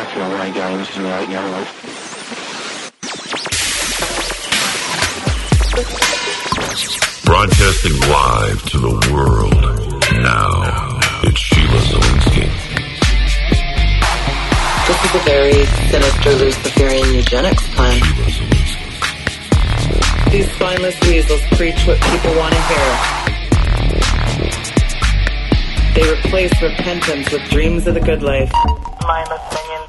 cracking 0.00 0.22
away 0.22 0.50
games 0.52 0.88
and 0.96 1.04
like 1.04 1.28
young 1.28 1.64
Broadcasting 7.24 8.00
live 8.08 8.62
to 8.70 8.78
the 8.78 8.94
world. 9.12 9.54
Now, 10.22 10.98
it's 11.22 11.40
Sheila 11.40 11.80
Zilinsky. 11.90 12.48
This 14.86 15.04
is 15.04 15.14
a 15.14 15.24
very 15.24 15.66
sinister 15.90 16.30
Luciferian 16.44 17.14
eugenics 17.14 17.68
plan. 17.74 18.00
These 20.30 20.50
spineless 20.52 21.00
weasels 21.02 21.42
preach 21.56 21.86
what 21.86 22.00
people 22.00 22.34
want 22.36 22.54
to 22.54 22.60
hear. 22.62 23.20
They 25.94 26.08
replace 26.08 26.62
repentance 26.62 27.30
with 27.32 27.42
dreams 27.50 27.86
of 27.86 27.94
the 27.94 28.00
good 28.00 28.22
life. 28.22 28.52
Mindless 29.06 29.42
minions. 29.52 29.79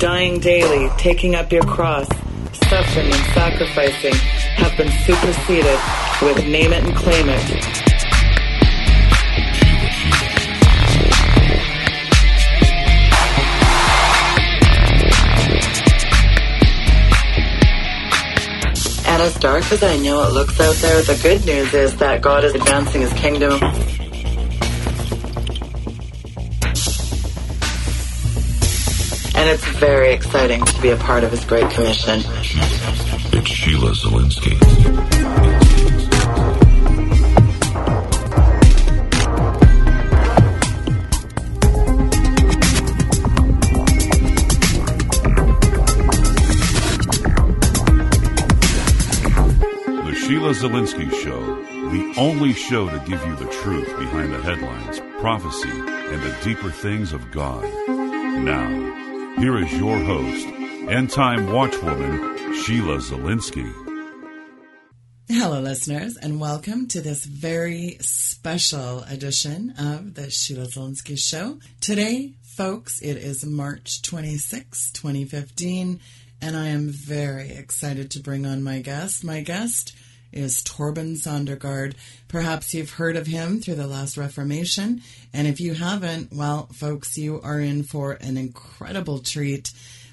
Dying 0.00 0.40
daily, 0.40 0.88
taking 0.96 1.34
up 1.34 1.52
your 1.52 1.62
cross, 1.62 2.08
suffering 2.54 3.04
and 3.04 3.34
sacrificing 3.34 4.14
have 4.54 4.74
been 4.78 4.90
superseded 5.04 5.78
with 6.22 6.42
name 6.46 6.72
it 6.72 6.82
and 6.82 6.96
claim 6.96 7.28
it. 7.28 7.90
And 19.06 19.22
as 19.22 19.34
dark 19.34 19.70
as 19.70 19.82
I 19.82 19.98
know 19.98 20.22
it 20.22 20.32
looks 20.32 20.58
out 20.60 20.76
there, 20.76 21.02
the 21.02 21.20
good 21.22 21.44
news 21.44 21.74
is 21.74 21.94
that 21.98 22.22
God 22.22 22.44
is 22.44 22.54
advancing 22.54 23.02
his 23.02 23.12
kingdom. 23.12 23.60
And 29.40 29.48
it's 29.48 29.64
very 29.78 30.12
exciting 30.12 30.62
to 30.62 30.82
be 30.82 30.90
a 30.90 30.98
part 30.98 31.24
of 31.24 31.30
his 31.30 31.42
great 31.46 31.70
commission. 31.70 32.20
It's 32.20 33.48
Sheila 33.48 33.92
Zilinsky. 33.92 34.58
The 50.04 50.14
Sheila 50.16 50.50
Zilinsky 50.50 51.10
Show, 51.22 51.40
the 51.90 52.14
only 52.18 52.52
show 52.52 52.90
to 52.90 52.98
give 53.08 53.24
you 53.24 53.34
the 53.36 53.46
truth 53.62 53.88
behind 53.98 54.34
the 54.34 54.42
headlines, 54.42 55.00
prophecy, 55.18 55.70
and 55.70 56.22
the 56.22 56.36
deeper 56.44 56.70
things 56.70 57.14
of 57.14 57.30
God. 57.30 57.64
Now, 57.88 58.99
here 59.40 59.56
is 59.56 59.72
your 59.72 59.96
host, 60.00 60.46
end 60.90 61.08
time 61.08 61.46
watchwoman, 61.46 62.54
Sheila 62.62 62.98
Zilinsky. 62.98 63.72
Hello, 65.28 65.60
listeners, 65.60 66.18
and 66.18 66.38
welcome 66.38 66.86
to 66.88 67.00
this 67.00 67.24
very 67.24 67.96
special 68.02 69.02
edition 69.04 69.72
of 69.78 70.12
the 70.12 70.28
Sheila 70.28 70.66
Zilinsky 70.66 71.18
Show. 71.18 71.58
Today, 71.80 72.34
folks, 72.42 73.00
it 73.00 73.16
is 73.16 73.46
March 73.46 74.02
26, 74.02 74.92
2015, 74.92 76.00
and 76.42 76.54
I 76.54 76.66
am 76.66 76.90
very 76.90 77.48
excited 77.52 78.10
to 78.10 78.20
bring 78.20 78.44
on 78.44 78.62
my 78.62 78.80
guest. 78.80 79.24
My 79.24 79.40
guest 79.40 79.96
is 80.32 80.62
Torben 80.62 81.16
Søndergaard. 81.16 81.94
Perhaps 82.28 82.74
you've 82.74 82.92
heard 82.92 83.16
of 83.16 83.26
him 83.26 83.60
through 83.60 83.74
the 83.74 83.86
last 83.86 84.16
Reformation, 84.16 85.02
and 85.32 85.46
if 85.46 85.60
you 85.60 85.74
haven't, 85.74 86.32
well, 86.32 86.68
folks, 86.72 87.16
you 87.18 87.40
are 87.42 87.60
in 87.60 87.82
for 87.82 88.12
an 88.12 88.36
incredible 88.36 89.18
treat. 89.18 89.72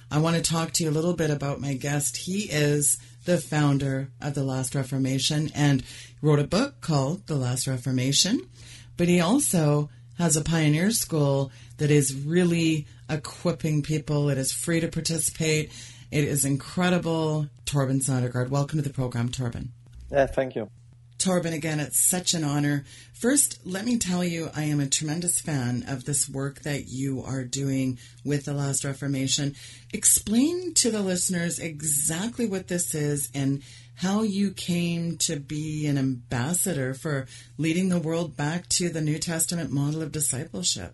I 0.10 0.20
want 0.20 0.36
to 0.36 0.42
talk 0.42 0.72
to 0.74 0.84
you 0.84 0.90
a 0.90 0.92
little 0.92 1.14
bit 1.14 1.30
about 1.30 1.62
my 1.62 1.74
guest. 1.74 2.18
He 2.18 2.50
is 2.50 2.98
the 3.26 3.38
founder 3.38 4.10
of 4.22 4.34
the 4.34 4.44
Last 4.44 4.74
Reformation 4.74 5.52
and 5.54 5.84
wrote 6.22 6.40
a 6.40 6.48
book 6.48 6.82
called 6.82 7.28
The 7.28 7.36
Last 7.36 7.68
Reformation, 7.68 8.48
but 8.96 9.08
he 9.08 9.20
also 9.20 9.90
has 10.18 10.36
a 10.36 10.44
pioneer 10.44 10.92
school 10.92 11.52
that 11.78 11.92
is 11.92 12.16
really 12.16 12.88
equipping 13.10 13.84
people. 13.84 14.30
It 14.30 14.38
is 14.38 14.52
free 14.52 14.80
to 14.80 14.88
participate. 14.88 15.72
It 16.10 16.24
is 16.24 16.46
incredible. 16.46 17.48
Torben 17.66 18.02
Søndergaard, 18.02 18.50
welcome 18.50 18.82
to 18.82 18.88
the 18.88 18.94
program, 18.94 19.30
Torben. 19.30 19.70
Yeah, 20.12 20.26
thank 20.26 20.56
you. 20.56 20.70
Torben, 21.18 21.54
again, 21.54 21.80
it's 21.80 22.08
such 22.08 22.36
an 22.36 22.44
honor. 22.44 22.86
First, 23.14 23.60
let 23.66 23.86
me 23.86 23.98
tell 23.98 24.24
you, 24.24 24.52
I 24.56 24.64
am 24.64 24.80
a 24.80 24.88
tremendous 24.88 25.40
fan 25.40 25.84
of 25.88 26.06
this 26.06 26.30
work 26.30 26.62
that 26.62 26.88
you 26.88 27.24
are 27.24 27.44
doing 27.44 27.98
with 28.24 28.46
the 28.46 28.54
Last 28.54 28.84
Reformation. 28.84 29.56
Explain 29.92 30.76
to 30.76 30.92
the 30.92 31.02
listeners 31.02 31.58
exactly 31.58 32.46
what 32.46 32.68
this 32.68 32.94
is 32.94 33.32
and 33.34 33.64
how 33.96 34.22
you 34.22 34.52
came 34.52 35.18
to 35.18 35.40
be 35.40 35.88
an 35.88 35.98
ambassador 35.98 36.94
for 36.94 37.26
leading 37.58 37.90
the 37.90 38.00
world 38.00 38.38
back 38.38 38.70
to 38.70 38.90
the 38.90 39.02
New 39.02 39.18
Testament 39.18 39.72
model 39.72 40.04
of 40.04 40.12
discipleship. 40.12 40.94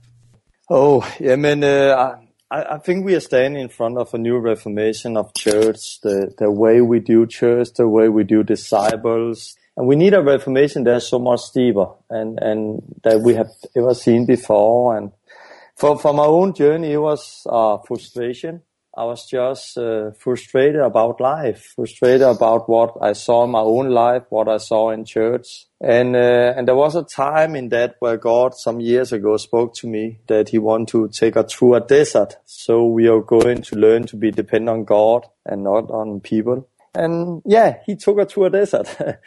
Oh, 0.69 1.05
yeah, 1.19 1.35
man. 1.35 1.65
Uh, 1.65 2.15
I, 2.53 2.75
I 2.75 2.77
think 2.77 3.03
we 3.03 3.15
are 3.15 3.19
standing 3.19 3.61
in 3.61 3.69
front 3.69 3.97
of 3.97 4.13
a 4.13 4.17
new 4.19 4.37
reformation 4.37 5.17
of 5.17 5.33
church, 5.33 6.01
the, 6.01 6.33
the 6.37 6.51
way 6.51 6.81
we 6.81 6.99
do 6.99 7.25
church, 7.25 7.69
the 7.75 7.87
way 7.87 8.09
we 8.09 8.23
do 8.23 8.43
disciples. 8.43 9.55
And 9.75 9.87
we 9.87 9.95
need 9.95 10.13
a 10.13 10.21
reformation 10.21 10.83
that's 10.83 11.07
so 11.07 11.17
much 11.17 11.41
deeper 11.51 11.87
and, 12.11 12.37
and 12.39 12.81
that 13.03 13.21
we 13.21 13.33
have 13.33 13.49
ever 13.75 13.95
seen 13.95 14.27
before. 14.27 14.95
And 14.95 15.11
for, 15.75 15.97
for 15.97 16.13
my 16.13 16.25
own 16.25 16.53
journey, 16.53 16.91
it 16.91 16.99
was 16.99 17.41
uh, 17.49 17.79
frustration. 17.87 18.61
I 18.95 19.05
was 19.05 19.25
just 19.25 19.75
uh, 19.75 20.11
frustrated 20.11 20.79
about 20.79 21.19
life, 21.19 21.73
frustrated 21.75 22.21
about 22.21 22.69
what 22.69 22.95
I 23.01 23.13
saw 23.13 23.43
in 23.43 23.49
my 23.49 23.61
own 23.61 23.89
life, 23.89 24.23
what 24.29 24.47
I 24.47 24.57
saw 24.57 24.91
in 24.91 25.03
church. 25.03 25.65
And, 25.81 26.15
uh, 26.15 26.53
and 26.55 26.67
there 26.67 26.75
was 26.75 26.95
a 26.95 27.03
time 27.03 27.55
in 27.55 27.69
that 27.69 27.95
where 27.99 28.17
God 28.17 28.53
some 28.53 28.79
years 28.79 29.11
ago 29.11 29.37
spoke 29.37 29.73
to 29.75 29.87
me 29.87 30.19
that 30.27 30.49
he 30.49 30.59
wanted 30.59 30.89
to 30.89 31.07
take 31.07 31.35
us 31.35 31.51
through 31.51 31.73
a 31.73 31.81
desert. 31.81 32.35
So 32.45 32.85
we 32.85 33.07
are 33.07 33.21
going 33.21 33.63
to 33.63 33.75
learn 33.75 34.05
to 34.07 34.15
be 34.15 34.29
dependent 34.29 34.69
on 34.69 34.83
God 34.83 35.25
and 35.43 35.63
not 35.63 35.89
on 35.89 36.19
people. 36.19 36.67
And 36.93 37.41
yeah, 37.45 37.77
he 37.87 37.95
took 37.95 38.19
us 38.19 38.31
through 38.31 38.45
a 38.45 38.49
desert. 38.51 38.95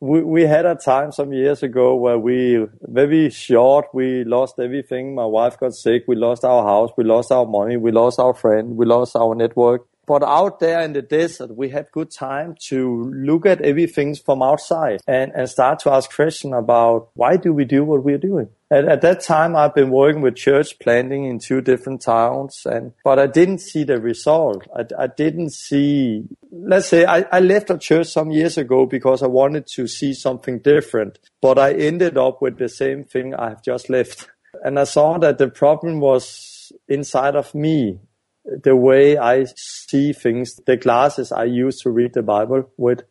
we, 0.00 0.22
we 0.22 0.42
had 0.42 0.64
a 0.64 0.74
time 0.74 1.12
some 1.12 1.32
years 1.32 1.62
ago 1.62 1.94
where 1.94 2.18
we, 2.18 2.66
very 2.82 3.28
short, 3.30 3.86
we 3.92 4.24
lost 4.24 4.58
everything. 4.58 5.14
My 5.14 5.26
wife 5.26 5.58
got 5.60 5.74
sick. 5.74 6.04
We 6.08 6.16
lost 6.16 6.42
our 6.44 6.64
house. 6.64 6.90
We 6.96 7.04
lost 7.04 7.30
our 7.30 7.46
money. 7.46 7.76
We 7.76 7.92
lost 7.92 8.18
our 8.18 8.32
friend. 8.32 8.76
We 8.76 8.86
lost 8.86 9.14
our 9.14 9.34
network. 9.34 9.86
But 10.06 10.22
out 10.22 10.58
there 10.60 10.80
in 10.80 10.92
the 10.92 11.02
desert, 11.02 11.56
we 11.56 11.68
had 11.68 11.90
good 11.92 12.10
time 12.10 12.56
to 12.68 13.12
look 13.14 13.46
at 13.46 13.60
everything 13.60 14.14
from 14.16 14.42
outside 14.42 15.00
and, 15.06 15.30
and 15.34 15.48
start 15.48 15.78
to 15.80 15.92
ask 15.92 16.12
questions 16.12 16.54
about 16.56 17.10
why 17.14 17.36
do 17.36 17.52
we 17.52 17.64
do 17.64 17.84
what 17.84 18.02
we're 18.02 18.18
doing? 18.18 18.48
At, 18.72 18.86
at 18.86 19.02
that 19.02 19.20
time, 19.20 19.56
I've 19.56 19.74
been 19.74 19.90
working 19.90 20.22
with 20.22 20.36
church 20.36 20.78
planting 20.78 21.26
in 21.26 21.38
two 21.38 21.60
different 21.60 22.02
towns, 22.02 22.66
and 22.66 22.92
but 23.04 23.18
I 23.18 23.26
didn't 23.26 23.58
see 23.58 23.84
the 23.84 24.00
result. 24.00 24.66
I, 24.74 24.84
I 24.98 25.06
didn't 25.08 25.50
see. 25.50 26.24
Let's 26.50 26.88
say 26.88 27.04
I, 27.04 27.26
I 27.32 27.40
left 27.40 27.70
a 27.70 27.78
church 27.78 28.08
some 28.08 28.30
years 28.30 28.56
ago 28.58 28.86
because 28.86 29.22
I 29.22 29.26
wanted 29.26 29.66
to 29.74 29.86
see 29.86 30.14
something 30.14 30.60
different, 30.60 31.18
but 31.40 31.58
I 31.58 31.72
ended 31.72 32.16
up 32.16 32.40
with 32.40 32.58
the 32.58 32.68
same 32.68 33.04
thing 33.04 33.34
I 33.34 33.50
have 33.50 33.62
just 33.62 33.90
left, 33.90 34.28
and 34.64 34.78
I 34.78 34.84
saw 34.84 35.18
that 35.18 35.38
the 35.38 35.48
problem 35.48 36.00
was 36.00 36.72
inside 36.88 37.34
of 37.34 37.54
me 37.54 37.98
the 38.44 38.76
way 38.76 39.18
I 39.18 39.44
see 39.56 40.12
things, 40.12 40.56
the 40.66 40.76
glasses 40.76 41.32
I 41.32 41.44
use 41.44 41.80
to 41.82 41.90
read 41.90 42.14
the 42.14 42.22
Bible 42.22 42.70
with. 42.76 43.02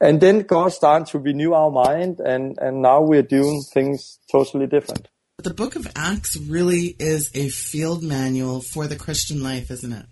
And 0.00 0.20
then 0.20 0.40
God 0.40 0.72
started 0.72 1.08
to 1.08 1.18
renew 1.18 1.52
our 1.52 1.70
mind, 1.70 2.20
and, 2.20 2.56
and 2.58 2.82
now 2.82 3.02
we're 3.02 3.22
doing 3.22 3.62
things 3.72 4.18
totally 4.30 4.66
different. 4.66 5.08
The 5.38 5.54
book 5.54 5.76
of 5.76 5.86
Acts 5.94 6.36
really 6.36 6.96
is 6.98 7.30
a 7.34 7.48
field 7.48 8.02
manual 8.02 8.60
for 8.60 8.86
the 8.86 8.96
Christian 8.96 9.42
life, 9.42 9.70
isn't 9.70 9.92
it? 9.92 10.06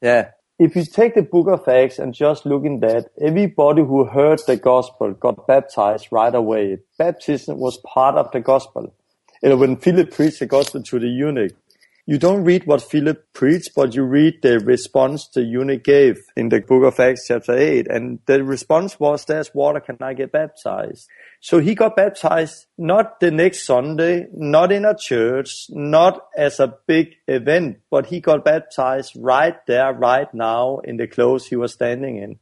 Yeah. 0.00 0.30
If 0.58 0.76
you 0.76 0.84
take 0.84 1.14
the 1.14 1.22
book 1.22 1.48
of 1.48 1.66
Acts 1.66 1.98
and 1.98 2.14
just 2.14 2.46
look 2.46 2.64
in 2.64 2.80
that, 2.80 3.10
everybody 3.20 3.82
who 3.82 4.04
heard 4.04 4.40
the 4.46 4.56
gospel 4.56 5.12
got 5.12 5.46
baptized 5.46 6.08
right 6.12 6.34
away. 6.34 6.78
Baptism 6.98 7.58
was 7.58 7.80
part 7.84 8.16
of 8.16 8.30
the 8.30 8.40
gospel. 8.40 8.94
And 9.42 9.58
when 9.58 9.76
Philip 9.76 10.12
preached 10.12 10.38
the 10.38 10.46
gospel 10.46 10.82
to 10.82 10.98
the 11.00 11.08
eunuch, 11.08 11.52
you 12.04 12.18
don't 12.18 12.42
read 12.42 12.66
what 12.66 12.82
Philip 12.82 13.32
preached, 13.32 13.76
but 13.76 13.94
you 13.94 14.02
read 14.02 14.42
the 14.42 14.58
response 14.58 15.28
the 15.28 15.42
eunuch 15.42 15.84
gave 15.84 16.18
in 16.36 16.48
the 16.48 16.60
book 16.60 16.82
of 16.82 16.98
Acts 16.98 17.28
chapter 17.28 17.56
8. 17.56 17.86
And 17.86 18.18
the 18.26 18.42
response 18.42 18.98
was, 18.98 19.24
there's 19.24 19.54
water, 19.54 19.78
can 19.78 19.98
I 20.00 20.14
get 20.14 20.32
baptized? 20.32 21.08
So 21.40 21.60
he 21.60 21.76
got 21.76 21.94
baptized 21.94 22.66
not 22.76 23.20
the 23.20 23.30
next 23.30 23.64
Sunday, 23.64 24.26
not 24.34 24.72
in 24.72 24.84
a 24.84 24.96
church, 24.98 25.66
not 25.70 26.26
as 26.36 26.58
a 26.58 26.74
big 26.88 27.14
event, 27.28 27.78
but 27.88 28.06
he 28.06 28.18
got 28.18 28.44
baptized 28.44 29.12
right 29.16 29.64
there, 29.66 29.92
right 29.92 30.32
now 30.34 30.78
in 30.78 30.96
the 30.96 31.06
clothes 31.06 31.46
he 31.46 31.56
was 31.56 31.72
standing 31.72 32.16
in. 32.16 32.40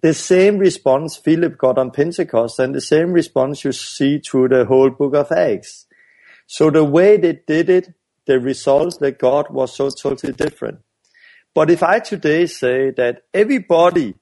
The 0.00 0.14
same 0.14 0.56
response 0.56 1.16
Philip 1.16 1.58
got 1.58 1.76
on 1.76 1.90
Pentecost 1.90 2.58
and 2.58 2.74
the 2.74 2.80
same 2.80 3.12
response 3.12 3.64
you 3.64 3.72
see 3.72 4.18
through 4.18 4.48
the 4.48 4.64
whole 4.64 4.90
book 4.90 5.14
of 5.14 5.30
Acts. 5.30 5.86
So 6.46 6.70
the 6.70 6.84
way 6.84 7.18
they 7.18 7.40
did 7.46 7.68
it 7.68 7.94
the 8.28 8.38
result 8.38 9.00
that 9.00 9.18
God 9.18 9.46
was 9.50 9.74
so 9.74 9.90
totally 9.90 10.34
different. 10.34 10.78
But 11.54 11.70
if 11.70 11.82
I 11.82 11.98
today 11.98 12.46
say 12.46 12.90
that 12.90 13.22
everybody 13.34 14.14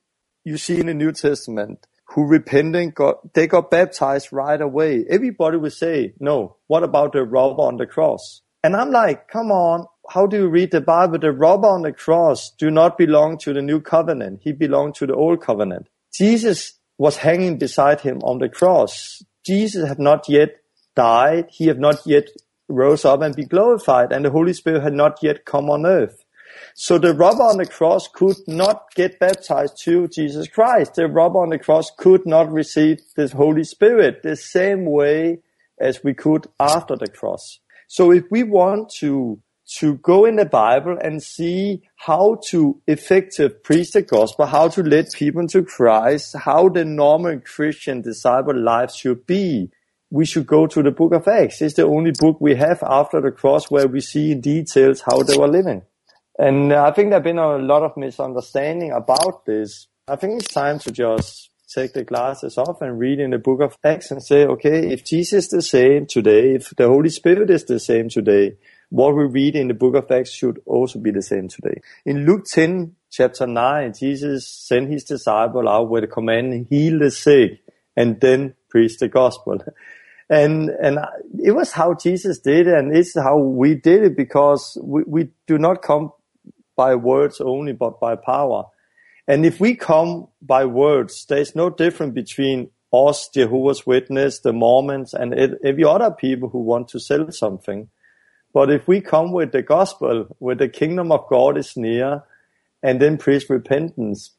you 0.44 0.56
see 0.56 0.78
in 0.80 0.86
the 0.86 0.94
New 0.94 1.12
Testament 1.12 1.86
who 2.10 2.24
repenting 2.24 2.90
got, 2.90 3.34
they 3.34 3.48
got 3.48 3.70
baptized 3.70 4.32
right 4.32 4.60
away, 4.60 5.04
everybody 5.10 5.58
would 5.58 5.72
say, 5.72 6.14
no, 6.20 6.56
what 6.68 6.84
about 6.84 7.12
the 7.12 7.24
robber 7.24 7.62
on 7.62 7.76
the 7.76 7.86
cross? 7.86 8.42
And 8.62 8.76
I'm 8.76 8.92
like, 8.92 9.28
come 9.28 9.50
on, 9.50 9.86
how 10.08 10.26
do 10.26 10.36
you 10.36 10.48
read 10.48 10.70
the 10.70 10.80
Bible? 10.80 11.18
The 11.18 11.32
robber 11.32 11.68
on 11.68 11.82
the 11.82 11.92
cross 11.92 12.52
do 12.56 12.70
not 12.70 12.96
belong 12.96 13.38
to 13.38 13.52
the 13.52 13.60
new 13.60 13.80
covenant. 13.80 14.40
He 14.42 14.52
belonged 14.52 14.94
to 14.96 15.06
the 15.06 15.14
old 15.14 15.42
covenant. 15.42 15.88
Jesus 16.14 16.74
was 16.96 17.16
hanging 17.16 17.58
beside 17.58 18.00
him 18.00 18.20
on 18.22 18.38
the 18.38 18.48
cross. 18.48 19.22
Jesus 19.44 19.86
had 19.88 19.98
not 19.98 20.28
yet 20.28 20.50
died. 20.94 21.46
He 21.50 21.66
had 21.66 21.80
not 21.80 21.96
yet 22.06 22.28
rose 22.68 23.04
up 23.04 23.22
and 23.22 23.34
be 23.34 23.44
glorified 23.44 24.12
and 24.12 24.24
the 24.24 24.30
Holy 24.30 24.52
Spirit 24.52 24.82
had 24.82 24.94
not 24.94 25.22
yet 25.22 25.44
come 25.44 25.70
on 25.70 25.86
earth. 25.86 26.24
So 26.74 26.98
the 26.98 27.14
robber 27.14 27.42
on 27.42 27.58
the 27.58 27.66
cross 27.66 28.08
could 28.08 28.36
not 28.46 28.94
get 28.94 29.18
baptized 29.18 29.78
to 29.84 30.08
Jesus 30.08 30.48
Christ. 30.48 30.94
The 30.94 31.08
robber 31.08 31.40
on 31.40 31.50
the 31.50 31.58
cross 31.58 31.90
could 31.96 32.26
not 32.26 32.50
receive 32.50 32.98
the 33.14 33.28
Holy 33.28 33.64
Spirit 33.64 34.22
the 34.22 34.36
same 34.36 34.84
way 34.84 35.40
as 35.78 36.02
we 36.02 36.14
could 36.14 36.46
after 36.58 36.96
the 36.96 37.08
cross. 37.08 37.60
So 37.88 38.10
if 38.10 38.24
we 38.30 38.42
want 38.42 38.90
to 38.98 39.40
to 39.78 39.96
go 39.96 40.24
in 40.24 40.36
the 40.36 40.44
Bible 40.44 40.96
and 41.02 41.20
see 41.20 41.82
how 41.96 42.38
to 42.50 42.80
effective 42.86 43.64
preach 43.64 43.90
the 43.90 44.02
gospel, 44.02 44.46
how 44.46 44.68
to 44.68 44.82
lead 44.82 45.06
people 45.12 45.46
to 45.48 45.64
Christ, 45.64 46.36
how 46.36 46.68
the 46.68 46.84
normal 46.84 47.40
Christian 47.40 48.00
disciple 48.00 48.56
life 48.56 48.92
should 48.92 49.26
be. 49.26 49.70
We 50.16 50.24
should 50.24 50.46
go 50.46 50.66
to 50.66 50.82
the 50.82 50.92
book 50.92 51.12
of 51.12 51.28
Acts. 51.28 51.60
It's 51.60 51.74
the 51.74 51.82
only 51.82 52.10
book 52.18 52.38
we 52.40 52.54
have 52.54 52.82
after 52.82 53.20
the 53.20 53.30
cross 53.30 53.70
where 53.70 53.86
we 53.86 54.00
see 54.00 54.32
in 54.32 54.40
details 54.40 55.02
how 55.02 55.22
they 55.22 55.36
were 55.36 55.46
living. 55.46 55.82
And 56.38 56.72
uh, 56.72 56.84
I 56.84 56.92
think 56.92 57.10
there 57.10 57.18
have 57.18 57.24
been 57.24 57.38
a 57.38 57.58
lot 57.58 57.82
of 57.82 57.98
misunderstanding 57.98 58.92
about 58.92 59.44
this. 59.44 59.88
I 60.08 60.16
think 60.16 60.40
it's 60.40 60.54
time 60.54 60.78
to 60.78 60.90
just 60.90 61.50
take 61.68 61.92
the 61.92 62.02
glasses 62.02 62.56
off 62.56 62.80
and 62.80 62.98
read 62.98 63.20
in 63.20 63.32
the 63.32 63.38
book 63.38 63.60
of 63.60 63.76
Acts 63.84 64.10
and 64.10 64.22
say, 64.22 64.46
okay, 64.46 64.90
if 64.90 65.04
Jesus 65.04 65.44
is 65.44 65.50
the 65.50 65.60
same 65.60 66.06
today, 66.06 66.54
if 66.54 66.70
the 66.70 66.88
Holy 66.88 67.10
Spirit 67.10 67.50
is 67.50 67.66
the 67.66 67.78
same 67.78 68.08
today, 68.08 68.56
what 68.88 69.14
we 69.14 69.24
read 69.24 69.54
in 69.54 69.68
the 69.68 69.74
book 69.74 69.96
of 69.96 70.10
Acts 70.10 70.32
should 70.32 70.62
also 70.64 70.98
be 70.98 71.10
the 71.10 71.20
same 71.20 71.48
today. 71.48 71.82
In 72.06 72.24
Luke 72.24 72.46
10, 72.46 72.96
chapter 73.10 73.46
9, 73.46 73.92
Jesus 73.92 74.48
sent 74.48 74.90
his 74.90 75.04
disciple 75.04 75.68
out 75.68 75.90
with 75.90 76.04
a 76.04 76.06
command, 76.06 76.68
heal 76.70 77.00
the 77.00 77.10
sick, 77.10 77.60
and 77.94 78.18
then 78.18 78.54
preach 78.70 78.96
the 78.96 79.08
gospel. 79.08 79.58
And, 80.28 80.70
and 80.70 80.98
it 81.42 81.52
was 81.52 81.72
how 81.72 81.94
Jesus 81.94 82.40
did 82.40 82.66
it, 82.66 82.74
and 82.74 82.96
it's 82.96 83.14
how 83.14 83.38
we 83.38 83.74
did 83.74 84.02
it 84.02 84.16
because 84.16 84.76
we, 84.82 85.02
we 85.06 85.28
do 85.46 85.58
not 85.58 85.82
come 85.82 86.12
by 86.74 86.94
words 86.94 87.40
only, 87.40 87.72
but 87.72 88.00
by 88.00 88.16
power. 88.16 88.64
And 89.28 89.46
if 89.46 89.60
we 89.60 89.74
come 89.74 90.28
by 90.42 90.64
words, 90.64 91.26
there's 91.28 91.54
no 91.54 91.70
difference 91.70 92.14
between 92.14 92.70
us, 92.92 93.28
Jehovah's 93.28 93.86
Witness, 93.86 94.40
the 94.40 94.52
Mormons, 94.52 95.14
and 95.14 95.34
every 95.34 95.84
other 95.84 96.10
people 96.10 96.48
who 96.48 96.60
want 96.60 96.88
to 96.88 97.00
sell 97.00 97.30
something. 97.30 97.88
But 98.52 98.70
if 98.70 98.88
we 98.88 99.00
come 99.00 99.32
with 99.32 99.52
the 99.52 99.62
gospel, 99.62 100.34
with 100.40 100.58
the 100.58 100.68
kingdom 100.68 101.12
of 101.12 101.28
God 101.28 101.58
is 101.58 101.76
near, 101.76 102.22
and 102.82 103.00
then 103.00 103.18
preach 103.18 103.50
repentance, 103.50 104.32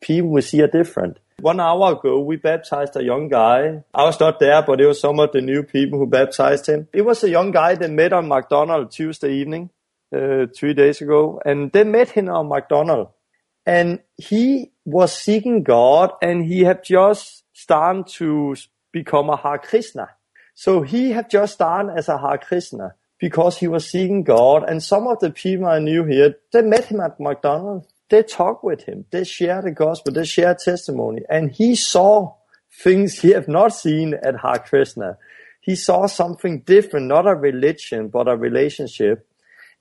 people 0.00 0.30
will 0.30 0.42
see 0.42 0.60
a 0.60 0.68
different. 0.68 1.18
One 1.40 1.60
hour 1.60 1.92
ago, 1.92 2.20
we 2.20 2.36
baptized 2.36 2.96
a 2.96 3.04
young 3.04 3.28
guy. 3.28 3.82
I 3.92 4.04
was 4.04 4.18
not 4.18 4.38
there, 4.38 4.62
but 4.62 4.80
it 4.80 4.86
was 4.86 5.00
some 5.00 5.18
of 5.20 5.32
the 5.32 5.40
new 5.40 5.62
people 5.62 5.98
who 5.98 6.06
baptized 6.06 6.66
him. 6.66 6.88
It 6.92 7.02
was 7.02 7.22
a 7.22 7.30
young 7.30 7.50
guy 7.50 7.74
that 7.74 7.90
met 7.90 8.12
on 8.12 8.28
McDonald's 8.28 8.96
Tuesday 8.96 9.34
evening, 9.34 9.70
uh, 10.14 10.46
three 10.54 10.74
days 10.74 11.00
ago, 11.00 11.40
and 11.44 11.70
they 11.72 11.84
met 11.84 12.10
him 12.10 12.28
on 12.28 12.48
McDonald's. 12.48 13.10
And 13.66 14.00
he 14.16 14.72
was 14.84 15.12
seeking 15.12 15.62
God, 15.62 16.12
and 16.22 16.44
he 16.44 16.60
had 16.64 16.84
just 16.84 17.44
started 17.52 18.06
to 18.18 18.56
become 18.92 19.28
a 19.28 19.36
Hare 19.36 19.58
Krishna. 19.58 20.10
So 20.54 20.82
he 20.82 21.10
had 21.10 21.28
just 21.28 21.54
started 21.54 21.94
as 21.96 22.08
a 22.08 22.18
Hare 22.18 22.38
Krishna 22.38 22.94
because 23.18 23.58
he 23.58 23.68
was 23.68 23.90
seeking 23.90 24.22
God. 24.22 24.68
And 24.68 24.82
some 24.82 25.06
of 25.06 25.18
the 25.18 25.30
people 25.30 25.66
I 25.66 25.78
knew 25.78 26.04
here, 26.04 26.36
they 26.52 26.62
met 26.62 26.84
him 26.86 27.00
at 27.00 27.18
McDonald's. 27.18 27.88
They 28.10 28.22
talked 28.22 28.64
with 28.64 28.84
him. 28.84 29.06
They 29.10 29.24
shared 29.24 29.64
the 29.64 29.70
gospel. 29.70 30.12
They 30.12 30.24
shared 30.24 30.58
testimony. 30.58 31.22
And 31.28 31.50
he 31.50 31.74
saw 31.74 32.34
things 32.70 33.20
he 33.20 33.30
had 33.30 33.48
not 33.48 33.74
seen 33.74 34.14
at 34.14 34.40
Hare 34.40 34.58
Krishna. 34.58 35.18
He 35.60 35.76
saw 35.76 36.06
something 36.06 36.60
different, 36.60 37.06
not 37.06 37.26
a 37.26 37.34
religion, 37.34 38.08
but 38.08 38.28
a 38.28 38.36
relationship. 38.36 39.26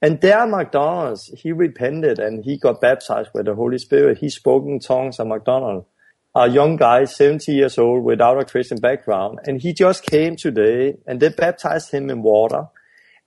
And 0.02 0.22
there 0.22 0.40
at 0.40 0.50
McDonald's, 0.50 1.32
he 1.38 1.52
repented 1.52 2.20
and 2.20 2.44
he 2.44 2.58
got 2.58 2.82
baptized 2.82 3.30
with 3.34 3.46
the 3.46 3.56
Holy 3.56 3.78
Spirit. 3.78 4.18
He 4.20 4.30
spoke 4.30 4.66
in 4.66 4.80
tongues 4.80 5.20
at 5.20 5.28
McDonald's. 5.28 5.88
A 6.36 6.50
young 6.50 6.78
guy, 6.78 7.06
70 7.06 7.54
years 7.54 7.78
old, 7.78 8.04
without 8.04 8.42
a 8.42 8.46
Christian 8.46 8.80
background. 8.80 9.40
And 9.46 9.62
he 9.62 9.72
just 9.74 10.04
came 10.04 10.36
today 10.36 10.96
and 11.06 11.20
they 11.20 11.30
baptized 11.30 11.92
him 11.92 12.10
in 12.10 12.24
water. 12.24 12.68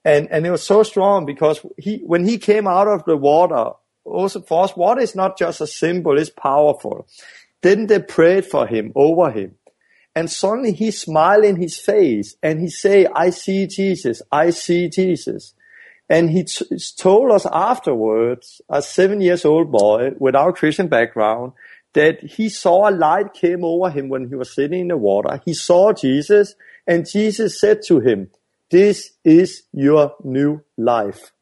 And, 0.05 0.29
and 0.31 0.47
it 0.47 0.51
was 0.51 0.63
so 0.63 0.83
strong 0.83 1.25
because 1.25 1.65
he, 1.79 1.99
when 2.05 2.27
he 2.27 2.39
came 2.39 2.67
out 2.67 2.89
of 2.89 3.05
the 3.05 3.17
water, 3.17 3.73
also 4.07 4.41
for 4.41 4.65
us, 4.65 4.77
water 4.77 5.01
is 5.01 5.15
not 5.15 5.39
just 5.39 5.61
a 5.61 5.67
symbol, 5.67 6.19
it's 6.19 6.31
powerful. 6.31 7.07
Then 7.63 7.87
they 7.87 8.01
prayed 8.01 8.47
for 8.47 8.67
him, 8.67 8.93
over 8.95 9.31
him. 9.31 9.57
And 10.15 10.31
suddenly 10.31 10.73
he 10.73 10.91
smiled 10.91 11.45
in 11.45 11.57
his 11.57 11.77
face 11.79 12.37
and 12.43 12.61
he 12.61 12.69
say, 12.69 13.07
I 13.15 13.31
see 13.31 13.67
Jesus, 13.67 14.23
I 14.33 14.51
see 14.51 14.89
Jesus. 14.89 15.55
And 16.09 16.31
he 16.31 16.45
t- 16.45 16.65
told 16.97 17.33
us 17.33 17.47
afterwards, 17.53 18.61
a 18.69 18.81
seven 18.81 19.21
years 19.21 19.45
old 19.45 19.71
boy 19.73 20.13
without 20.19 20.57
Christian 20.57 20.89
background, 20.89 21.53
that 21.95 22.23
he 22.23 22.49
saw 22.49 22.89
a 22.89 22.93
light 22.93 23.35
came 23.35 23.65
over 23.65 23.91
him 23.91 24.09
when 24.09 24.29
he 24.29 24.35
was 24.37 24.55
sitting 24.55 24.81
in 24.81 24.89
the 24.89 24.97
water. 24.97 25.43
He 25.45 25.53
saw 25.53 25.93
Jesus 25.93 26.55
and 26.87 27.09
Jesus 27.09 27.61
said 27.61 27.81
to 27.89 28.01
him, 28.01 28.31
this 28.71 29.13
is 29.25 29.63
your 29.73 30.15
new 30.25 30.63
life. 30.77 31.33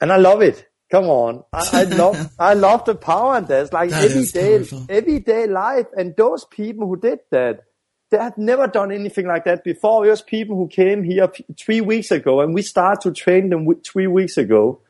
And 0.00 0.12
I 0.12 0.16
love 0.16 0.42
it. 0.42 0.69
Come 0.90 1.04
on. 1.04 1.44
I, 1.52 1.68
I 1.72 1.82
love, 1.84 2.32
I 2.38 2.54
love 2.54 2.84
the 2.84 2.94
power 2.94 3.38
in 3.38 3.44
this. 3.46 3.72
Like 3.72 3.90
That 3.90 4.04
everyday, 4.04 4.58
powerful. 4.58 4.86
everyday 4.88 5.46
life. 5.46 5.86
And 5.96 6.16
those 6.16 6.44
people 6.44 6.86
who 6.88 6.96
did 6.96 7.20
that, 7.30 7.60
they 8.10 8.18
had 8.18 8.36
never 8.36 8.66
done 8.66 8.90
anything 8.90 9.26
like 9.26 9.44
that 9.44 9.62
before. 9.62 10.04
It 10.04 10.10
was 10.10 10.20
people 10.22 10.56
who 10.56 10.66
came 10.66 11.04
here 11.04 11.30
three 11.56 11.80
weeks 11.80 12.10
ago 12.10 12.40
and 12.40 12.52
we 12.52 12.62
started 12.62 13.02
to 13.02 13.12
train 13.12 13.50
them 13.50 13.72
three 13.82 14.08
weeks 14.08 14.36
ago. 14.36 14.80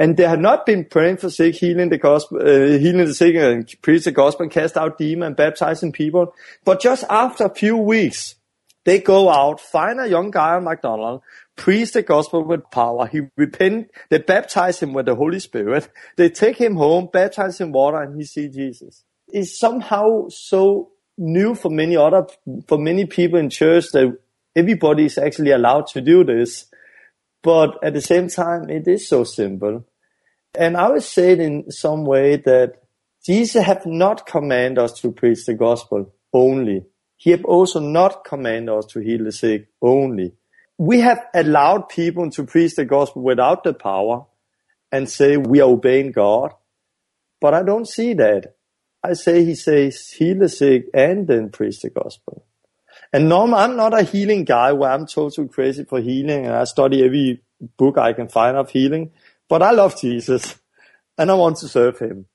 And 0.00 0.16
they 0.16 0.26
had 0.26 0.40
not 0.40 0.64
been 0.66 0.84
praying 0.84 1.16
for 1.18 1.28
sick, 1.30 1.56
healing 1.56 1.88
the 1.88 1.98
gospel, 1.98 2.38
uh, 2.40 2.78
healing 2.78 3.04
the 3.04 3.14
sick 3.14 3.34
and 3.34 3.68
preach 3.82 4.04
the 4.04 4.12
gospel 4.12 4.44
and 4.44 4.52
cast 4.52 4.76
out 4.76 4.98
demons 4.98 5.26
and 5.26 5.36
baptizing 5.36 5.92
people. 5.92 6.34
But 6.64 6.80
just 6.80 7.04
after 7.10 7.44
a 7.44 7.54
few 7.54 7.76
weeks, 7.76 8.36
they 8.84 9.00
go 9.00 9.28
out, 9.28 9.60
find 9.60 10.00
a 10.00 10.08
young 10.08 10.30
guy 10.30 10.56
at 10.56 10.62
McDonald's, 10.62 11.22
preach 11.58 11.92
the 11.92 12.02
gospel 12.02 12.44
with 12.44 12.70
power. 12.70 13.06
He 13.06 13.22
repent. 13.36 13.90
They 14.08 14.18
baptize 14.18 14.80
him 14.80 14.94
with 14.94 15.06
the 15.06 15.14
Holy 15.14 15.40
Spirit. 15.40 15.90
They 16.16 16.30
take 16.30 16.56
him 16.56 16.76
home, 16.76 17.10
baptize 17.12 17.60
him 17.60 17.72
water, 17.72 18.00
and 18.00 18.16
he 18.16 18.24
see 18.24 18.48
Jesus. 18.48 19.04
It's 19.28 19.58
somehow 19.58 20.28
so 20.28 20.92
new 21.18 21.54
for 21.54 21.70
many 21.70 21.96
other, 21.96 22.26
for 22.66 22.78
many 22.78 23.04
people 23.04 23.38
in 23.38 23.50
church 23.50 23.90
that 23.92 24.16
everybody 24.56 25.04
is 25.04 25.18
actually 25.18 25.50
allowed 25.50 25.88
to 25.88 26.00
do 26.00 26.24
this. 26.24 26.66
But 27.42 27.78
at 27.82 27.92
the 27.92 28.00
same 28.00 28.28
time, 28.28 28.70
it 28.70 28.88
is 28.88 29.08
so 29.08 29.24
simple. 29.24 29.84
And 30.58 30.76
I 30.76 30.88
would 30.90 31.02
say 31.02 31.32
it 31.32 31.40
in 31.40 31.70
some 31.70 32.04
way 32.04 32.36
that 32.36 32.82
Jesus 33.24 33.64
have 33.64 33.84
not 33.84 34.26
commanded 34.26 34.78
us 34.78 35.00
to 35.00 35.12
preach 35.12 35.44
the 35.44 35.54
gospel 35.54 36.14
only. 36.32 36.84
He 37.16 37.30
have 37.32 37.44
also 37.44 37.80
not 37.80 38.24
commanded 38.24 38.74
us 38.74 38.86
to 38.86 39.00
heal 39.00 39.24
the 39.24 39.32
sick 39.32 39.68
only. 39.82 40.34
We 40.78 41.00
have 41.00 41.24
allowed 41.34 41.88
people 41.88 42.30
to 42.30 42.44
preach 42.44 42.76
the 42.76 42.84
gospel 42.84 43.22
without 43.22 43.64
the 43.64 43.74
power 43.74 44.26
and 44.92 45.10
say 45.10 45.36
we 45.36 45.60
are 45.60 45.68
obeying 45.68 46.12
God. 46.12 46.52
But 47.40 47.54
I 47.54 47.62
don't 47.62 47.86
see 47.86 48.14
that. 48.14 48.54
I 49.02 49.12
say 49.12 49.44
he 49.44 49.54
says 49.54 50.08
heal 50.10 50.38
the 50.38 50.48
sick 50.48 50.86
and 50.94 51.26
then 51.26 51.50
preach 51.50 51.80
the 51.80 51.90
gospel. 51.90 52.44
And 53.12 53.28
normally 53.28 53.60
I'm 53.60 53.76
not 53.76 53.98
a 53.98 54.02
healing 54.02 54.44
guy 54.44 54.72
where 54.72 54.90
I'm 54.90 55.06
totally 55.06 55.48
crazy 55.48 55.84
for 55.84 56.00
healing 56.00 56.46
and 56.46 56.54
I 56.54 56.64
study 56.64 57.04
every 57.04 57.42
book 57.76 57.96
I 57.96 58.12
can 58.12 58.28
find 58.28 58.56
of 58.56 58.70
healing. 58.70 59.12
But 59.48 59.62
I 59.62 59.70
love 59.70 60.00
Jesus 60.00 60.58
and 61.18 61.30
I 61.30 61.34
want 61.34 61.56
to 61.58 61.68
serve 61.68 61.98
him. 61.98 62.26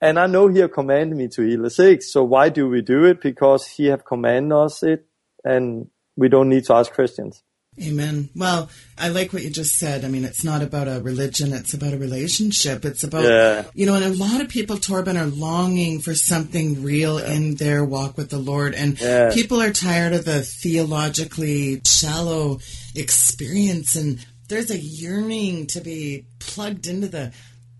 And 0.00 0.18
I 0.18 0.26
know 0.26 0.48
he 0.48 0.66
commanded 0.68 1.16
me 1.16 1.28
to 1.28 1.42
heal 1.42 1.62
the 1.62 1.70
sick. 1.70 2.02
So 2.02 2.22
why 2.22 2.50
do 2.50 2.68
we 2.68 2.82
do 2.82 3.04
it? 3.04 3.20
Because 3.20 3.66
he 3.66 3.86
have 3.86 4.04
commanded 4.04 4.52
us 4.52 4.82
it 4.82 5.06
and 5.44 5.88
we 6.16 6.28
don't 6.28 6.48
need 6.48 6.64
to 6.64 6.74
ask 6.74 6.92
questions. 6.92 7.42
Amen. 7.82 8.30
Well, 8.34 8.70
I 8.96 9.08
like 9.08 9.34
what 9.34 9.42
you 9.42 9.50
just 9.50 9.76
said. 9.78 10.04
I 10.04 10.08
mean, 10.08 10.24
it's 10.24 10.42
not 10.42 10.62
about 10.62 10.88
a 10.88 11.00
religion, 11.02 11.52
it's 11.52 11.74
about 11.74 11.92
a 11.92 11.98
relationship. 11.98 12.84
It's 12.86 13.04
about, 13.04 13.24
Yeah. 13.24 13.64
you 13.74 13.84
know, 13.84 13.94
and 13.94 14.04
a 14.04 14.08
lot 14.16 14.40
of 14.40 14.48
people, 14.48 14.78
Torben, 14.78 15.20
are 15.20 15.26
longing 15.26 16.00
for 16.00 16.14
something 16.14 16.82
real 16.82 17.18
in 17.18 17.56
their 17.56 17.84
walk 17.84 18.16
with 18.16 18.30
the 18.30 18.38
Lord. 18.38 18.74
And 18.74 18.98
Yeah. 18.98 19.30
people 19.34 19.60
are 19.60 19.72
tired 19.72 20.14
of 20.14 20.24
the 20.24 20.42
theologically 20.42 21.82
shallow 21.84 22.60
experience 22.94 23.94
and 23.94 24.24
there's 24.48 24.70
a 24.70 24.78
yearning 24.78 25.66
to 25.66 25.80
be 25.80 26.24
plugged 26.38 26.86
into 26.86 27.08
the 27.08 27.32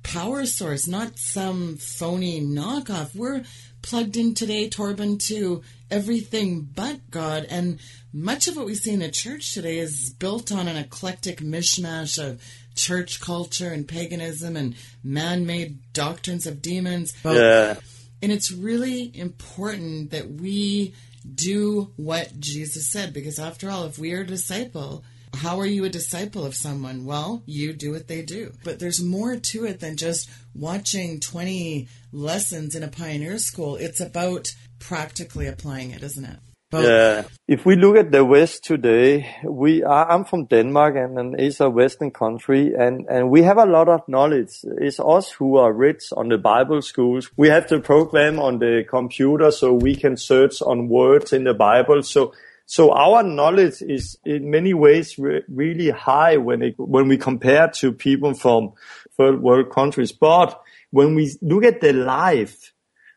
power 0.03 0.45
source, 0.47 0.87
not 0.87 1.19
some 1.19 1.77
phony 1.77 2.41
knockoff. 2.41 3.15
We're 3.15 3.45
plugged 3.87 4.17
in 4.17 4.35
today, 4.35 4.69
Torben, 4.69 5.19
to 5.29 5.63
everything 5.91 6.69
but 6.75 7.09
God. 7.11 7.47
And 7.49 7.79
much 8.13 8.49
of 8.49 8.57
what 8.57 8.67
we 8.67 8.75
see 8.75 8.93
in 8.93 8.99
the 8.99 9.11
church 9.11 9.55
today 9.55 9.79
is 9.79 10.11
built 10.11 10.51
on 10.51 10.67
an 10.67 10.77
eclectic 10.77 11.39
mishmash 11.39 12.19
of 12.23 12.43
church 12.75 13.21
culture 13.21 13.71
and 13.71 13.87
paganism 13.87 14.57
and 14.57 14.75
man 15.05 15.47
made 15.47 15.79
doctrines 15.93 16.47
of 16.47 16.61
demons. 16.61 17.15
Yeah. 17.25 17.77
And 18.21 18.33
it's 18.33 18.51
really 18.51 19.17
important 19.17 20.11
that 20.11 20.31
we 20.31 20.95
do 21.33 21.93
what 21.97 22.39
Jesus 22.41 22.91
said, 22.91 23.13
because 23.13 23.39
after 23.39 23.71
all, 23.71 23.85
if 23.85 23.99
we 23.99 24.13
are 24.15 24.23
a 24.23 24.27
disciple, 24.27 25.05
how 25.37 25.61
are 25.61 25.67
you 25.67 25.85
a 25.85 25.89
disciple 25.89 26.45
of 26.45 26.55
someone? 26.55 27.05
Well, 27.05 27.43
you 27.47 27.73
do 27.73 27.93
what 27.93 28.09
they 28.09 28.23
do. 28.23 28.53
But 28.65 28.79
there's 28.79 29.03
more 29.03 29.37
to 29.37 29.65
it 29.65 29.81
than 29.81 29.97
just 29.97 30.31
watching 30.55 31.21
20 31.21 31.89
lessons 32.13 32.75
in 32.75 32.83
a 32.83 32.89
pioneer 32.89 33.39
school. 33.39 33.77
It's 33.77 34.01
about 34.01 34.55
practically 34.79 35.47
applying 35.47 35.91
it, 35.91 36.03
isn't 36.03 36.25
it? 36.25 36.39
But 36.71 36.85
yeah. 36.85 37.25
If 37.47 37.65
we 37.65 37.77
look 37.77 37.97
at 37.97 38.11
the 38.11 38.25
West 38.25 38.65
today, 38.65 39.37
we 39.45 39.85
are, 39.85 40.11
I'm 40.11 40.25
from 40.25 40.47
Denmark 40.47 40.97
and, 40.97 41.19
and 41.19 41.41
it's 41.41 41.61
a 41.61 41.71
Western 41.71 42.11
country 42.11 42.75
and, 42.75 43.07
and 43.09 43.31
we 43.31 43.43
have 43.43 43.57
a 43.57 43.67
lot 43.67 43.89
of 43.89 44.01
knowledge. 44.09 44.51
It's 44.79 44.99
us 44.99 45.31
who 45.31 45.59
are 45.59 45.73
rich 45.73 46.13
on 46.17 46.29
the 46.29 46.39
Bible 46.39 46.83
schools. 46.83 47.31
We 47.37 47.49
have 47.51 47.69
the 47.69 47.79
program 47.79 48.41
on 48.41 48.59
the 48.59 48.85
computer 48.89 49.53
so 49.53 49.75
we 49.75 49.95
can 49.95 50.17
search 50.17 50.61
on 50.61 50.89
words 50.89 51.33
in 51.33 51.45
the 51.45 51.55
Bible. 51.55 52.03
So, 52.03 52.35
so 52.67 52.93
our 52.93 53.23
knowledge 53.23 53.81
is 53.81 54.19
in 54.25 54.51
many 54.51 54.75
ways 54.75 55.17
re- 55.19 55.45
really 55.49 55.91
high 55.91 56.37
when 56.37 56.63
it, 56.63 56.75
when 56.77 57.07
we 57.07 57.17
compare 57.17 57.69
to 57.69 57.93
people 57.93 58.35
from 58.35 58.73
third 59.17 59.41
world 59.41 59.71
countries. 59.71 60.11
But 60.11 60.61
when 60.91 61.15
we 61.15 61.33
look 61.41 61.65
at 61.65 61.81
the 61.81 61.93
life, 61.93 62.73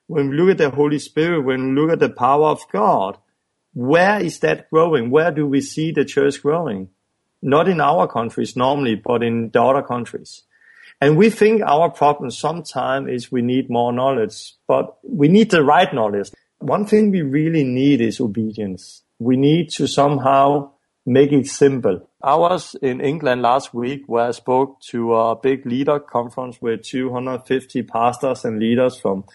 when 0.06 0.30
we 0.30 0.38
look 0.38 0.52
at 0.52 0.60
the 0.60 0.70
Holy 0.70 1.00
Spirit, 1.00 1.46
when 1.46 1.74
we 1.74 1.82
look 1.82 1.92
at 1.92 2.00
the 2.00 2.10
power 2.10 2.46
of 2.46 2.62
God, 2.72 3.18
where 3.74 4.20
is 4.22 4.40
that 4.40 4.70
growing? 4.70 5.10
Where 5.10 5.32
do 5.32 5.48
we 5.48 5.62
see 5.62 5.92
the 5.92 6.06
church 6.06 6.44
growing? 6.44 6.90
Not 7.42 7.68
in 7.68 7.82
our 7.82 8.08
countries 8.08 8.56
normally, 8.56 8.96
but 8.96 9.24
in 9.24 9.50
the 9.50 9.64
other 9.64 9.82
countries. 9.82 10.44
And 11.02 11.18
we 11.18 11.32
think 11.32 11.64
our 11.64 11.90
problem 11.90 12.30
sometimes 12.30 13.10
is 13.10 13.32
we 13.32 13.42
need 13.42 13.70
more 13.70 13.92
knowledge, 13.94 14.54
but 14.68 14.98
we 15.02 15.28
need 15.28 15.50
the 15.50 15.64
right 15.64 15.92
knowledge. 15.92 16.30
One 16.60 16.86
thing 16.86 17.10
we 17.10 17.24
really 17.24 17.64
need 17.64 18.02
is 18.02 18.20
obedience. 18.20 19.02
We 19.20 19.38
need 19.38 19.70
to 19.72 19.88
somehow 19.88 20.72
make 21.06 21.32
it 21.32 21.48
simple. 21.48 22.10
I 22.22 22.36
was 22.36 22.76
in 22.82 23.02
England 23.02 23.42
last 23.42 23.74
week 23.74 24.04
where 24.08 24.28
I 24.28 24.32
spoke 24.32 24.80
to 24.92 25.16
a 25.16 25.36
big 25.36 25.66
leader 25.66 26.00
conference 26.00 26.62
with 26.62 26.84
250 26.84 27.84
pastors 27.84 28.46
and 28.46 28.60
leaders 28.60 29.00
from, 29.00 29.26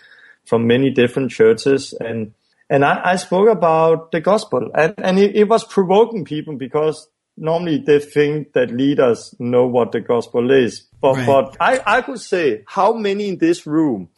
from 0.46 0.66
many 0.66 0.90
different 0.90 1.30
churches. 1.30 1.92
And 1.92 2.32
and 2.70 2.84
I, 2.84 3.12
I 3.12 3.16
spoke 3.16 3.48
about 3.48 4.10
the 4.10 4.20
gospel 4.20 4.70
and, 4.74 4.94
and 4.98 5.18
it, 5.18 5.36
it 5.36 5.48
was 5.48 5.64
provoking 5.64 6.24
people 6.24 6.56
because 6.56 7.08
normally 7.36 7.78
they 7.78 7.98
think 7.98 8.52
that 8.54 8.70
leaders 8.70 9.34
know 9.38 9.66
what 9.66 9.92
the 9.92 10.00
gospel 10.00 10.50
is. 10.50 10.86
But, 11.00 11.16
right. 11.16 11.26
but 11.26 11.56
I, 11.60 11.80
I 11.86 12.02
could 12.02 12.20
say 12.20 12.64
how 12.66 12.94
many 12.94 13.28
in 13.28 13.38
this 13.38 13.66
room 13.66 14.08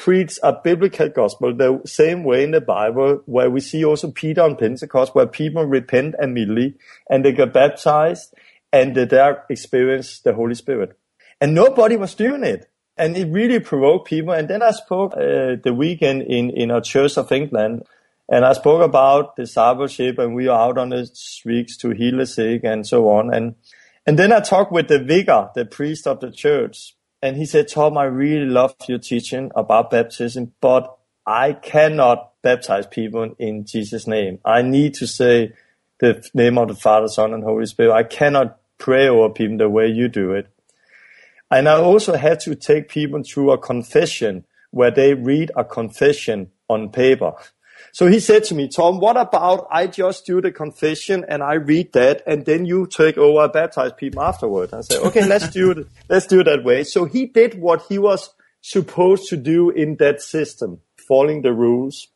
preach 0.00 0.38
a 0.42 0.52
biblical 0.52 1.10
gospel 1.10 1.54
the 1.54 1.82
same 1.84 2.24
way 2.24 2.42
in 2.42 2.52
the 2.52 2.60
Bible, 2.60 3.22
where 3.26 3.50
we 3.50 3.60
see 3.60 3.84
also 3.84 4.10
Peter 4.10 4.40
on 4.40 4.56
Pentecost, 4.56 5.14
where 5.14 5.26
people 5.26 5.64
repent 5.64 6.14
immediately 6.20 6.74
and 7.10 7.22
they 7.22 7.32
get 7.32 7.52
baptized 7.52 8.34
and 8.72 8.94
they 8.94 9.32
experience 9.50 10.20
the 10.20 10.32
Holy 10.32 10.54
Spirit. 10.54 10.98
And 11.40 11.54
nobody 11.54 11.96
was 11.96 12.14
doing 12.14 12.44
it 12.44 12.70
and 12.96 13.16
it 13.16 13.28
really 13.32 13.60
provoked 13.60 14.08
people. 14.08 14.32
And 14.32 14.48
then 14.48 14.62
I 14.62 14.70
spoke 14.70 15.12
uh, 15.14 15.56
the 15.62 15.74
weekend 15.76 16.22
in 16.22 16.50
in 16.50 16.70
a 16.70 16.80
church 16.80 17.16
of 17.16 17.32
England, 17.32 17.82
and 18.28 18.44
I 18.44 18.52
spoke 18.52 18.82
about 18.82 19.36
discipleship, 19.36 20.18
and 20.18 20.34
we 20.34 20.48
are 20.48 20.68
out 20.68 20.78
on 20.78 20.90
the 20.90 21.06
streets 21.06 21.76
to 21.78 21.90
heal 21.90 22.18
the 22.18 22.26
sick 22.26 22.62
and 22.64 22.86
so 22.86 23.08
on. 23.08 23.34
And 23.34 23.54
and 24.06 24.18
then 24.18 24.32
I 24.32 24.40
talked 24.40 24.72
with 24.72 24.88
the 24.88 24.98
vicar, 24.98 25.50
the 25.54 25.64
priest 25.64 26.06
of 26.06 26.20
the 26.20 26.30
church, 26.30 26.94
and 27.22 27.36
he 27.36 27.46
said, 27.46 27.68
"Tom, 27.68 27.98
I 27.98 28.04
really 28.04 28.46
love 28.46 28.74
your 28.88 28.98
teaching 28.98 29.50
about 29.54 29.90
baptism, 29.90 30.52
but 30.60 30.96
I 31.26 31.52
cannot 31.52 32.32
baptize 32.42 32.86
people 32.86 33.34
in 33.38 33.64
Jesus' 33.64 34.06
name. 34.06 34.38
I 34.44 34.62
need 34.62 34.94
to 34.94 35.06
say." 35.06 35.52
The 35.98 36.26
name 36.32 36.56
of 36.56 36.68
the 36.68 36.74
Father, 36.74 37.08
Son, 37.08 37.34
and 37.34 37.44
Holy 37.44 37.66
Spirit. 37.66 37.92
I 37.92 38.04
cannot 38.04 38.56
pray 38.78 39.06
over 39.06 39.28
people 39.28 39.58
the 39.58 39.68
way 39.68 39.86
you 39.86 40.08
do 40.08 40.32
it. 40.32 40.46
And 41.50 41.68
I 41.68 41.76
also 41.78 42.14
had 42.14 42.40
to 42.40 42.54
take 42.54 42.88
people 42.88 43.22
through 43.22 43.50
a 43.50 43.58
confession 43.58 44.46
where 44.70 44.90
they 44.90 45.12
read 45.12 45.50
a 45.54 45.62
confession 45.62 46.52
on 46.70 46.88
paper. 46.88 47.34
So 47.92 48.06
he 48.06 48.20
said 48.20 48.44
to 48.44 48.54
me, 48.54 48.68
Tom, 48.68 49.00
what 49.00 49.16
about 49.16 49.66
I 49.70 49.86
just 49.86 50.24
do 50.24 50.40
the 50.40 50.52
confession 50.52 51.24
and 51.28 51.42
I 51.42 51.54
read 51.54 51.92
that 51.92 52.22
and 52.26 52.44
then 52.44 52.64
you 52.64 52.86
take 52.86 53.18
over 53.18 53.48
baptize 53.48 53.92
people 53.92 54.22
afterward? 54.22 54.72
I 54.72 54.82
said, 54.82 55.02
okay, 55.02 55.26
let's 55.26 55.48
do 55.48 55.72
it. 55.72 55.86
Let's 56.08 56.26
do 56.26 56.40
it 56.40 56.44
that 56.44 56.64
way. 56.64 56.84
So 56.84 57.04
he 57.04 57.26
did 57.26 57.60
what 57.60 57.82
he 57.88 57.98
was 57.98 58.30
supposed 58.60 59.28
to 59.30 59.36
do 59.36 59.70
in 59.70 59.96
that 59.96 60.22
system, 60.22 60.80
following 61.08 61.42
the 61.42 61.52
rules. 61.52 62.08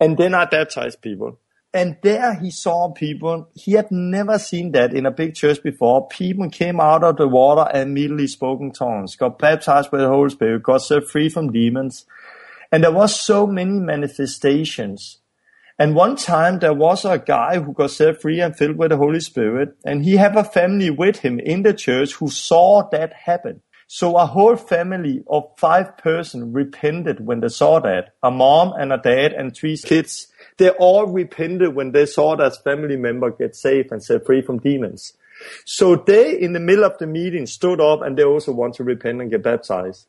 And 0.00 0.16
then 0.16 0.34
I 0.34 0.46
baptized 0.46 1.02
people. 1.02 1.38
And 1.72 1.98
there 2.02 2.34
he 2.34 2.50
saw 2.50 2.90
people, 2.90 3.48
he 3.54 3.72
had 3.72 3.92
never 3.92 4.40
seen 4.40 4.72
that 4.72 4.92
in 4.92 5.06
a 5.06 5.12
big 5.12 5.36
church 5.36 5.62
before. 5.62 6.08
People 6.08 6.50
came 6.50 6.80
out 6.80 7.04
of 7.04 7.16
the 7.16 7.28
water 7.28 7.70
and 7.72 7.90
immediately 7.90 8.26
spoke 8.26 8.60
in 8.60 8.72
tongues, 8.72 9.14
got 9.14 9.38
baptized 9.38 9.92
with 9.92 10.00
the 10.00 10.08
Holy 10.08 10.30
Spirit, 10.30 10.64
got 10.64 10.78
set 10.78 11.06
free 11.06 11.28
from 11.28 11.52
demons. 11.52 12.06
And 12.72 12.82
there 12.82 12.90
was 12.90 13.20
so 13.20 13.46
many 13.46 13.78
manifestations. 13.78 15.18
And 15.80 15.94
one 15.94 16.16
time 16.16 16.58
there 16.58 16.74
was 16.74 17.06
a 17.06 17.18
guy 17.18 17.58
who 17.58 17.72
got 17.72 17.90
set 17.90 18.20
free 18.20 18.38
and 18.38 18.54
filled 18.54 18.76
with 18.76 18.90
the 18.90 18.98
Holy 18.98 19.20
Spirit, 19.20 19.74
and 19.82 20.04
he 20.04 20.16
had 20.16 20.36
a 20.36 20.44
family 20.44 20.90
with 20.90 21.20
him 21.20 21.40
in 21.40 21.62
the 21.62 21.72
church 21.72 22.12
who 22.12 22.28
saw 22.28 22.86
that 22.90 23.14
happen. 23.14 23.62
So 23.86 24.18
a 24.18 24.26
whole 24.26 24.56
family 24.56 25.24
of 25.26 25.44
five 25.56 25.96
person 25.96 26.52
repented 26.52 27.26
when 27.26 27.40
they 27.40 27.48
saw 27.48 27.80
that. 27.80 28.14
A 28.22 28.30
mom 28.30 28.74
and 28.78 28.92
a 28.92 28.98
dad 28.98 29.32
and 29.32 29.56
three 29.56 29.78
kids 29.78 30.28
they 30.58 30.68
all 30.68 31.06
repented 31.06 31.74
when 31.74 31.92
they 31.92 32.04
saw 32.04 32.36
that 32.36 32.62
family 32.62 32.98
member 32.98 33.30
get 33.30 33.56
saved 33.56 33.90
and 33.90 34.04
set 34.04 34.26
free 34.26 34.42
from 34.42 34.58
demons. 34.58 35.14
So 35.64 35.96
they, 35.96 36.38
in 36.38 36.52
the 36.52 36.60
middle 36.60 36.84
of 36.84 36.98
the 36.98 37.06
meeting, 37.06 37.46
stood 37.46 37.80
up 37.80 38.02
and 38.02 38.18
they 38.18 38.24
also 38.24 38.52
want 38.52 38.74
to 38.74 38.84
repent 38.84 39.22
and 39.22 39.30
get 39.30 39.42
baptized. 39.42 40.06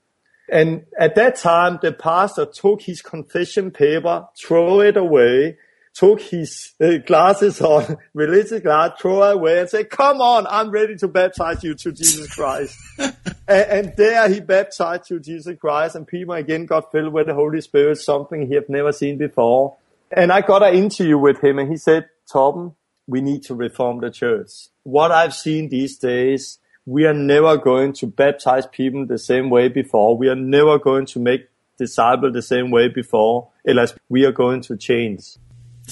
And 0.52 0.86
at 1.00 1.16
that 1.16 1.38
time, 1.38 1.80
the 1.82 1.94
pastor 1.94 2.46
took 2.46 2.82
his 2.82 3.02
confession 3.02 3.72
paper, 3.72 4.28
throw 4.38 4.82
it 4.82 4.98
away, 4.98 5.58
took 5.94 6.22
his 6.22 6.74
uh, 6.82 6.98
glasses 6.98 7.62
on, 7.62 7.98
religious 8.14 8.62
glass, 8.62 9.00
throw 9.00 9.24
it 9.24 9.36
away 9.36 9.60
and 9.60 9.70
said, 9.70 9.90
come 9.90 10.20
on, 10.20 10.46
I'm 10.48 10.70
ready 10.70 10.96
to 10.98 11.08
baptize 11.08 11.64
you 11.64 11.74
to 11.76 11.94
Jesus 11.94 12.34
Christ. 12.34 12.78
and, 12.98 13.16
and, 13.48 13.94
there 13.96 14.28
he 14.30 14.42
baptized 14.42 15.06
to 15.06 15.20
Jesus 15.22 15.58
Christ 15.58 15.96
and 15.96 16.06
people 16.06 16.34
again 16.34 16.66
got 16.66 16.92
filled 16.92 17.14
with 17.14 17.28
the 17.28 17.34
Holy 17.34 17.62
Spirit, 17.62 17.98
something 17.98 18.48
he 18.48 18.56
had 18.56 18.68
never 18.68 18.92
seen 18.92 19.18
before. 19.18 19.78
And 20.12 20.34
I 20.34 20.42
got 20.42 20.64
an 20.64 20.76
interview 20.76 21.18
with 21.18 21.42
him 21.42 21.60
and 21.60 21.70
he 21.70 21.78
said, 21.78 22.10
Tom, 22.30 22.76
we 23.08 23.22
need 23.22 23.44
to 23.44 23.56
reform 23.56 24.02
the 24.02 24.12
church. 24.12 24.52
What 24.84 25.12
I've 25.12 25.34
seen 25.34 25.70
these 25.70 25.98
days, 25.98 26.60
we 26.86 27.06
are 27.06 27.14
never 27.14 27.58
going 27.58 27.94
to 27.94 28.08
baptize 28.08 28.66
people 28.68 29.06
the 29.06 29.20
same 29.20 29.50
way 29.50 29.68
before. 29.68 30.18
We 30.18 30.30
are 30.30 30.36
never 30.36 30.80
going 30.80 31.06
to 31.08 31.20
make 31.20 31.48
disciples 31.78 32.34
the 32.34 32.42
same 32.42 32.72
way 32.72 32.88
before, 32.88 33.50
unless 33.66 33.94
we 34.10 34.26
are 34.26 34.32
going 34.32 34.62
to 34.62 34.78
change. 34.78 35.38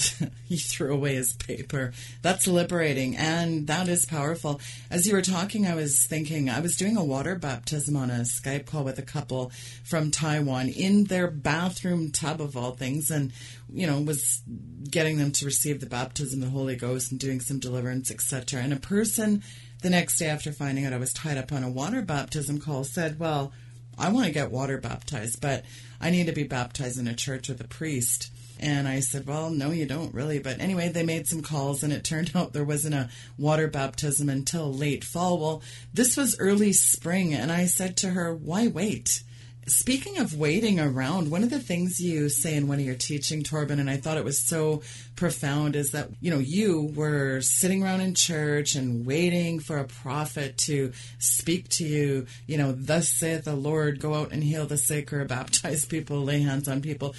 he 0.44 0.56
threw 0.56 0.94
away 0.94 1.14
his 1.14 1.34
paper. 1.34 1.92
That's 2.22 2.46
liberating 2.46 3.16
and 3.16 3.66
that 3.66 3.88
is 3.88 4.06
powerful. 4.06 4.60
As 4.90 5.06
you 5.06 5.14
were 5.14 5.22
talking, 5.22 5.66
I 5.66 5.74
was 5.74 6.06
thinking 6.06 6.48
I 6.48 6.60
was 6.60 6.76
doing 6.76 6.96
a 6.96 7.04
water 7.04 7.34
baptism 7.34 7.96
on 7.96 8.10
a 8.10 8.20
Skype 8.20 8.66
call 8.66 8.84
with 8.84 8.98
a 8.98 9.02
couple 9.02 9.50
from 9.84 10.10
Taiwan 10.10 10.68
in 10.68 11.04
their 11.04 11.30
bathroom 11.30 12.10
tub 12.10 12.40
of 12.40 12.56
all 12.56 12.72
things 12.72 13.10
and 13.10 13.32
you 13.72 13.86
know 13.86 14.00
was 14.00 14.42
getting 14.88 15.18
them 15.18 15.32
to 15.32 15.44
receive 15.44 15.80
the 15.80 15.86
baptism 15.86 16.42
of 16.42 16.50
the 16.50 16.56
Holy 16.56 16.76
Ghost 16.76 17.10
and 17.10 17.20
doing 17.20 17.40
some 17.40 17.58
deliverance, 17.58 18.10
etc. 18.10 18.60
And 18.62 18.72
a 18.72 18.76
person 18.76 19.42
the 19.82 19.90
next 19.90 20.18
day 20.18 20.26
after 20.26 20.52
finding 20.52 20.86
out 20.86 20.92
I 20.92 20.98
was 20.98 21.12
tied 21.12 21.38
up 21.38 21.52
on 21.52 21.62
a 21.62 21.70
water 21.70 22.02
baptism 22.02 22.58
call 22.60 22.84
said, 22.84 23.18
"Well, 23.18 23.52
I 23.98 24.10
want 24.10 24.26
to 24.26 24.32
get 24.32 24.50
water 24.50 24.78
baptized, 24.78 25.40
but 25.40 25.64
I 26.00 26.10
need 26.10 26.26
to 26.26 26.32
be 26.32 26.44
baptized 26.44 26.98
in 26.98 27.08
a 27.08 27.14
church 27.14 27.48
with 27.48 27.60
a 27.60 27.68
priest." 27.68 28.30
And 28.62 28.86
I 28.86 29.00
said, 29.00 29.26
Well, 29.26 29.48
no, 29.48 29.70
you 29.70 29.86
don't 29.86 30.12
really. 30.14 30.38
But 30.38 30.60
anyway, 30.60 30.90
they 30.90 31.02
made 31.02 31.26
some 31.26 31.40
calls, 31.40 31.82
and 31.82 31.92
it 31.92 32.04
turned 32.04 32.32
out 32.34 32.52
there 32.52 32.64
wasn't 32.64 32.94
a 32.94 33.08
water 33.38 33.68
baptism 33.68 34.28
until 34.28 34.72
late 34.72 35.02
fall. 35.02 35.38
Well, 35.38 35.62
this 35.94 36.16
was 36.16 36.38
early 36.38 36.74
spring, 36.74 37.32
and 37.32 37.50
I 37.50 37.64
said 37.64 37.96
to 37.98 38.10
her, 38.10 38.34
Why 38.34 38.68
wait? 38.68 39.22
Speaking 39.70 40.18
of 40.18 40.36
waiting 40.36 40.78
around, 40.80 41.30
one 41.30 41.42
of 41.42 41.50
the 41.50 41.60
things 41.60 42.00
you 42.00 42.28
say 42.28 42.54
in 42.54 42.68
one 42.68 42.78
of 42.78 42.84
your 42.84 42.94
teaching, 42.94 43.42
Torben, 43.42 43.78
and 43.78 43.88
I 43.88 43.96
thought 43.96 44.16
it 44.16 44.24
was 44.24 44.46
so 44.46 44.82
profound, 45.16 45.76
is 45.76 45.92
that 45.92 46.10
you 46.20 46.30
know 46.30 46.38
you 46.38 46.92
were 46.94 47.40
sitting 47.40 47.82
around 47.82 48.00
in 48.00 48.14
church 48.14 48.74
and 48.74 49.06
waiting 49.06 49.60
for 49.60 49.78
a 49.78 49.84
prophet 49.84 50.58
to 50.58 50.92
speak 51.18 51.68
to 51.70 51.84
you. 51.84 52.26
You 52.46 52.58
know, 52.58 52.72
thus 52.72 53.08
saith 53.08 53.44
the 53.44 53.54
Lord, 53.54 54.00
go 54.00 54.14
out 54.14 54.32
and 54.32 54.42
heal 54.42 54.66
the 54.66 54.76
sick 54.76 55.12
or 55.12 55.24
baptize 55.24 55.84
people, 55.84 56.22
lay 56.22 56.40
hands 56.40 56.68
on 56.68 56.82
people 56.82 57.14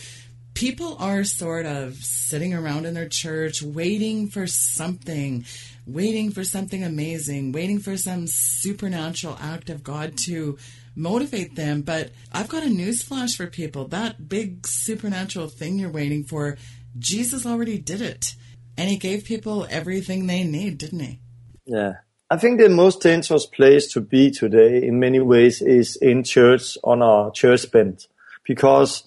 people 0.53 0.97
are 0.99 1.23
sort 1.23 1.65
of 1.65 1.95
sitting 1.95 2.53
around 2.53 2.85
in 2.85 2.93
their 2.93 3.07
church 3.07 3.61
waiting 3.61 4.27
for 4.27 4.45
something, 4.45 5.45
waiting 5.87 6.31
for 6.31 6.43
something 6.43 6.83
amazing, 6.83 7.51
waiting 7.51 7.79
for 7.79 7.97
some 7.97 8.27
supernatural 8.27 9.37
act 9.39 9.69
of 9.69 9.83
God 9.83 10.17
to 10.25 10.57
motivate 10.95 11.55
them. 11.55 11.81
But 11.81 12.11
I've 12.31 12.47
got 12.47 12.63
a 12.63 12.69
news 12.69 13.01
flash 13.01 13.35
for 13.35 13.47
people. 13.47 13.87
That 13.87 14.27
big 14.29 14.67
supernatural 14.67 15.47
thing 15.47 15.79
you're 15.79 15.91
waiting 15.91 16.23
for, 16.23 16.57
Jesus 16.97 17.45
already 17.45 17.77
did 17.77 18.01
it. 18.01 18.35
And 18.77 18.89
he 18.89 18.97
gave 18.97 19.25
people 19.25 19.67
everything 19.69 20.27
they 20.27 20.43
need, 20.43 20.77
didn't 20.77 20.99
he? 20.99 21.19
Yeah. 21.65 21.95
I 22.29 22.37
think 22.37 22.59
the 22.59 22.69
most 22.69 23.01
dangerous 23.01 23.45
place 23.45 23.91
to 23.91 23.99
be 23.99 24.31
today 24.31 24.81
in 24.81 24.99
many 24.99 25.19
ways 25.19 25.61
is 25.61 25.97
in 25.97 26.23
church 26.23 26.77
on 26.83 27.01
our 27.01 27.29
church 27.31 27.69
bench 27.71 28.07
because 28.45 29.03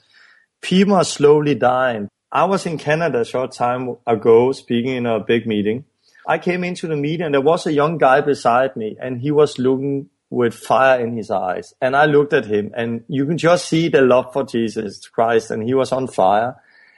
people 0.61 0.95
are 0.95 1.05
slowly 1.05 1.55
dying. 1.55 2.09
I 2.31 2.45
was 2.45 2.67
in 2.67 2.77
Canada 2.77 3.21
a 3.21 3.25
short 3.25 3.53
time 3.53 3.97
ago 4.07 4.53
speaking 4.53 4.97
in 4.97 5.07
a 5.07 5.21
big 5.21 5.47
meeting. 5.47 5.85
I 6.29 6.39
came 6.39 6.65
into 6.65 6.87
the 6.87 6.97
meeting 6.97 7.25
and 7.25 7.35
there 7.35 7.41
was 7.41 7.67
a 7.67 7.73
young 7.73 7.97
guy 7.97 8.21
beside 8.21 8.77
me 8.77 8.97
and 9.01 9.21
he 9.21 9.31
was 9.31 9.59
looking 9.59 10.11
with 10.35 10.55
fire 10.55 11.01
in 11.01 11.17
his 11.17 11.31
eyes. 11.31 11.75
And 11.81 11.95
I 11.95 12.07
looked 12.07 12.33
at 12.33 12.47
him 12.47 12.73
and 12.77 13.05
you 13.09 13.25
can 13.25 13.39
just 13.39 13.69
see 13.69 13.89
the 13.89 14.03
love 14.03 14.33
for 14.33 14.45
Jesus 14.45 15.09
Christ 15.09 15.51
and 15.51 15.63
he 15.63 15.75
was 15.75 15.93
on 15.93 16.09
fire. 16.09 16.57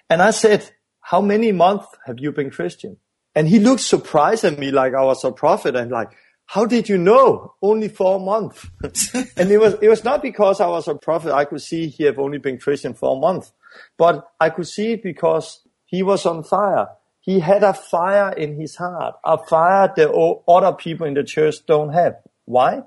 And 0.09 0.23
I 0.23 0.31
said, 0.31 0.71
how 1.00 1.21
many 1.21 1.52
months 1.52 1.87
have 2.07 2.19
you 2.19 2.33
been 2.33 2.50
Christian? 2.50 2.97
And 3.35 3.47
he 3.47 3.59
looked 3.59 3.83
surprised 3.83 4.45
at 4.45 4.59
me 4.59 4.71
like 4.71 4.95
I 4.95 5.05
was 5.05 5.23
a 5.23 5.33
prophet 5.33 5.76
and 5.76 5.90
like, 5.90 6.11
how 6.47 6.64
did 6.64 6.88
you 6.88 6.97
know? 6.97 7.55
Only 7.61 7.88
four 7.88 8.19
months. 8.19 8.66
and 9.37 9.50
it 9.50 9.59
was, 9.59 9.75
it 9.83 9.88
was 9.88 10.02
not 10.02 10.23
because 10.23 10.61
I 10.61 10.69
was 10.69 10.88
a 10.88 10.95
prophet. 10.95 11.33
I 11.35 11.45
could 11.45 11.61
see 11.61 11.88
he 11.88 12.05
had 12.05 12.19
only 12.19 12.38
been 12.38 12.59
Christian 12.59 12.95
for 12.95 13.16
a 13.16 13.21
month, 13.21 13.50
but 13.99 14.26
I 14.40 14.49
could 14.49 14.66
see 14.66 14.93
it 14.93 15.02
because 15.02 15.61
he 15.85 16.02
was 16.02 16.25
on 16.25 16.43
fire. 16.43 16.88
He 17.21 17.40
had 17.40 17.64
a 17.64 17.75
fire 17.75 18.33
in 18.33 18.59
his 18.59 18.76
heart, 18.76 19.16
a 19.25 19.37
fire 19.37 19.93
that 19.97 20.11
other 20.49 20.73
people 20.76 21.07
in 21.07 21.14
the 21.14 21.25
church 21.25 21.57
don't 21.66 21.93
have. 21.93 22.14
Why? 22.47 22.83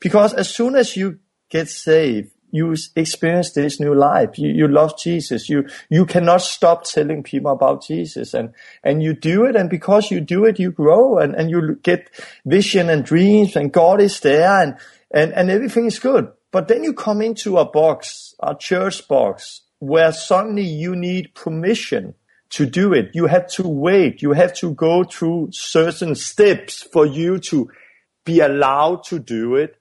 Because 0.00 0.34
as 0.34 0.48
soon 0.48 0.74
as 0.74 0.96
you 0.96 1.18
get 1.50 1.68
saved, 1.68 2.32
you 2.52 2.74
experience 2.96 3.52
this 3.52 3.78
new 3.78 3.94
life. 3.94 4.38
You, 4.38 4.48
you 4.50 4.68
love 4.68 4.98
Jesus. 4.98 5.48
You, 5.48 5.68
you 5.88 6.04
cannot 6.04 6.42
stop 6.42 6.84
telling 6.84 7.22
people 7.22 7.52
about 7.52 7.84
Jesus 7.86 8.34
and, 8.34 8.52
and 8.82 9.02
you 9.02 9.14
do 9.14 9.44
it. 9.44 9.54
And 9.54 9.70
because 9.70 10.10
you 10.10 10.20
do 10.20 10.44
it, 10.44 10.58
you 10.58 10.72
grow 10.72 11.18
and, 11.18 11.34
and 11.34 11.50
you 11.50 11.76
get 11.82 12.10
vision 12.44 12.90
and 12.90 13.04
dreams 13.04 13.54
and 13.54 13.72
God 13.72 14.00
is 14.00 14.20
there 14.20 14.62
and, 14.62 14.76
and, 15.12 15.32
and 15.32 15.50
everything 15.50 15.86
is 15.86 15.98
good. 15.98 16.28
But 16.50 16.66
then 16.66 16.82
you 16.82 16.92
come 16.92 17.22
into 17.22 17.58
a 17.58 17.64
box, 17.64 18.34
a 18.42 18.56
church 18.56 19.06
box 19.06 19.62
where 19.78 20.12
suddenly 20.12 20.64
you 20.64 20.96
need 20.96 21.34
permission 21.34 22.14
to 22.50 22.66
do 22.66 22.92
it. 22.92 23.10
You 23.14 23.26
have 23.26 23.46
to 23.52 23.68
wait. 23.68 24.22
You 24.22 24.32
have 24.32 24.54
to 24.54 24.74
go 24.74 25.04
through 25.04 25.50
certain 25.52 26.16
steps 26.16 26.82
for 26.82 27.06
you 27.06 27.38
to 27.38 27.70
be 28.24 28.40
allowed 28.40 29.04
to 29.04 29.20
do 29.20 29.54
it. 29.54 29.76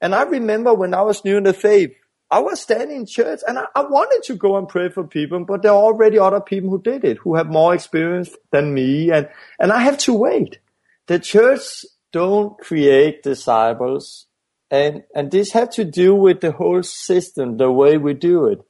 And 0.00 0.14
I 0.14 0.22
remember 0.22 0.74
when 0.74 0.94
I 0.94 1.02
was 1.02 1.24
new 1.24 1.36
in 1.36 1.44
the 1.44 1.52
faith, 1.52 1.92
I 2.30 2.40
was 2.40 2.60
standing 2.60 2.98
in 2.98 3.06
church 3.06 3.40
and 3.48 3.58
I, 3.58 3.64
I, 3.74 3.82
wanted 3.82 4.22
to 4.24 4.34
go 4.34 4.58
and 4.58 4.68
pray 4.68 4.90
for 4.90 5.02
people, 5.02 5.44
but 5.44 5.62
there 5.62 5.72
are 5.72 5.82
already 5.82 6.18
other 6.18 6.42
people 6.42 6.68
who 6.68 6.80
did 6.80 7.04
it, 7.04 7.16
who 7.18 7.36
have 7.36 7.48
more 7.48 7.74
experience 7.74 8.30
than 8.50 8.74
me. 8.74 9.10
And, 9.10 9.28
and 9.58 9.72
I 9.72 9.80
have 9.80 9.96
to 9.98 10.12
wait. 10.12 10.58
The 11.06 11.18
church 11.18 11.86
don't 12.12 12.58
create 12.58 13.22
disciples. 13.22 14.26
And, 14.70 15.04
and 15.14 15.30
this 15.30 15.52
had 15.52 15.72
to 15.72 15.84
do 15.84 16.14
with 16.14 16.42
the 16.42 16.52
whole 16.52 16.82
system, 16.82 17.56
the 17.56 17.72
way 17.72 17.96
we 17.96 18.12
do 18.12 18.46
it. 18.46 18.60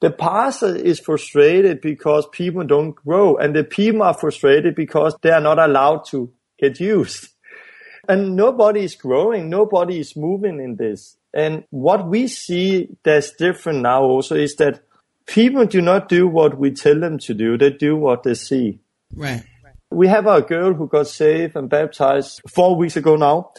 The 0.00 0.10
pastor 0.10 0.76
is 0.76 1.00
frustrated 1.00 1.80
because 1.80 2.28
people 2.30 2.62
don't 2.62 2.94
grow 2.94 3.36
and 3.36 3.54
the 3.54 3.64
people 3.64 4.04
are 4.04 4.14
frustrated 4.14 4.76
because 4.76 5.16
they 5.22 5.30
are 5.30 5.40
not 5.40 5.58
allowed 5.58 6.04
to 6.10 6.32
get 6.60 6.78
used. 6.78 7.30
And 8.08 8.36
nobody 8.36 8.84
is 8.84 8.94
growing. 8.94 9.48
Nobody 9.48 10.00
is 10.00 10.16
moving 10.16 10.60
in 10.60 10.76
this. 10.76 11.16
And 11.32 11.64
what 11.70 12.06
we 12.06 12.26
see 12.28 12.96
that's 13.02 13.32
different 13.32 13.80
now 13.80 14.02
also 14.02 14.34
is 14.34 14.56
that 14.56 14.80
people 15.26 15.66
do 15.66 15.80
not 15.80 16.08
do 16.08 16.26
what 16.26 16.58
we 16.58 16.70
tell 16.72 16.98
them 16.98 17.18
to 17.18 17.34
do. 17.34 17.56
They 17.58 17.70
do 17.70 17.96
what 17.96 18.22
they 18.22 18.34
see. 18.34 18.80
Right. 19.14 19.44
We 19.90 20.08
have 20.08 20.26
a 20.26 20.42
girl 20.42 20.74
who 20.74 20.86
got 20.86 21.06
saved 21.06 21.56
and 21.56 21.68
baptized 21.68 22.42
four 22.48 22.76
weeks 22.76 22.96
ago 22.96 23.16
now. 23.16 23.52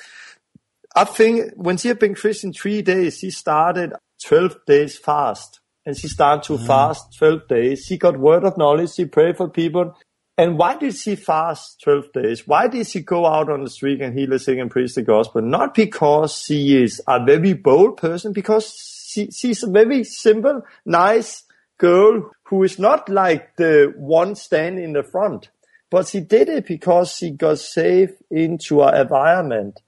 I 0.96 1.06
think 1.06 1.54
when 1.56 1.78
she 1.78 1.88
had 1.88 2.00
been 2.00 2.16
Christian 2.16 2.54
three 2.54 2.82
days, 2.82 3.20
she 3.20 3.32
started 3.32 3.94
12 4.24 4.66
days 4.66 4.98
fast 4.98 5.60
and 5.86 5.98
she 5.98 6.08
started 6.08 6.44
to 6.44 6.54
mm. 6.54 6.68
fast 6.68 7.18
12 7.18 7.48
days. 7.48 7.86
She 7.86 7.98
got 7.98 8.18
word 8.18 8.44
of 8.44 8.58
knowledge. 8.58 8.94
She 8.94 9.06
prayed 9.06 9.38
for 9.38 9.50
people. 9.50 9.96
And 10.40 10.58
why 10.58 10.78
did 10.78 10.96
she 10.96 11.18
fast 11.18 11.82
12 11.82 12.14
days? 12.14 12.48
Why 12.48 12.70
did 12.70 12.88
she 12.88 13.02
go 13.02 13.26
out 13.26 13.50
on 13.50 13.66
the 13.66 13.70
street 13.70 14.00
and 14.00 14.18
heal 14.18 14.30
the 14.30 14.40
sick 14.40 14.58
and 14.58 14.72
preach 14.72 14.96
the 14.96 15.02
gospel? 15.02 15.42
Not 15.42 15.76
because 15.76 16.44
she 16.44 16.82
is 16.82 17.02
a 17.10 17.22
very 17.22 17.52
bold 17.52 17.98
person, 17.98 18.32
because 18.32 18.74
she, 18.74 19.32
she's 19.32 19.64
a 19.64 19.70
very 19.70 20.06
simple, 20.06 20.62
nice 20.86 21.44
girl 21.78 22.32
who 22.44 22.64
is 22.64 22.80
not 22.80 23.10
like 23.10 23.58
the 23.58 23.94
one 23.98 24.34
standing 24.34 24.86
in 24.86 24.94
the 24.94 25.04
front. 25.04 25.50
But 25.92 26.08
she 26.08 26.22
did 26.22 26.48
it 26.48 26.66
because 26.66 27.18
she 27.18 27.32
got 27.32 27.60
saved 27.60 28.14
into 28.32 28.82
an 28.82 28.96
environment 28.96 29.82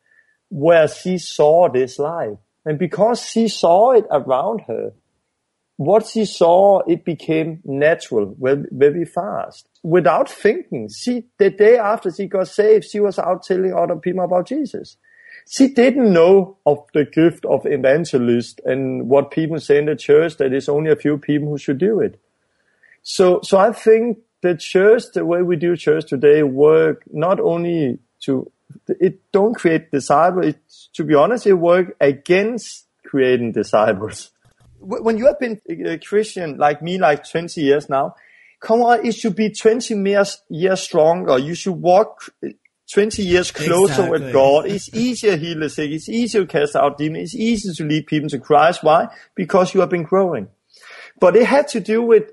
where 0.49 0.89
she 0.89 1.17
saw 1.17 1.69
this 1.69 1.97
life. 1.97 2.37
And 2.65 2.77
because 2.77 3.25
she 3.25 3.47
saw 3.47 3.91
it 3.91 4.05
around 4.11 4.63
her, 4.67 4.91
what 5.85 6.05
she 6.05 6.25
saw, 6.25 6.81
it 6.87 7.03
became 7.03 7.59
natural 7.65 8.35
very, 8.39 8.65
very 8.71 9.05
fast. 9.05 9.67
Without 9.81 10.29
thinking, 10.29 10.89
she, 10.89 11.25
the 11.39 11.49
day 11.49 11.77
after 11.77 12.11
she 12.11 12.27
got 12.27 12.47
saved, 12.47 12.85
she 12.85 12.99
was 12.99 13.17
out 13.17 13.43
telling 13.43 13.73
other 13.73 13.95
people 13.95 14.23
about 14.23 14.47
Jesus. 14.47 14.97
She 15.49 15.69
didn't 15.69 16.13
know 16.13 16.57
of 16.67 16.85
the 16.93 17.05
gift 17.05 17.45
of 17.45 17.65
evangelist 17.65 18.61
and 18.63 19.09
what 19.09 19.31
people 19.31 19.59
say 19.59 19.79
in 19.79 19.85
the 19.85 19.95
church 19.95 20.37
that 20.37 20.53
it's 20.53 20.69
only 20.69 20.91
a 20.91 20.95
few 20.95 21.17
people 21.17 21.49
who 21.49 21.57
should 21.57 21.79
do 21.79 21.99
it. 21.99 22.19
So, 23.01 23.39
so 23.41 23.57
I 23.57 23.71
think 23.71 24.19
the 24.41 24.55
church, 24.55 25.03
the 25.13 25.25
way 25.25 25.41
we 25.41 25.55
do 25.55 25.75
church 25.75 26.05
today 26.07 26.43
work 26.43 27.03
not 27.11 27.39
only 27.39 27.97
to, 28.25 28.51
it 28.87 29.19
don't 29.31 29.55
create 29.55 29.89
disciples, 29.89 30.45
it, 30.45 30.59
to 30.93 31.03
be 31.03 31.15
honest, 31.15 31.47
it 31.47 31.53
work 31.53 31.95
against 31.99 32.85
creating 33.03 33.53
disciples 33.53 34.30
when 34.81 35.17
you 35.17 35.27
have 35.27 35.39
been 35.39 35.61
uh, 35.69 35.91
a 35.91 35.97
Christian 35.97 36.57
like 36.57 36.81
me, 36.81 36.97
like 36.97 37.29
20 37.29 37.61
years 37.61 37.89
now, 37.89 38.15
come 38.59 38.81
on, 38.81 39.05
it 39.05 39.13
should 39.13 39.35
be 39.35 39.49
20 39.49 39.95
years, 39.95 40.41
years 40.49 40.81
stronger. 40.81 41.37
You 41.37 41.55
should 41.55 41.73
walk 41.73 42.33
uh, 42.43 42.49
20 42.93 43.23
years 43.23 43.51
closer 43.51 43.93
exactly. 43.93 44.09
with 44.09 44.33
God. 44.33 44.65
It's 44.65 44.93
easier 44.93 45.31
to 45.31 45.37
heal 45.37 45.59
the 45.59 45.69
sick. 45.69 45.91
It's 45.91 46.09
easier 46.09 46.41
to 46.41 46.47
cast 46.47 46.75
out 46.75 46.97
demons. 46.97 47.33
It's 47.33 47.35
easier 47.35 47.73
to 47.73 47.85
lead 47.85 48.07
people 48.07 48.29
to 48.29 48.39
Christ. 48.39 48.83
Why? 48.83 49.07
Because 49.35 49.73
you 49.73 49.79
have 49.79 49.89
been 49.89 50.03
growing. 50.03 50.49
But 51.19 51.35
it 51.35 51.45
had 51.45 51.67
to 51.69 51.79
do 51.79 52.01
with 52.01 52.31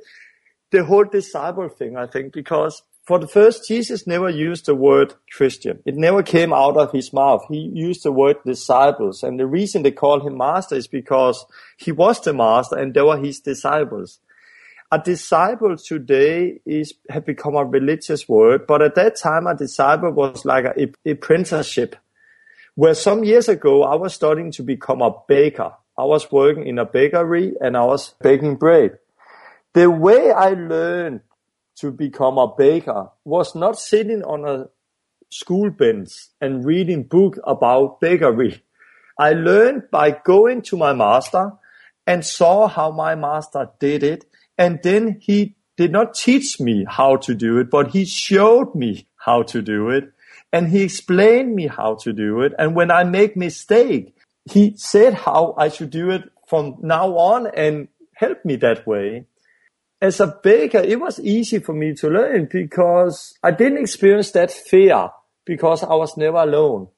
the 0.70 0.84
whole 0.84 1.04
disciple 1.04 1.68
thing, 1.68 1.96
I 1.96 2.06
think, 2.06 2.32
because 2.32 2.82
for 3.08 3.18
the 3.18 3.26
first, 3.26 3.66
Jesus 3.66 4.06
never 4.06 4.28
used 4.28 4.66
the 4.66 4.74
word 4.74 5.14
Christian. 5.32 5.80
It 5.86 5.96
never 5.96 6.22
came 6.22 6.52
out 6.52 6.76
of 6.76 6.92
his 6.92 7.10
mouth. 7.10 7.42
He 7.48 7.70
used 7.72 8.02
the 8.02 8.12
word 8.12 8.36
disciples. 8.44 9.22
And 9.22 9.40
the 9.40 9.46
reason 9.46 9.82
they 9.82 9.92
call 9.92 10.20
him 10.20 10.36
master 10.36 10.74
is 10.74 10.86
because 10.86 11.46
he 11.78 11.90
was 11.90 12.20
the 12.20 12.34
master 12.34 12.76
and 12.76 12.92
they 12.92 13.00
were 13.00 13.16
his 13.16 13.40
disciples. 13.40 14.20
A 14.92 14.98
disciple 14.98 15.78
today 15.78 16.60
is 16.66 16.92
have 17.08 17.24
become 17.24 17.56
a 17.56 17.64
religious 17.64 18.28
word, 18.28 18.66
but 18.66 18.82
at 18.82 18.94
that 18.96 19.16
time 19.16 19.46
a 19.46 19.56
disciple 19.56 20.10
was 20.10 20.44
like 20.44 20.66
a, 20.66 21.10
apprenticeship. 21.10 21.96
Where 22.74 22.92
some 22.92 23.24
years 23.24 23.48
ago 23.48 23.84
I 23.84 23.94
was 23.94 24.12
studying 24.12 24.52
to 24.52 24.62
become 24.62 25.00
a 25.00 25.14
baker. 25.26 25.72
I 25.96 26.04
was 26.04 26.30
working 26.30 26.66
in 26.66 26.78
a 26.78 26.84
bakery 26.84 27.54
and 27.58 27.74
I 27.74 27.84
was 27.84 28.14
baking 28.20 28.56
bread. 28.56 28.98
The 29.72 29.90
way 29.90 30.30
I 30.30 30.50
learned 30.50 31.22
to 31.80 31.92
become 31.92 32.38
a 32.38 32.52
baker 32.56 33.08
was 33.24 33.54
not 33.54 33.78
sitting 33.78 34.22
on 34.22 34.44
a 34.44 34.66
school 35.30 35.70
bench 35.70 36.10
and 36.40 36.64
reading 36.64 37.02
book 37.02 37.38
about 37.44 38.00
bakery. 38.00 38.62
I 39.18 39.32
learned 39.32 39.90
by 39.90 40.10
going 40.10 40.62
to 40.62 40.76
my 40.76 40.92
master 40.92 41.52
and 42.06 42.24
saw 42.24 42.68
how 42.68 42.90
my 42.90 43.14
master 43.14 43.70
did 43.78 44.02
it. 44.02 44.24
And 44.56 44.80
then 44.82 45.18
he 45.20 45.56
did 45.76 45.92
not 45.92 46.14
teach 46.14 46.58
me 46.58 46.86
how 46.88 47.16
to 47.16 47.34
do 47.34 47.58
it, 47.58 47.70
but 47.70 47.88
he 47.88 48.04
showed 48.04 48.74
me 48.74 49.06
how 49.16 49.42
to 49.44 49.62
do 49.62 49.90
it. 49.90 50.12
And 50.52 50.68
he 50.68 50.82
explained 50.82 51.54
me 51.54 51.66
how 51.66 51.96
to 51.96 52.12
do 52.12 52.40
it. 52.40 52.54
And 52.58 52.74
when 52.74 52.90
I 52.90 53.04
make 53.04 53.36
mistake, 53.36 54.16
he 54.50 54.74
said 54.76 55.14
how 55.14 55.54
I 55.58 55.68
should 55.68 55.90
do 55.90 56.10
it 56.10 56.22
from 56.46 56.76
now 56.80 57.16
on 57.18 57.48
and 57.48 57.88
help 58.14 58.44
me 58.44 58.56
that 58.56 58.86
way. 58.86 59.26
As 60.00 60.20
a 60.20 60.28
baker, 60.42 60.78
it 60.78 61.00
was 61.00 61.18
easy 61.18 61.58
for 61.58 61.72
me 61.72 61.92
to 61.94 62.08
learn 62.08 62.48
because 62.50 63.36
I 63.42 63.50
didn't 63.50 63.78
experience 63.78 64.30
that 64.32 64.52
fear 64.52 65.10
because 65.44 65.82
I 65.82 65.94
was 65.94 66.16
never 66.16 66.36
alone. 66.36 66.88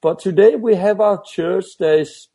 But 0.00 0.20
today 0.20 0.54
we 0.54 0.74
have 0.76 1.00
a 1.00 1.20
church 1.26 1.66
that 1.78 1.98
is 1.98 2.28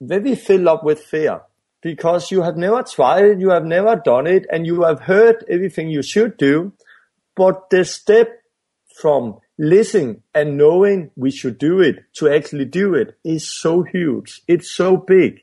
very 0.00 0.36
filled 0.36 0.68
up 0.68 0.84
with 0.84 1.00
fear 1.00 1.40
because 1.82 2.30
you 2.30 2.42
have 2.42 2.56
never 2.56 2.84
tried 2.84 3.24
it, 3.24 3.40
you 3.40 3.50
have 3.50 3.64
never 3.64 3.96
done 3.96 4.28
it, 4.28 4.46
and 4.52 4.64
you 4.64 4.82
have 4.82 5.00
heard 5.00 5.44
everything 5.48 5.88
you 5.88 6.02
should 6.02 6.36
do. 6.36 6.72
But 7.34 7.70
the 7.70 7.84
step 7.84 8.28
from 9.00 9.38
listening 9.58 10.22
and 10.34 10.56
knowing 10.56 11.10
we 11.16 11.32
should 11.32 11.58
do 11.58 11.80
it 11.80 12.04
to 12.14 12.28
actually 12.30 12.64
do 12.66 12.94
it 12.94 13.18
is 13.24 13.48
so 13.48 13.82
huge. 13.82 14.42
It's 14.46 14.70
so 14.70 14.96
big. 14.96 15.40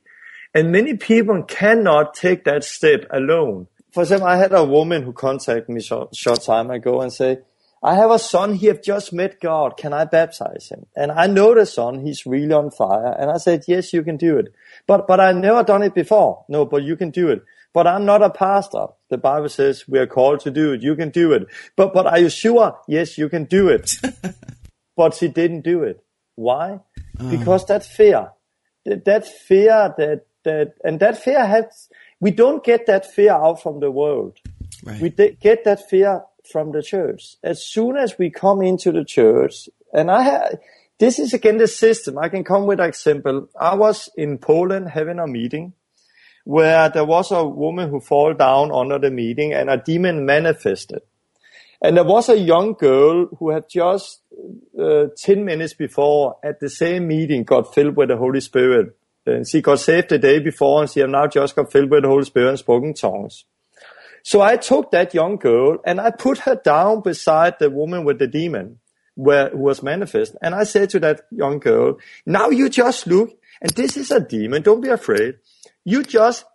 And 0.54 0.71
many 0.71 0.95
people 0.95 1.43
cannot 1.43 2.13
take 2.13 2.45
that 2.45 2.63
step 2.63 3.06
alone. 3.12 3.67
For 3.95 4.01
example, 4.01 4.27
I 4.27 4.36
had 4.36 4.51
a 4.51 4.65
woman 4.65 5.03
who 5.03 5.13
contacted 5.13 5.69
me 5.69 5.79
short, 5.79 6.13
short 6.13 6.41
time 6.41 6.69
ago 6.69 6.99
and 6.99 7.13
say, 7.13 7.38
I 7.81 7.95
have 7.95 8.12
a 8.12 8.19
son, 8.19 8.55
he 8.55 8.65
have 8.65 8.84
just 8.84 9.13
met 9.13 9.39
God. 9.39 9.77
Can 9.77 9.93
I 9.93 10.03
baptize 10.03 10.67
him? 10.69 10.86
And 10.97 11.13
I 11.13 11.27
know 11.27 11.55
the 11.55 11.65
son, 11.65 12.05
he's 12.05 12.25
really 12.25 12.51
on 12.51 12.71
fire. 12.71 13.15
And 13.17 13.31
I 13.31 13.38
said, 13.38 13.63
yes, 13.69 13.93
you 13.93 14.03
can 14.03 14.17
do 14.17 14.38
it. 14.38 14.53
But, 14.86 15.08
but 15.08 15.21
I've 15.21 15.38
never 15.38 15.63
done 15.63 15.81
it 15.81 15.95
before. 15.95 16.43
No, 16.49 16.65
but 16.65 16.84
you 16.84 16.97
can 16.97 17.10
do 17.10 17.29
it. 17.29 17.41
But 17.73 17.88
I'm 17.88 18.03
not 18.03 18.21
a 18.21 18.29
pastor. 18.29 18.88
The 19.10 19.17
Bible 19.17 19.47
says 19.47 19.88
we 19.88 19.97
are 19.99 20.08
called 20.08 20.41
to 20.41 20.51
do 20.51 20.73
it. 20.73 20.81
You 20.81 20.97
can 20.97 21.10
do 21.10 21.31
it. 21.31 21.47
But, 21.77 21.93
but 21.93 22.05
are 22.05 22.19
you 22.19 22.27
sure? 22.27 22.77
Yes, 22.89 23.17
you 23.17 23.29
can 23.29 23.45
do 23.45 23.69
it. 23.69 23.95
but 24.97 25.13
she 25.13 25.29
didn't 25.29 25.62
do 25.62 25.84
it. 25.84 26.03
Why? 26.36 26.81
Ah. 27.17 27.29
Because 27.29 27.65
that 27.67 27.86
fear, 27.86 28.31
that, 28.84 29.05
that 29.05 29.25
fear 29.25 29.95
that, 29.97 30.25
that, 30.43 30.73
and 30.84 30.99
that 30.99 31.17
fear 31.23 31.45
has, 31.45 31.88
we 32.19 32.32
don't 32.32 32.63
get 32.63 32.86
that 32.88 33.06
fear 33.06 33.34
out 33.34 33.62
from 33.62 33.80
the 33.80 33.91
world. 33.91 34.38
Right. 34.84 35.01
We 35.01 35.10
de- 35.10 35.38
get 35.39 35.63
that 35.65 35.89
fear 35.89 36.23
from 36.51 36.71
the 36.71 36.82
church. 36.82 37.36
As 37.43 37.65
soon 37.65 37.97
as 37.97 38.17
we 38.17 38.30
come 38.30 38.62
into 38.62 38.91
the 38.91 39.04
church, 39.04 39.69
and 39.93 40.12
I 40.12 40.23
have, 40.23 40.60
this 40.99 41.19
is 41.19 41.34
again 41.34 41.58
the 41.58 41.67
system. 41.67 42.17
I 42.17 42.30
can 42.30 42.43
come 42.43 42.65
with 42.65 42.80
an 42.80 42.88
example. 42.88 43.49
I 43.60 43.75
was 43.75 44.10
in 44.15 44.38
Poland 44.38 44.89
having 44.89 45.19
a 45.19 45.28
meeting 45.28 45.73
where 46.45 46.89
there 46.89 47.06
was 47.06 47.32
a 47.32 47.43
woman 47.43 47.89
who 47.89 47.99
fell 47.99 48.34
down 48.34 48.71
under 48.71 48.99
the 48.99 49.10
meeting 49.10 49.51
and 49.54 49.69
a 49.69 49.78
demon 49.78 50.25
manifested. 50.25 51.01
And 51.82 51.97
there 51.97 52.04
was 52.04 52.30
a 52.30 52.38
young 52.38 52.73
girl 52.73 53.28
who 53.39 53.49
had 53.49 53.67
just 53.69 54.21
uh, 54.80 55.08
10 55.17 55.43
minutes 55.43 55.73
before 55.73 56.38
at 56.43 56.60
the 56.60 56.69
same 56.69 57.08
meeting 57.08 57.43
got 57.43 57.73
filled 57.73 57.95
with 57.95 58.10
the 58.10 58.17
Holy 58.17 58.41
Spirit. 58.41 58.95
Øh, 59.27 59.35
and 59.35 59.47
she 59.47 59.61
got 59.61 59.79
saved 59.79 60.09
the 60.09 60.19
day 60.19 60.39
before 60.39 60.81
and 60.81 60.89
she 60.89 60.99
had 60.99 61.09
now 61.09 61.27
just 61.27 61.55
got 61.55 61.71
filled 61.71 61.91
with 61.91 62.03
the 62.03 62.09
Holy 62.09 62.25
Spirit 62.25 62.49
and 62.49 62.59
spoken 62.59 62.93
tongues. 62.93 63.45
So 64.23 64.41
I 64.41 64.57
took 64.57 64.91
that 64.91 65.13
young 65.13 65.38
girl 65.38 65.77
and 65.85 66.01
I 66.01 66.11
put 66.11 66.39
her 66.39 66.55
down 66.55 67.01
beside 67.01 67.59
the 67.59 67.69
woman 67.69 68.05
with 68.05 68.19
the 68.19 68.27
demon 68.27 68.79
where 69.15 69.49
who 69.49 69.59
was 69.59 69.83
manifest. 69.83 70.35
And 70.41 70.55
I 70.55 70.63
said 70.63 70.89
to 70.91 70.99
that 70.99 71.21
young 71.31 71.59
girl, 71.59 71.97
now 72.25 72.49
you 72.49 72.69
just 72.69 73.07
look 73.07 73.29
and 73.61 73.71
this 73.71 73.97
is 73.97 74.11
a 74.11 74.19
demon. 74.19 74.63
Don't 74.63 74.81
be 74.81 74.89
afraid. 74.89 75.35
You 75.83 76.03
just 76.03 76.45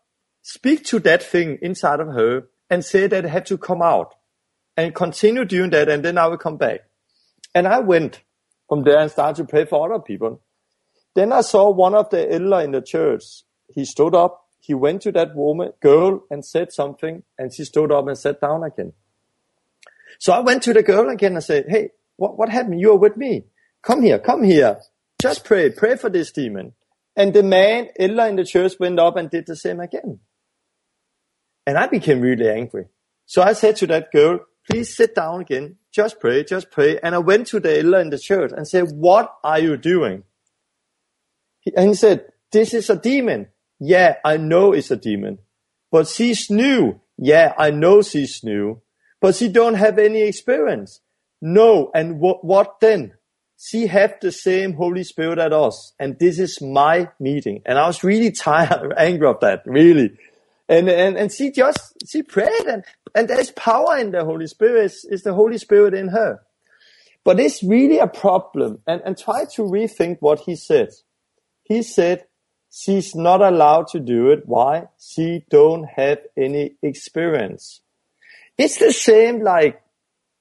speak 0.42 0.84
to 0.86 0.98
that 1.00 1.22
thing 1.22 1.58
inside 1.62 2.00
of 2.00 2.08
her 2.08 2.48
and 2.68 2.84
say 2.84 3.06
that 3.06 3.24
it 3.24 3.28
had 3.28 3.46
to 3.46 3.58
come 3.58 3.82
out 3.82 4.14
and 4.76 4.94
continue 4.94 5.44
doing 5.44 5.70
that. 5.70 5.88
And 5.88 6.04
then 6.04 6.18
I 6.18 6.26
will 6.26 6.38
come 6.38 6.56
back. 6.56 6.80
And 7.54 7.66
I 7.66 7.80
went 7.80 8.22
from 8.68 8.84
there 8.84 8.98
and 8.98 9.10
started 9.10 9.36
to 9.42 9.48
pray 9.48 9.64
for 9.64 9.92
other 9.92 10.02
people. 10.02 10.40
Then 11.14 11.32
I 11.32 11.40
saw 11.40 11.70
one 11.70 11.94
of 11.94 12.10
the 12.10 12.32
elder 12.32 12.60
in 12.60 12.72
the 12.72 12.82
church. 12.82 13.24
He 13.68 13.84
stood 13.84 14.14
up. 14.14 14.46
He 14.60 14.74
went 14.74 15.02
to 15.02 15.12
that 15.12 15.34
woman, 15.34 15.72
girl 15.80 16.24
and 16.30 16.44
said 16.44 16.72
something 16.72 17.22
and 17.38 17.52
she 17.52 17.64
stood 17.64 17.90
up 17.90 18.06
and 18.06 18.16
sat 18.16 18.40
down 18.40 18.62
again. 18.62 18.92
So 20.18 20.32
I 20.32 20.40
went 20.40 20.62
to 20.64 20.74
the 20.74 20.82
girl 20.82 21.08
again 21.08 21.34
and 21.34 21.42
said, 21.42 21.66
Hey, 21.68 21.90
what, 22.16 22.38
what 22.38 22.50
happened? 22.50 22.80
You 22.80 22.92
are 22.92 22.98
with 22.98 23.16
me. 23.16 23.44
Come 23.82 24.02
here, 24.02 24.18
come 24.18 24.42
here. 24.42 24.80
Just 25.20 25.44
pray, 25.44 25.70
pray 25.70 25.96
for 25.96 26.10
this 26.10 26.30
demon. 26.30 26.74
And 27.16 27.32
the 27.32 27.42
man, 27.42 27.88
elder 27.98 28.26
in 28.26 28.36
the 28.36 28.44
church 28.44 28.74
went 28.78 28.98
up 28.98 29.16
and 29.16 29.30
did 29.30 29.46
the 29.46 29.56
same 29.56 29.80
again. 29.80 30.20
And 31.66 31.78
I 31.78 31.86
became 31.86 32.20
really 32.20 32.48
angry. 32.48 32.86
So 33.26 33.42
I 33.42 33.54
said 33.54 33.76
to 33.76 33.86
that 33.88 34.12
girl, 34.12 34.40
please 34.68 34.94
sit 34.94 35.14
down 35.14 35.40
again. 35.40 35.76
Just 35.92 36.20
pray, 36.20 36.44
just 36.44 36.70
pray. 36.70 36.98
And 37.02 37.14
I 37.14 37.18
went 37.18 37.46
to 37.48 37.60
the 37.60 37.78
elder 37.78 38.00
in 38.00 38.10
the 38.10 38.18
church 38.18 38.52
and 38.56 38.66
said, 38.66 38.90
what 38.92 39.32
are 39.42 39.58
you 39.58 39.76
doing? 39.76 40.24
He- 41.60 41.74
And 41.76 41.88
he 41.90 41.94
said, 41.94 42.26
this 42.52 42.74
is 42.74 42.90
a 42.90 42.96
demon. 42.96 43.48
Yeah, 43.78 44.16
I 44.24 44.36
know 44.36 44.72
it's 44.72 44.90
a 44.90 44.96
demon. 44.96 45.38
But 45.90 46.06
she's 46.08 46.50
new. 46.50 47.00
Yeah, 47.16 47.54
I 47.58 47.70
know 47.70 48.02
she's 48.02 48.42
new. 48.44 48.80
But 49.20 49.34
she 49.34 49.48
don't 49.48 49.74
have 49.74 49.98
any 49.98 50.22
experience. 50.22 51.00
No, 51.42 51.90
and 51.94 52.20
what, 52.20 52.44
what 52.44 52.80
then? 52.80 53.14
She 53.58 53.86
have 53.88 54.14
the 54.20 54.32
same 54.32 54.72
Holy 54.74 55.04
Spirit 55.04 55.38
as 55.38 55.52
us. 55.52 55.92
And 55.98 56.18
this 56.18 56.38
is 56.38 56.60
my 56.62 57.08
meeting. 57.18 57.62
And 57.66 57.78
I 57.78 57.86
was 57.86 58.02
really 58.02 58.30
tired, 58.48 58.94
angry 58.96 59.26
of 59.28 59.40
that, 59.40 59.62
really. 59.66 60.12
And, 60.68 60.88
and, 60.88 61.16
and 61.16 61.32
she 61.32 61.50
just, 61.50 61.94
she 62.08 62.22
prayed 62.22 62.66
and, 62.66 62.84
and 63.14 63.28
there's 63.28 63.50
power 63.50 63.98
in 63.98 64.12
the 64.12 64.24
Holy 64.24 64.46
Spirit. 64.46 64.92
It's, 65.10 65.24
the 65.24 65.34
Holy 65.34 65.58
Spirit 65.58 65.94
in 65.94 66.08
her. 66.08 66.40
But 67.24 67.40
it's 67.40 67.62
really 67.62 67.98
a 67.98 68.06
problem. 68.06 68.78
And, 68.86 69.02
and 69.04 69.18
try 69.18 69.44
to 69.56 69.62
rethink 69.62 70.18
what 70.20 70.40
he 70.40 70.56
said. 70.56 70.90
He 71.70 71.84
said, 71.84 72.26
she's 72.68 73.14
not 73.14 73.40
allowed 73.40 73.86
to 73.92 74.00
do 74.00 74.30
it. 74.30 74.42
Why? 74.44 74.88
She 74.98 75.44
don't 75.50 75.84
have 75.84 76.18
any 76.36 76.74
experience. 76.82 77.80
It's 78.58 78.78
the 78.78 78.92
same 78.92 79.40
like, 79.40 79.80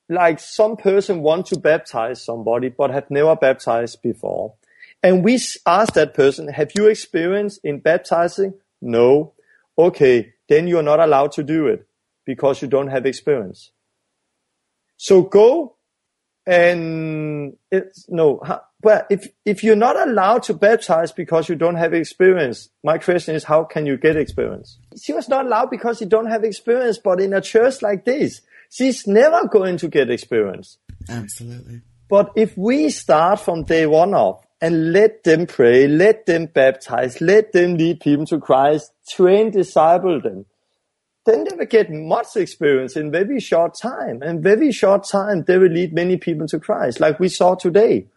like 0.09 0.39
some 0.39 0.75
person 0.75 1.21
want 1.21 1.45
to 1.45 1.59
baptize 1.59 2.25
somebody, 2.25 2.69
but 2.69 2.89
have 2.89 3.11
never 3.11 3.35
baptized 3.35 4.01
before. 4.01 4.55
And 5.03 5.23
we 5.23 5.39
ask 5.67 5.93
that 5.93 6.15
person, 6.15 6.47
have 6.47 6.71
you 6.75 6.87
experience 6.87 7.59
in 7.63 7.77
baptizing? 7.77 8.55
No. 8.81 9.33
Okay. 9.77 10.33
Then 10.47 10.67
you're 10.67 10.81
not 10.81 10.99
allowed 10.99 11.33
to 11.33 11.43
do 11.43 11.67
it 11.67 11.85
because 12.25 12.59
you 12.63 12.67
don't 12.67 12.87
have 12.87 13.05
experience. 13.05 13.69
So 14.97 15.21
go 15.21 15.75
and 16.47 17.55
it's 17.71 18.09
no, 18.09 18.41
but 18.81 19.07
if, 19.09 19.27
if 19.45 19.63
you're 19.63 19.75
not 19.75 19.97
allowed 19.97 20.43
to 20.43 20.53
baptize 20.53 21.11
because 21.11 21.49
you 21.49 21.55
don't 21.55 21.75
have 21.75 21.93
experience, 21.93 22.69
my 22.83 22.97
question 22.97 23.35
is, 23.35 23.43
how 23.43 23.65
can 23.65 23.85
you 23.85 23.97
get 23.97 24.15
experience? 24.15 24.77
She 25.01 25.11
was 25.11 25.27
not 25.27 25.45
allowed 25.45 25.69
because 25.69 25.97
she 25.97 26.05
don't 26.05 26.27
have 26.27 26.43
experience, 26.45 26.97
but 26.97 27.19
in 27.19 27.33
a 27.33 27.41
church 27.41 27.81
like 27.81 28.05
this, 28.05 28.41
she's 28.69 29.05
never 29.05 29.47
going 29.47 29.77
to 29.77 29.89
get 29.89 30.09
experience. 30.09 30.77
Absolutely. 31.09 31.81
But 32.07 32.31
if 32.35 32.57
we 32.57 32.89
start 32.89 33.41
from 33.41 33.63
day 33.63 33.85
one 33.85 34.13
off 34.13 34.45
and 34.61 34.93
let 34.93 35.23
them 35.25 35.45
pray, 35.45 35.87
let 35.87 36.25
them 36.25 36.45
baptize, 36.45 37.19
let 37.19 37.51
them 37.51 37.75
lead 37.75 37.99
people 37.99 38.25
to 38.27 38.39
Christ, 38.39 38.93
train, 39.09 39.51
disciple 39.51 40.21
them, 40.21 40.45
then 41.25 41.43
they 41.43 41.55
will 41.55 41.65
get 41.65 41.91
much 41.91 42.35
experience 42.35 42.95
in 42.95 43.11
very 43.11 43.39
short 43.41 43.75
time. 43.79 44.21
And 44.21 44.41
very 44.41 44.71
short 44.71 45.03
time, 45.03 45.43
they 45.43 45.57
will 45.57 45.69
lead 45.69 45.93
many 45.93 46.17
people 46.17 46.47
to 46.47 46.59
Christ, 46.59 46.99
like 46.99 47.19
we 47.19 47.27
saw 47.27 47.55
today. 47.55 48.07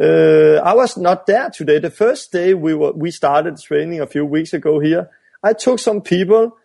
Uh, 0.00 0.56
I 0.64 0.74
was 0.74 0.96
not 0.96 1.26
there 1.26 1.50
today. 1.50 1.78
The 1.78 1.90
first 1.90 2.32
day 2.32 2.54
we 2.54 2.74
were, 2.74 2.92
we 2.92 3.10
started 3.10 3.58
training 3.58 4.00
a 4.00 4.06
few 4.06 4.24
weeks 4.24 4.52
ago 4.52 4.80
here. 4.80 5.10
I 5.42 5.52
took 5.52 5.78
some 5.78 6.00
people. 6.00 6.56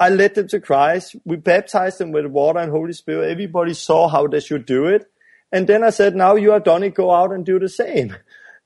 I 0.00 0.08
led 0.08 0.34
them 0.34 0.48
to 0.48 0.60
Christ. 0.60 1.16
We 1.24 1.36
baptized 1.36 1.98
them 1.98 2.12
with 2.12 2.26
water 2.26 2.60
and 2.60 2.72
Holy 2.72 2.92
Spirit. 2.92 3.30
Everybody 3.30 3.74
saw 3.74 4.08
how 4.08 4.26
they 4.26 4.40
should 4.40 4.66
do 4.66 4.86
it. 4.86 5.06
And 5.52 5.66
then 5.66 5.84
I 5.84 5.90
said, 5.90 6.16
now 6.16 6.34
you 6.34 6.52
have 6.52 6.64
done 6.64 6.82
it, 6.82 6.94
go 6.94 7.12
out 7.12 7.30
and 7.30 7.44
do 7.44 7.58
the 7.58 7.68
same. 7.68 8.16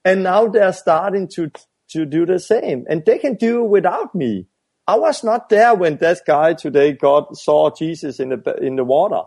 And 0.05 0.23
now 0.23 0.47
they're 0.47 0.73
starting 0.73 1.27
to, 1.35 1.51
to 1.89 2.07
do 2.07 2.25
the 2.27 2.39
same 2.39 2.85
and 2.89 3.05
they 3.05 3.19
can 3.19 3.35
do 3.35 3.65
it 3.65 3.69
without 3.69 4.15
me. 4.15 4.47
I 4.87 4.97
was 4.97 5.25
not 5.25 5.49
there 5.49 5.75
when 5.75 5.97
that 5.97 6.21
guy 6.25 6.55
today 6.55 6.93
got, 6.93 7.37
saw 7.37 7.71
Jesus 7.77 8.21
in 8.21 8.29
the, 8.29 8.57
in 8.63 8.77
the 8.77 8.85
water, 8.85 9.23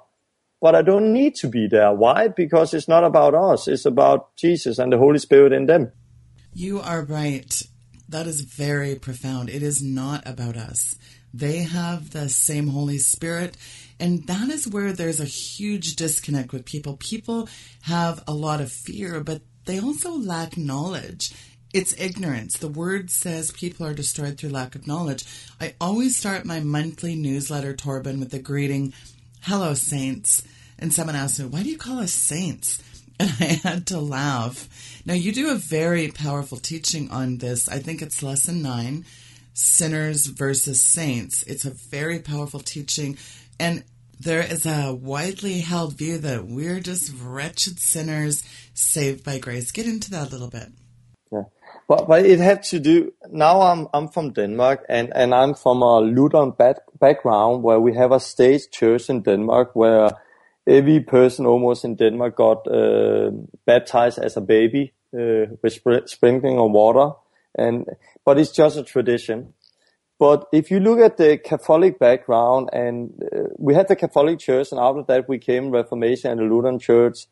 but 0.62 0.76
I 0.76 0.82
don't 0.82 1.14
need 1.14 1.36
to 1.36 1.48
be 1.48 1.68
there. 1.68 1.94
Why? 1.94 2.28
Because 2.28 2.74
it's 2.74 2.88
not 2.88 3.04
about 3.04 3.34
us. 3.34 3.68
It's 3.68 3.86
about 3.86 4.36
Jesus 4.36 4.80
and 4.80 4.92
the 4.92 4.98
Holy 4.98 5.20
Spirit 5.20 5.54
in 5.54 5.66
them. 5.66 5.92
You 6.54 6.80
are 6.80 7.04
right. 7.04 7.62
That 8.10 8.28
is 8.28 8.42
very 8.42 8.96
profound. 8.96 9.50
It 9.50 9.64
is 9.64 9.82
not 9.82 10.28
about 10.28 10.58
us. 10.58 10.96
They 11.34 11.60
have 11.60 12.10
the 12.10 12.28
same 12.28 12.70
Holy 12.70 12.98
Spirit. 12.98 13.56
And 14.00 14.26
that 14.28 14.50
is 14.50 14.68
where 14.68 14.94
there's 14.94 15.20
a 15.20 15.26
huge 15.26 15.96
disconnect 15.96 16.52
with 16.52 16.66
people. 16.66 16.98
People 16.98 17.48
have 17.84 18.24
a 18.28 18.34
lot 18.34 18.62
of 18.62 18.72
fear, 18.72 19.22
but 19.22 19.42
they 19.66 19.80
also 19.80 20.12
lack 20.12 20.58
knowledge. 20.58 21.32
It's 21.72 21.94
ignorance. 22.00 22.58
The 22.58 22.68
word 22.68 23.12
says 23.12 23.52
people 23.52 23.86
are 23.86 23.94
destroyed 23.94 24.38
through 24.40 24.50
lack 24.50 24.74
of 24.74 24.88
knowledge. 24.88 25.24
I 25.62 25.76
always 25.80 26.18
start 26.18 26.46
my 26.46 26.60
monthly 26.60 27.16
newsletter, 27.16 27.76
Torben, 27.76 28.20
with 28.20 28.32
the 28.32 28.40
greeting, 28.40 28.94
Hello, 29.42 29.74
saints. 29.74 30.44
And 30.78 30.94
someone 30.94 31.16
asked 31.16 31.40
me, 31.40 31.46
Why 31.46 31.64
do 31.64 31.70
you 31.70 31.78
call 31.78 32.00
us 32.00 32.14
saints? 32.14 32.84
And 33.22 33.32
I 33.42 33.68
had 33.68 33.88
to 33.88 34.00
laugh. 34.00 35.02
Now, 35.06 35.14
you 35.14 35.34
do 35.34 35.52
a 35.52 35.56
very 35.56 36.08
powerful 36.08 36.58
teaching 36.58 37.12
on 37.12 37.40
this. 37.40 37.68
I 37.68 37.80
think 37.80 38.02
it's 38.02 38.24
lesson 38.24 38.62
nine 38.62 39.04
sinners 39.54 40.28
versus 40.28 40.82
saints. 40.82 41.44
It's 41.44 41.66
a 41.66 41.72
very 41.72 42.20
powerful 42.20 42.62
teaching. 42.62 43.18
And 43.60 43.84
there 44.20 44.42
is 44.42 44.66
a 44.66 44.94
widely 44.94 45.60
held 45.60 45.98
view 45.98 46.18
that 46.20 46.46
we're 46.46 46.80
just 46.80 47.12
wretched 47.22 47.80
sinners 47.80 48.44
saved 48.74 49.26
by 49.26 49.40
grace. 49.40 49.72
Get 49.72 49.86
into 49.86 50.12
that 50.12 50.30
a 50.30 50.32
little 50.32 50.50
bit. 50.50 50.70
Yeah. 51.32 51.44
But, 51.88 52.08
but 52.08 52.26
it 52.26 52.40
had 52.40 52.64
to 52.64 52.80
do, 52.80 53.14
now 53.30 53.62
I'm, 53.62 53.88
I'm 53.94 54.08
from 54.08 54.32
Denmark 54.32 54.86
and, 54.90 55.12
and 55.16 55.34
I'm 55.34 55.56
from 55.56 55.82
a 55.82 56.00
Lutheran 56.00 56.52
back, 56.52 56.78
background 57.00 57.64
where 57.64 57.80
we 57.80 57.96
have 57.96 58.12
a 58.12 58.20
state 58.20 58.68
church 58.72 59.10
in 59.10 59.22
Denmark 59.22 59.72
where 59.76 60.12
every 60.68 61.00
person 61.00 61.46
almost 61.46 61.86
in 61.86 61.96
Denmark 61.96 62.36
got 62.36 62.68
uh, 62.68 63.32
baptized 63.66 64.20
as 64.20 64.38
a 64.38 64.42
baby 64.42 64.94
uh, 65.14 65.46
with 65.62 65.74
sp- 65.74 66.06
sprinkling 66.06 66.60
of 66.60 66.72
water. 66.72 67.16
And, 67.58 67.86
but 68.26 68.38
it's 68.40 68.52
just 68.52 68.78
a 68.78 68.84
tradition. 68.84 69.54
But 70.20 70.48
if 70.52 70.70
you 70.70 70.82
look 70.82 71.00
at 71.00 71.18
the 71.18 71.38
Catholic 71.38 71.98
background, 71.98 72.70
and 72.74 73.24
uh, 73.24 73.50
we 73.58 73.74
had 73.74 73.88
the 73.88 73.96
Catholic 73.96 74.40
Church, 74.40 74.72
and 74.72 74.80
after 74.80 75.04
that 75.08 75.30
we 75.30 75.40
came 75.40 75.72
Reformation 75.72 76.32
and 76.32 76.40
the 76.40 76.44
Lutheran 76.44 76.78
Church. 76.78 77.28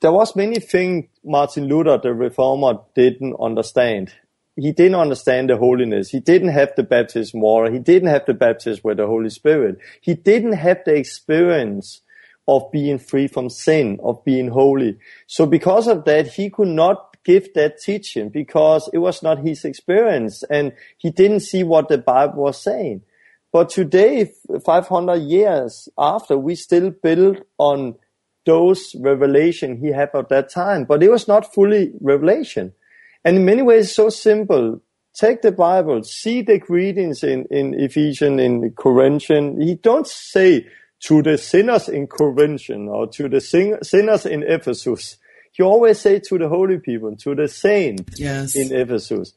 There 0.00 0.12
was 0.12 0.36
many 0.36 0.60
things 0.60 1.06
Martin 1.24 1.66
Luther, 1.66 1.98
the 1.98 2.14
Reformer, 2.14 2.78
didn't 2.94 3.34
understand. 3.40 4.12
He 4.60 4.72
didn't 4.72 4.96
understand 4.96 5.50
the 5.50 5.56
holiness. 5.56 6.10
He 6.10 6.20
didn't 6.20 6.48
have 6.48 6.72
the 6.76 6.82
baptism 6.82 7.40
water. 7.40 7.70
He 7.70 7.78
didn't 7.78 8.08
have 8.08 8.26
the 8.26 8.34
baptism 8.34 8.82
with 8.84 8.98
the 8.98 9.06
Holy 9.06 9.30
Spirit. 9.30 9.78
He 10.00 10.14
didn't 10.14 10.52
have 10.52 10.82
the 10.84 10.94
experience 10.94 12.02
of 12.46 12.70
being 12.72 12.98
free 12.98 13.28
from 13.28 13.48
sin, 13.48 13.98
of 14.02 14.24
being 14.24 14.48
holy. 14.48 14.98
So 15.26 15.46
because 15.46 15.86
of 15.86 16.04
that, 16.04 16.26
he 16.26 16.50
could 16.50 16.68
not 16.68 17.16
give 17.24 17.52
that 17.54 17.78
teaching 17.80 18.28
because 18.28 18.88
it 18.92 18.98
was 18.98 19.22
not 19.22 19.38
his 19.38 19.64
experience 19.64 20.42
and 20.50 20.72
he 20.98 21.10
didn't 21.10 21.40
see 21.40 21.62
what 21.62 21.88
the 21.88 21.98
Bible 21.98 22.42
was 22.42 22.60
saying. 22.60 23.02
But 23.52 23.68
today, 23.68 24.32
500 24.64 25.16
years 25.16 25.88
after, 25.98 26.38
we 26.38 26.54
still 26.54 26.90
build 26.90 27.42
on 27.58 27.96
those 28.46 28.94
revelation 28.98 29.76
he 29.76 29.88
had 29.88 30.10
at 30.14 30.28
that 30.30 30.50
time, 30.50 30.84
but 30.84 31.02
it 31.02 31.10
was 31.10 31.28
not 31.28 31.52
fully 31.52 31.92
revelation. 32.00 32.72
And 33.24 33.36
in 33.36 33.44
many 33.44 33.62
ways, 33.62 33.94
so 33.94 34.08
simple. 34.08 34.80
Take 35.12 35.42
the 35.42 35.52
Bible, 35.52 36.04
see 36.04 36.40
the 36.40 36.58
greetings 36.58 37.24
in, 37.24 37.44
in 37.50 37.74
Ephesians, 37.74 38.40
in 38.40 38.70
Corinthians. 38.78 39.62
He 39.62 39.74
don't 39.74 40.06
say 40.06 40.66
to 41.00 41.22
the 41.22 41.36
sinners 41.36 41.88
in 41.88 42.06
Corinthians 42.06 42.88
or 42.88 43.08
to 43.08 43.28
the 43.28 43.40
sing- 43.40 43.82
sinners 43.82 44.24
in 44.24 44.44
Ephesus 44.44 45.18
he 45.52 45.62
always 45.62 45.98
say 45.98 46.20
to 46.20 46.38
the 46.38 46.48
holy 46.48 46.78
people, 46.78 47.16
to 47.16 47.34
the 47.34 47.48
saints 47.48 48.18
yes. 48.20 48.54
in 48.54 48.74
Ephesus. 48.74 49.34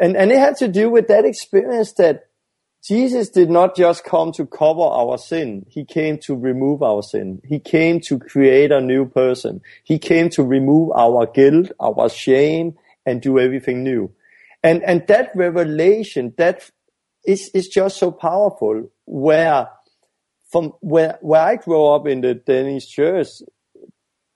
And, 0.00 0.16
and 0.16 0.30
it 0.30 0.38
had 0.38 0.56
to 0.58 0.68
do 0.68 0.88
with 0.88 1.08
that 1.08 1.24
experience 1.24 1.92
that 1.94 2.26
Jesus 2.84 3.28
did 3.28 3.50
not 3.50 3.74
just 3.74 4.04
come 4.04 4.30
to 4.32 4.46
cover 4.46 4.82
our 4.82 5.18
sin. 5.18 5.66
He 5.68 5.84
came 5.84 6.18
to 6.20 6.36
remove 6.36 6.82
our 6.82 7.02
sin. 7.02 7.42
He 7.44 7.58
came 7.58 8.00
to 8.02 8.18
create 8.18 8.70
a 8.70 8.80
new 8.80 9.04
person. 9.04 9.60
He 9.82 9.98
came 9.98 10.30
to 10.30 10.44
remove 10.44 10.92
our 10.92 11.26
guilt, 11.26 11.72
our 11.80 12.08
shame, 12.08 12.76
and 13.08 13.20
do 13.20 13.38
everything 13.38 13.82
new. 13.82 14.12
And, 14.62 14.82
and 14.82 15.06
that 15.08 15.30
revelation, 15.34 16.34
that 16.36 16.70
is, 17.24 17.50
is 17.54 17.68
just 17.68 17.98
so 17.98 18.10
powerful 18.10 18.90
where 19.06 19.68
from 20.50 20.72
where, 20.80 21.18
where 21.20 21.42
I 21.42 21.56
grew 21.56 21.86
up 21.88 22.06
in 22.06 22.22
the 22.22 22.34
Danish 22.34 22.88
church, 22.88 23.28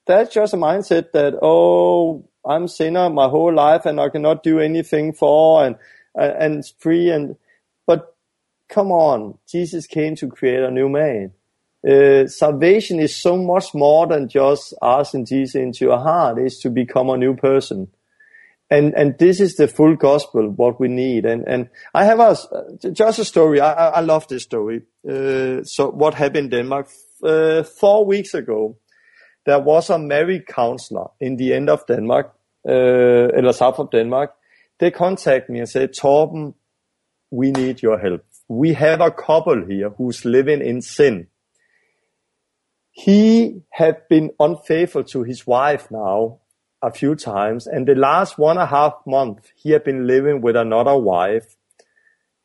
that's 0.07 0.35
just 0.35 0.55
a 0.55 0.57
mindset 0.57 1.13
that 1.13 1.35
oh 1.43 2.29
I'm 2.45 2.69
sinner 2.69 3.09
my 3.09 3.29
whole 3.29 3.55
life 3.55 3.87
and 3.87 4.01
I 4.01 4.09
cannot 4.09 4.43
do 4.43 4.59
anything 4.59 5.13
for 5.13 5.65
and 5.65 5.77
and 6.15 6.59
it's 6.59 6.75
free 6.79 7.11
and 7.11 7.37
but 7.87 8.17
come 8.69 8.91
on 8.91 9.39
Jesus 9.49 9.87
came 9.87 10.17
to 10.17 10.29
create 10.29 10.63
a 10.63 10.71
new 10.71 10.89
man. 10.89 11.33
Uh, 11.89 12.29
salvation 12.29 13.01
is 13.01 13.15
so 13.15 13.37
much 13.37 13.75
more 13.75 14.07
than 14.07 14.29
just 14.29 14.73
asking 14.83 15.27
Jesus 15.27 15.57
into 15.57 15.87
your 15.87 15.99
heart. 15.99 16.39
It's 16.39 16.61
to 16.61 16.71
become 16.71 17.11
a 17.11 17.17
new 17.17 17.35
person. 17.35 17.89
And, 18.73 18.95
and 18.95 19.19
this 19.19 19.39
is 19.39 19.57
the 19.57 19.69
full 19.69 19.97
gospel, 19.97 20.49
what 20.49 20.81
we 20.81 20.89
need. 20.89 21.27
And, 21.27 21.47
and 21.47 21.69
I 21.93 22.07
have 22.07 22.21
a, 22.21 22.35
just 22.91 23.19
a 23.19 23.25
story. 23.27 23.61
I, 23.61 23.89
I 23.89 24.01
love 24.01 24.27
this 24.29 24.45
story. 24.45 24.81
Uh, 25.07 25.63
so 25.63 25.91
what 25.91 26.15
happened 26.15 26.55
in 26.55 26.61
Denmark, 26.61 26.89
uh, 27.23 27.65
four 27.65 28.07
weeks 28.07 28.33
ago, 28.33 28.79
there 29.45 29.61
was 29.61 29.91
a 29.91 29.99
married 29.99 30.47
counselor 30.47 31.09
in 31.21 31.37
the 31.37 31.53
end 31.53 31.69
of 31.69 31.87
Denmark, 31.87 32.33
uh, 32.67 33.37
eller 33.37 33.53
south 33.53 33.79
of 33.79 33.91
Denmark. 33.91 34.35
They 34.79 34.91
contact 34.91 35.51
me 35.51 35.59
and 35.59 35.69
said, 35.69 35.93
Torben, 35.93 36.55
we 37.31 37.51
need 37.51 37.83
your 37.83 37.99
help. 37.99 38.25
We 38.49 38.73
have 38.73 39.03
a 39.03 39.11
couple 39.11 39.67
here 39.67 39.91
who's 39.91 40.25
living 40.25 40.63
in 40.63 40.81
sin. 40.81 41.27
He 42.91 43.65
had 43.69 44.09
been 44.09 44.31
unfaithful 44.41 45.05
to 45.05 45.25
his 45.25 45.47
wife 45.47 45.91
now 45.91 46.39
a 46.83 46.91
few 46.91 47.15
times, 47.15 47.67
and 47.67 47.87
the 47.87 47.95
last 47.95 48.39
one 48.39 48.57
and 48.57 48.65
a 48.65 48.67
half 48.67 48.95
month 49.07 49.51
he 49.55 49.71
had 49.71 49.85
been 49.85 50.07
living 50.07 50.41
with 50.41 50.57
another 50.57 50.97
wife, 50.97 51.57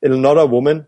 another 0.02 0.46
woman, 0.46 0.88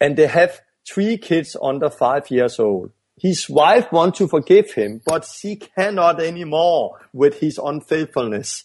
and 0.00 0.16
they 0.16 0.26
have 0.26 0.60
three 0.86 1.16
kids 1.16 1.56
under 1.62 1.90
five 1.90 2.30
years 2.30 2.58
old. 2.58 2.90
His 3.20 3.48
wife 3.48 3.90
wants 3.90 4.18
to 4.18 4.28
forgive 4.28 4.72
him, 4.72 5.00
but 5.04 5.24
she 5.24 5.56
cannot 5.56 6.20
anymore 6.20 7.08
with 7.12 7.40
his 7.40 7.58
unfaithfulness. 7.58 8.64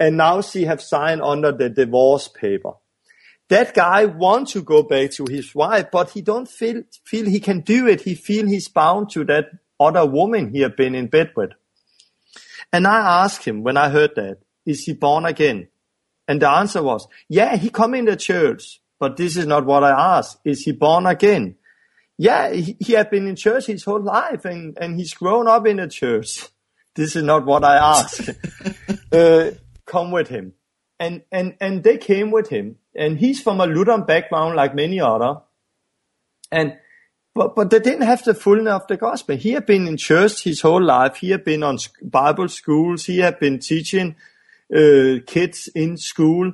And 0.00 0.16
now 0.16 0.40
she 0.40 0.64
have 0.64 0.82
signed 0.82 1.22
under 1.22 1.52
the 1.52 1.70
divorce 1.70 2.28
paper. 2.28 2.72
That 3.48 3.74
guy 3.74 4.06
wants 4.06 4.52
to 4.52 4.62
go 4.62 4.82
back 4.82 5.12
to 5.12 5.26
his 5.30 5.54
wife, 5.54 5.86
but 5.92 6.10
he 6.10 6.20
don't 6.20 6.48
feel, 6.48 6.82
feel 7.04 7.26
he 7.26 7.38
can 7.38 7.60
do 7.60 7.86
it. 7.86 8.00
He 8.00 8.14
feel 8.16 8.46
he's 8.46 8.68
bound 8.68 9.10
to 9.10 9.24
that 9.24 9.50
other 9.78 10.04
woman 10.04 10.50
he 10.50 10.62
had 10.62 10.74
been 10.74 10.96
in 10.96 11.06
bed 11.06 11.30
with. 11.36 11.50
And 12.76 12.86
I 12.86 13.24
asked 13.24 13.42
him 13.42 13.62
when 13.62 13.78
I 13.78 13.88
heard 13.88 14.10
that, 14.16 14.40
is 14.66 14.84
he 14.84 14.92
born 14.92 15.24
again? 15.24 15.68
And 16.28 16.42
the 16.42 16.50
answer 16.50 16.82
was, 16.82 17.08
yeah, 17.26 17.56
he 17.56 17.70
come 17.70 17.94
in 17.94 18.04
the 18.04 18.16
church, 18.16 18.82
but 19.00 19.16
this 19.16 19.38
is 19.38 19.46
not 19.46 19.64
what 19.64 19.82
I 19.82 20.18
asked. 20.18 20.40
Is 20.44 20.60
he 20.60 20.72
born 20.72 21.06
again? 21.06 21.56
yeah, 22.18 22.52
he, 22.52 22.76
he 22.78 22.92
had 22.92 23.10
been 23.10 23.26
in 23.26 23.36
church 23.36 23.66
his 23.66 23.84
whole 23.84 24.02
life 24.02 24.44
and, 24.44 24.76
and 24.78 24.98
he's 24.98 25.14
grown 25.14 25.48
up 25.48 25.66
in 25.66 25.80
a 25.80 25.88
church. 25.88 26.48
This 26.94 27.16
is 27.16 27.22
not 27.22 27.46
what 27.46 27.64
I 27.64 27.76
asked. 27.76 28.30
uh, 29.12 29.50
come 29.86 30.10
with 30.10 30.28
him. 30.28 30.52
And, 30.98 31.22
and, 31.32 31.54
and 31.60 31.82
they 31.82 31.96
came 31.96 32.30
with 32.30 32.48
him 32.50 32.76
and 32.94 33.18
he's 33.18 33.40
from 33.40 33.60
a 33.60 33.66
Lutheran 33.66 34.04
background 34.04 34.56
like 34.56 34.74
many 34.74 35.00
other. 35.00 35.40
And, 36.50 36.78
but, 37.36 37.54
but 37.54 37.70
they 37.70 37.78
didn't 37.78 38.06
have 38.06 38.24
the 38.24 38.34
fullness 38.34 38.72
of 38.72 38.86
the 38.88 38.96
gospel. 38.96 39.36
He 39.36 39.52
had 39.52 39.66
been 39.66 39.86
in 39.86 39.96
church 39.96 40.42
his 40.42 40.62
whole 40.62 40.82
life. 40.82 41.16
He 41.16 41.30
had 41.30 41.44
been 41.44 41.62
on 41.62 41.78
Bible 42.02 42.48
schools. 42.48 43.04
He 43.04 43.18
had 43.18 43.38
been 43.38 43.60
teaching, 43.60 44.16
uh, 44.74 45.20
kids 45.24 45.68
in 45.74 45.96
school 45.96 46.52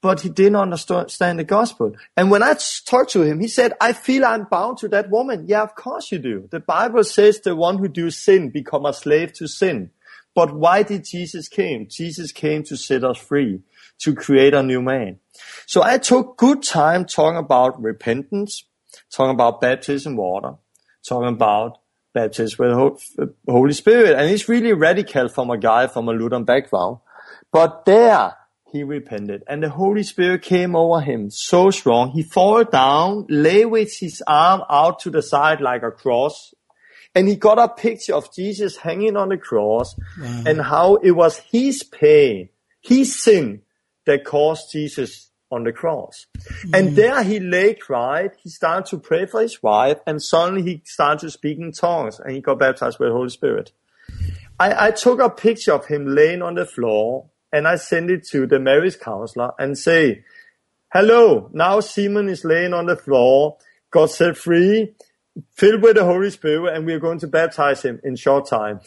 but 0.00 0.20
he 0.20 0.28
didn't 0.28 0.56
understand 0.56 1.38
the 1.38 1.44
gospel. 1.44 1.92
And 2.16 2.30
when 2.30 2.42
I 2.42 2.56
talked 2.86 3.10
to 3.10 3.22
him, 3.22 3.40
he 3.40 3.48
said, 3.48 3.72
I 3.80 3.92
feel 3.92 4.24
I'm 4.24 4.44
bound 4.44 4.78
to 4.78 4.88
that 4.88 5.10
woman. 5.10 5.44
Yeah, 5.46 5.62
of 5.62 5.74
course 5.74 6.12
you 6.12 6.18
do. 6.18 6.48
The 6.50 6.60
Bible 6.60 7.04
says 7.04 7.40
the 7.40 7.56
one 7.56 7.78
who 7.78 7.88
do 7.88 8.10
sin 8.10 8.50
become 8.50 8.86
a 8.86 8.92
slave 8.92 9.32
to 9.34 9.48
sin. 9.48 9.90
But 10.34 10.54
why 10.54 10.82
did 10.82 11.04
Jesus 11.04 11.48
came? 11.48 11.88
Jesus 11.88 12.32
came 12.32 12.64
to 12.64 12.76
set 12.76 13.04
us 13.04 13.18
free, 13.18 13.60
to 14.00 14.14
create 14.14 14.54
a 14.54 14.62
new 14.62 14.82
man. 14.82 15.20
So 15.66 15.82
I 15.82 15.98
took 15.98 16.36
good 16.36 16.62
time 16.62 17.04
talking 17.04 17.38
about 17.38 17.80
repentance, 17.80 18.64
talking 19.10 19.34
about 19.34 19.60
baptism 19.60 20.16
water, 20.16 20.54
talking 21.06 21.28
about 21.28 21.78
baptism 22.12 22.56
with 22.58 23.14
the 23.16 23.34
Holy 23.48 23.72
Spirit. 23.72 24.18
And 24.18 24.30
it's 24.30 24.48
really 24.48 24.72
radical 24.72 25.28
from 25.28 25.50
a 25.50 25.58
guy 25.58 25.86
from 25.86 26.08
a 26.08 26.12
Lutheran 26.12 26.44
background. 26.44 26.98
But 27.52 27.84
there, 27.84 28.34
he 28.74 28.82
repented 28.82 29.44
and 29.46 29.62
the 29.62 29.70
Holy 29.70 30.02
Spirit 30.02 30.42
came 30.42 30.74
over 30.74 31.00
him 31.00 31.30
so 31.30 31.70
strong. 31.70 32.10
He 32.10 32.24
fall 32.24 32.64
down, 32.64 33.26
lay 33.28 33.64
with 33.64 33.96
his 33.96 34.20
arm 34.26 34.62
out 34.68 34.98
to 35.00 35.10
the 35.10 35.22
side 35.22 35.60
like 35.60 35.84
a 35.84 35.92
cross. 35.92 36.52
And 37.14 37.28
he 37.28 37.36
got 37.36 37.60
a 37.60 37.68
picture 37.68 38.14
of 38.14 38.34
Jesus 38.34 38.76
hanging 38.76 39.16
on 39.16 39.28
the 39.28 39.36
cross 39.36 39.94
wow. 40.20 40.42
and 40.44 40.60
how 40.60 40.96
it 40.96 41.12
was 41.12 41.38
his 41.38 41.84
pain, 41.84 42.48
his 42.80 43.22
sin 43.22 43.62
that 44.06 44.24
caused 44.24 44.72
Jesus 44.72 45.23
on 45.50 45.64
the 45.64 45.72
cross. 45.72 46.26
Mm. 46.66 46.78
And 46.78 46.96
there 46.96 47.22
he 47.22 47.40
lay 47.40 47.74
cried. 47.74 48.32
He 48.42 48.50
started 48.50 48.86
to 48.90 48.98
pray 48.98 49.26
for 49.26 49.40
his 49.40 49.62
wife 49.62 49.98
and 50.06 50.22
suddenly 50.22 50.62
he 50.62 50.82
started 50.84 51.20
to 51.20 51.30
speak 51.30 51.58
in 51.58 51.72
tongues 51.72 52.20
and 52.20 52.34
he 52.34 52.40
got 52.40 52.58
baptized 52.58 52.98
with 52.98 53.08
the 53.08 53.14
Holy 53.14 53.30
Spirit. 53.30 53.72
I, 54.58 54.88
I 54.88 54.90
took 54.90 55.20
a 55.20 55.30
picture 55.30 55.72
of 55.72 55.86
him 55.86 56.06
laying 56.06 56.42
on 56.42 56.54
the 56.54 56.66
floor 56.66 57.26
and 57.52 57.68
I 57.68 57.76
send 57.76 58.10
it 58.10 58.26
to 58.28 58.46
the 58.46 58.58
marriage 58.58 58.98
counselor 58.98 59.52
and 59.58 59.78
say, 59.78 60.24
hello, 60.92 61.50
now 61.52 61.80
Simon 61.80 62.28
is 62.28 62.44
laying 62.44 62.72
on 62.72 62.86
the 62.86 62.96
floor, 62.96 63.58
got 63.90 64.10
set 64.10 64.36
free, 64.36 64.94
filled 65.52 65.82
with 65.82 65.96
the 65.96 66.04
Holy 66.04 66.30
Spirit, 66.30 66.74
and 66.74 66.86
we 66.86 66.92
are 66.92 67.00
going 67.00 67.18
to 67.20 67.26
baptize 67.26 67.82
him 67.82 68.00
in 68.04 68.16
short 68.16 68.48
time. 68.48 68.80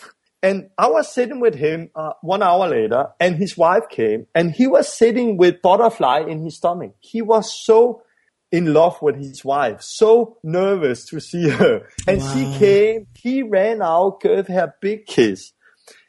And 0.47 0.69
I 0.77 0.87
was 0.87 1.13
sitting 1.13 1.41
with 1.41 1.55
him 1.55 1.89
uh, 1.93 2.13
one 2.21 2.41
hour 2.41 2.69
later, 2.69 3.07
and 3.19 3.35
his 3.35 3.57
wife 3.57 3.89
came, 3.89 4.27
and 4.33 4.49
he 4.49 4.65
was 4.65 4.87
sitting 4.87 5.35
with 5.35 5.61
butterfly 5.61 6.21
in 6.25 6.41
his 6.41 6.55
stomach. 6.55 6.95
He 7.01 7.21
was 7.21 7.53
so 7.65 8.01
in 8.49 8.73
love 8.73 9.01
with 9.01 9.17
his 9.17 9.43
wife, 9.43 9.81
so 9.81 10.37
nervous 10.45 11.03
to 11.07 11.19
see 11.19 11.49
her. 11.49 11.89
And 12.07 12.21
wow. 12.21 12.33
she 12.33 12.57
came, 12.57 13.07
he 13.13 13.43
ran 13.43 13.81
out, 13.81 14.21
gave 14.21 14.47
her 14.47 14.59
a 14.61 14.73
big 14.79 15.05
kiss, 15.05 15.51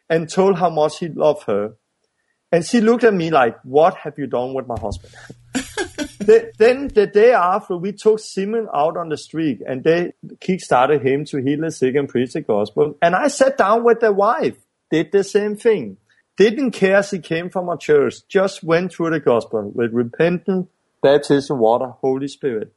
and 0.09 0.31
told 0.31 0.57
how 0.57 0.71
much 0.71 1.01
he 1.01 1.09
loved 1.09 1.43
her. 1.49 1.75
And 2.53 2.65
she 2.65 2.81
looked 2.81 3.03
at 3.03 3.15
me 3.15 3.31
like, 3.31 3.57
what 3.65 3.97
have 3.97 4.15
you 4.19 4.29
done 4.29 4.55
with 4.55 4.69
my 4.69 4.79
husband? 4.79 5.15
the, 6.19 6.53
then 6.59 6.89
the 6.89 7.07
day 7.07 7.33
after, 7.33 7.77
we 7.77 7.93
took 7.93 8.19
Simon 8.19 8.69
out 8.75 8.97
on 8.97 9.09
the 9.09 9.17
street 9.17 9.63
and 9.67 9.85
they 9.85 10.13
kick-started 10.41 11.05
him 11.05 11.25
to 11.27 11.39
heal 11.39 11.61
the 11.61 11.71
sick 11.71 11.95
and 11.95 12.09
preach 12.09 12.33
the 12.33 12.41
gospel. 12.41 12.97
And 13.01 13.15
I 13.15 13.29
sat 13.29 13.57
down 13.57 13.85
with 13.85 14.01
the 14.01 14.13
wife, 14.13 14.57
did 14.91 15.13
the 15.13 15.25
same 15.25 15.57
thing. 15.57 15.97
Didn't 16.37 16.71
care 16.71 17.03
she 17.03 17.19
came 17.19 17.51
from 17.51 17.69
a 17.69 17.77
church, 17.77 18.27
just 18.29 18.63
went 18.63 18.93
through 18.93 19.11
the 19.11 19.21
gospel 19.21 19.73
with 19.75 19.93
repentance, 19.93 20.69
baptism, 21.03 21.59
water, 21.59 21.89
Holy 22.01 22.29
Spirit. 22.29 22.73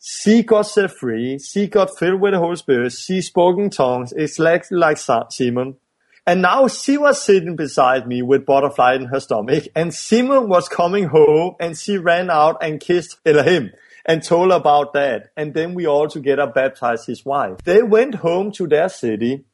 She 0.00 0.42
got 0.42 0.62
set 0.62 0.92
free. 0.92 1.38
She 1.38 1.66
got 1.66 1.98
filled 1.98 2.20
with 2.20 2.32
the 2.32 2.38
Holy 2.38 2.56
Spirit. 2.56 2.92
She 2.92 3.22
spoke 3.22 3.58
in 3.58 3.70
tongues 3.70 4.12
exactly 4.12 4.76
like 4.78 4.98
Simon. 4.98 5.76
And 6.26 6.42
now 6.42 6.66
she 6.66 6.98
was 6.98 7.22
sitting 7.22 7.54
beside 7.54 8.08
me 8.08 8.20
with 8.20 8.46
butterfly 8.46 8.94
in 8.94 9.06
her 9.06 9.20
stomach 9.20 9.64
and 9.76 9.94
Simon 9.94 10.48
was 10.48 10.68
coming 10.68 11.04
home 11.04 11.54
and 11.60 11.78
she 11.78 11.98
ran 11.98 12.30
out 12.30 12.56
and 12.60 12.80
kissed 12.80 13.18
him 13.24 13.70
and 14.04 14.22
told 14.24 14.50
about 14.50 14.92
that. 14.94 15.30
And 15.36 15.54
then 15.54 15.74
we 15.74 15.86
all 15.86 16.08
together 16.08 16.48
baptized 16.48 17.06
his 17.06 17.24
wife. 17.24 17.58
They 17.64 17.82
went 17.82 18.16
home 18.16 18.50
to 18.52 18.66
their 18.66 18.88
city. 18.88 19.44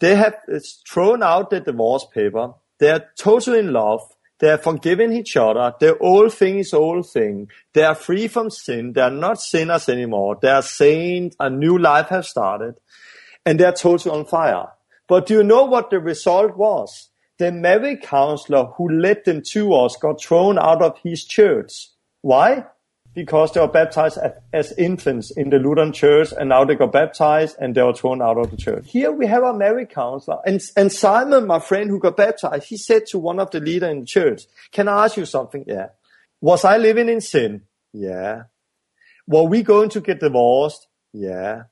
They 0.00 0.16
have 0.16 0.34
uh, 0.52 0.58
thrown 0.86 1.22
out 1.22 1.48
the 1.48 1.60
divorce 1.60 2.06
paper. 2.12 2.54
They're 2.78 3.10
totally 3.16 3.60
in 3.60 3.72
love. 3.72 4.02
They're 4.38 4.58
forgiving 4.58 5.12
each 5.12 5.36
other. 5.36 5.72
The 5.78 5.96
old 5.96 6.34
thing 6.34 6.58
is 6.58 6.74
old 6.74 7.08
thing. 7.08 7.48
They 7.72 7.84
are 7.84 7.94
free 7.94 8.28
from 8.28 8.50
sin. 8.50 8.92
They're 8.92 9.10
not 9.10 9.40
sinners 9.40 9.88
anymore. 9.88 10.38
They 10.42 10.48
are 10.48 10.62
saints. 10.62 11.36
A 11.38 11.48
new 11.48 11.78
life 11.78 12.08
has 12.08 12.28
started. 12.28 12.74
And 13.46 13.60
they're 13.60 13.72
totally 13.72 14.18
on 14.18 14.26
fire. 14.26 14.66
But 15.08 15.26
do 15.26 15.34
you 15.34 15.42
know 15.42 15.64
what 15.64 15.90
the 15.90 16.00
result 16.00 16.56
was? 16.56 17.10
The 17.38 17.50
marriage 17.52 18.02
counselor 18.02 18.66
who 18.76 18.88
led 18.88 19.24
them 19.24 19.42
to 19.50 19.74
us 19.74 19.96
got 19.96 20.22
thrown 20.22 20.58
out 20.58 20.82
of 20.82 20.98
his 21.02 21.24
church. 21.24 21.88
Why? 22.20 22.66
Because 23.14 23.52
they 23.52 23.60
were 23.60 23.68
baptized 23.68 24.18
as 24.52 24.72
infants 24.78 25.30
in 25.30 25.50
the 25.50 25.58
Lutheran 25.58 25.92
church 25.92 26.32
and 26.38 26.48
now 26.48 26.64
they 26.64 26.76
got 26.76 26.92
baptized 26.92 27.56
and 27.58 27.74
they 27.74 27.82
were 27.82 27.92
thrown 27.92 28.22
out 28.22 28.38
of 28.38 28.50
the 28.50 28.56
church. 28.56 28.90
Here 28.90 29.12
we 29.12 29.26
have 29.26 29.42
our 29.42 29.52
marriage 29.52 29.90
counselor 29.90 30.38
and, 30.46 30.62
and 30.76 30.90
Simon, 30.90 31.46
my 31.46 31.58
friend 31.58 31.90
who 31.90 31.98
got 31.98 32.16
baptized, 32.16 32.68
he 32.68 32.76
said 32.76 33.06
to 33.06 33.18
one 33.18 33.38
of 33.38 33.50
the 33.50 33.60
leaders 33.60 33.90
in 33.90 34.00
the 34.00 34.06
church, 34.06 34.42
can 34.70 34.88
I 34.88 35.04
ask 35.04 35.16
you 35.16 35.26
something? 35.26 35.64
Yeah. 35.66 35.88
Was 36.40 36.64
I 36.64 36.78
living 36.78 37.08
in 37.08 37.20
sin? 37.20 37.62
Yeah. 37.92 38.44
Were 39.26 39.44
we 39.44 39.62
going 39.62 39.90
to 39.90 40.00
get 40.00 40.20
divorced? 40.20 40.86
Yeah. 41.12 41.64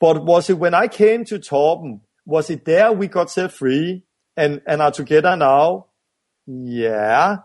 But 0.00 0.24
was 0.24 0.50
it 0.50 0.58
when 0.58 0.74
I 0.74 0.88
came 0.88 1.24
to 1.26 1.38
Torben 1.38 2.00
was 2.26 2.50
it 2.50 2.64
there 2.64 2.92
we 2.92 3.08
got 3.08 3.30
set 3.30 3.52
free 3.52 4.02
and, 4.36 4.62
and 4.66 4.80
are 4.82 4.90
together 4.90 5.36
now? 5.36 5.86
Yeah. 6.46 7.38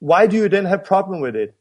Why 0.00 0.26
do 0.26 0.36
you 0.36 0.48
then 0.48 0.64
have 0.64 0.84
problem 0.84 1.20
with 1.20 1.36
it? 1.36 1.54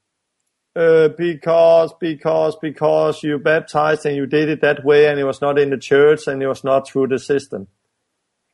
Uh, 0.75 1.07
because, 1.09 1.91
because, 1.99 2.55
because 2.61 3.23
you 3.23 3.39
baptized 3.39 4.05
and 4.05 4.15
you 4.15 4.27
did 4.27 4.47
it 4.47 4.61
that 4.61 4.85
way 4.85 5.07
and 5.07 5.19
it 5.19 5.23
was 5.23 5.41
not 5.41 5.57
in 5.57 5.71
the 5.71 5.77
church 5.77 6.27
and 6.27 6.41
it 6.41 6.47
was 6.47 6.63
not 6.63 6.87
through 6.87 7.07
the 7.07 7.17
system. 7.17 7.67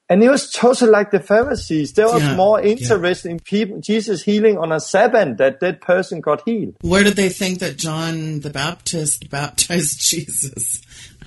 And 0.09 0.23
it 0.23 0.29
was 0.29 0.51
totally 0.51 0.91
like 0.91 1.11
the 1.11 1.19
Pharisees. 1.19 1.93
They 1.93 2.03
was 2.03 2.21
yeah, 2.21 2.35
more 2.35 2.61
interested 2.61 3.27
yeah. 3.27 3.31
in 3.31 3.39
people, 3.39 3.79
Jesus 3.79 4.21
healing 4.21 4.57
on 4.57 4.71
a 4.71 4.79
Sabbath 4.79 5.37
that 5.37 5.59
that 5.61 5.81
person 5.81 6.21
got 6.21 6.47
healed. 6.47 6.75
Where 6.81 7.03
did 7.03 7.15
they 7.15 7.29
think 7.29 7.59
that 7.59 7.77
John 7.77 8.41
the 8.41 8.49
Baptist 8.49 9.29
baptized 9.29 10.01
Jesus? 10.09 10.81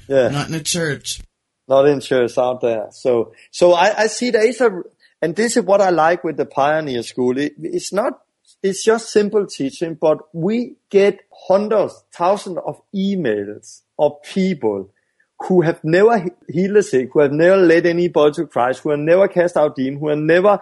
Yeah. 0.09 0.29
Not 0.29 0.49
in 0.49 0.55
a 0.55 0.63
church 0.63 1.21
not 1.69 1.89
insurers 1.89 2.39
out 2.39 2.61
there. 2.61 2.89
So, 2.91 3.33
so 3.51 3.73
I, 3.73 4.03
I 4.03 4.07
see 4.07 4.31
there 4.31 4.47
is 4.47 4.61
a, 4.61 4.83
and 5.21 5.35
this 5.35 5.57
is 5.57 5.65
what 5.65 5.81
I 5.81 5.91
like 5.91 6.25
with 6.25 6.37
the 6.37 6.47
Pioneer 6.47 7.03
School. 7.03 7.39
It, 7.39 7.55
it's 7.59 7.93
not, 7.93 8.21
it's 8.63 8.85
just 8.85 9.11
simple 9.11 9.47
teaching, 9.47 9.95
but 10.01 10.19
we 10.33 10.77
get 10.91 11.21
hundreds, 11.49 12.05
thousands 12.13 12.59
of 12.65 12.81
emails 12.95 13.83
of 13.99 14.23
people 14.23 14.91
who 15.41 15.63
have 15.63 15.83
never 15.85 16.27
healed 16.49 16.77
the 16.77 16.83
sick, 16.83 17.11
who 17.13 17.21
have 17.21 17.33
never 17.33 17.57
led 17.57 17.87
anybody 17.87 18.35
to 18.35 18.47
Christ, 18.47 18.81
who 18.81 18.91
have 18.91 19.01
never 19.01 19.29
cast 19.29 19.57
out 19.57 19.77
demons, 19.77 20.01
who 20.01 20.09
have 20.09 20.19
never 20.19 20.61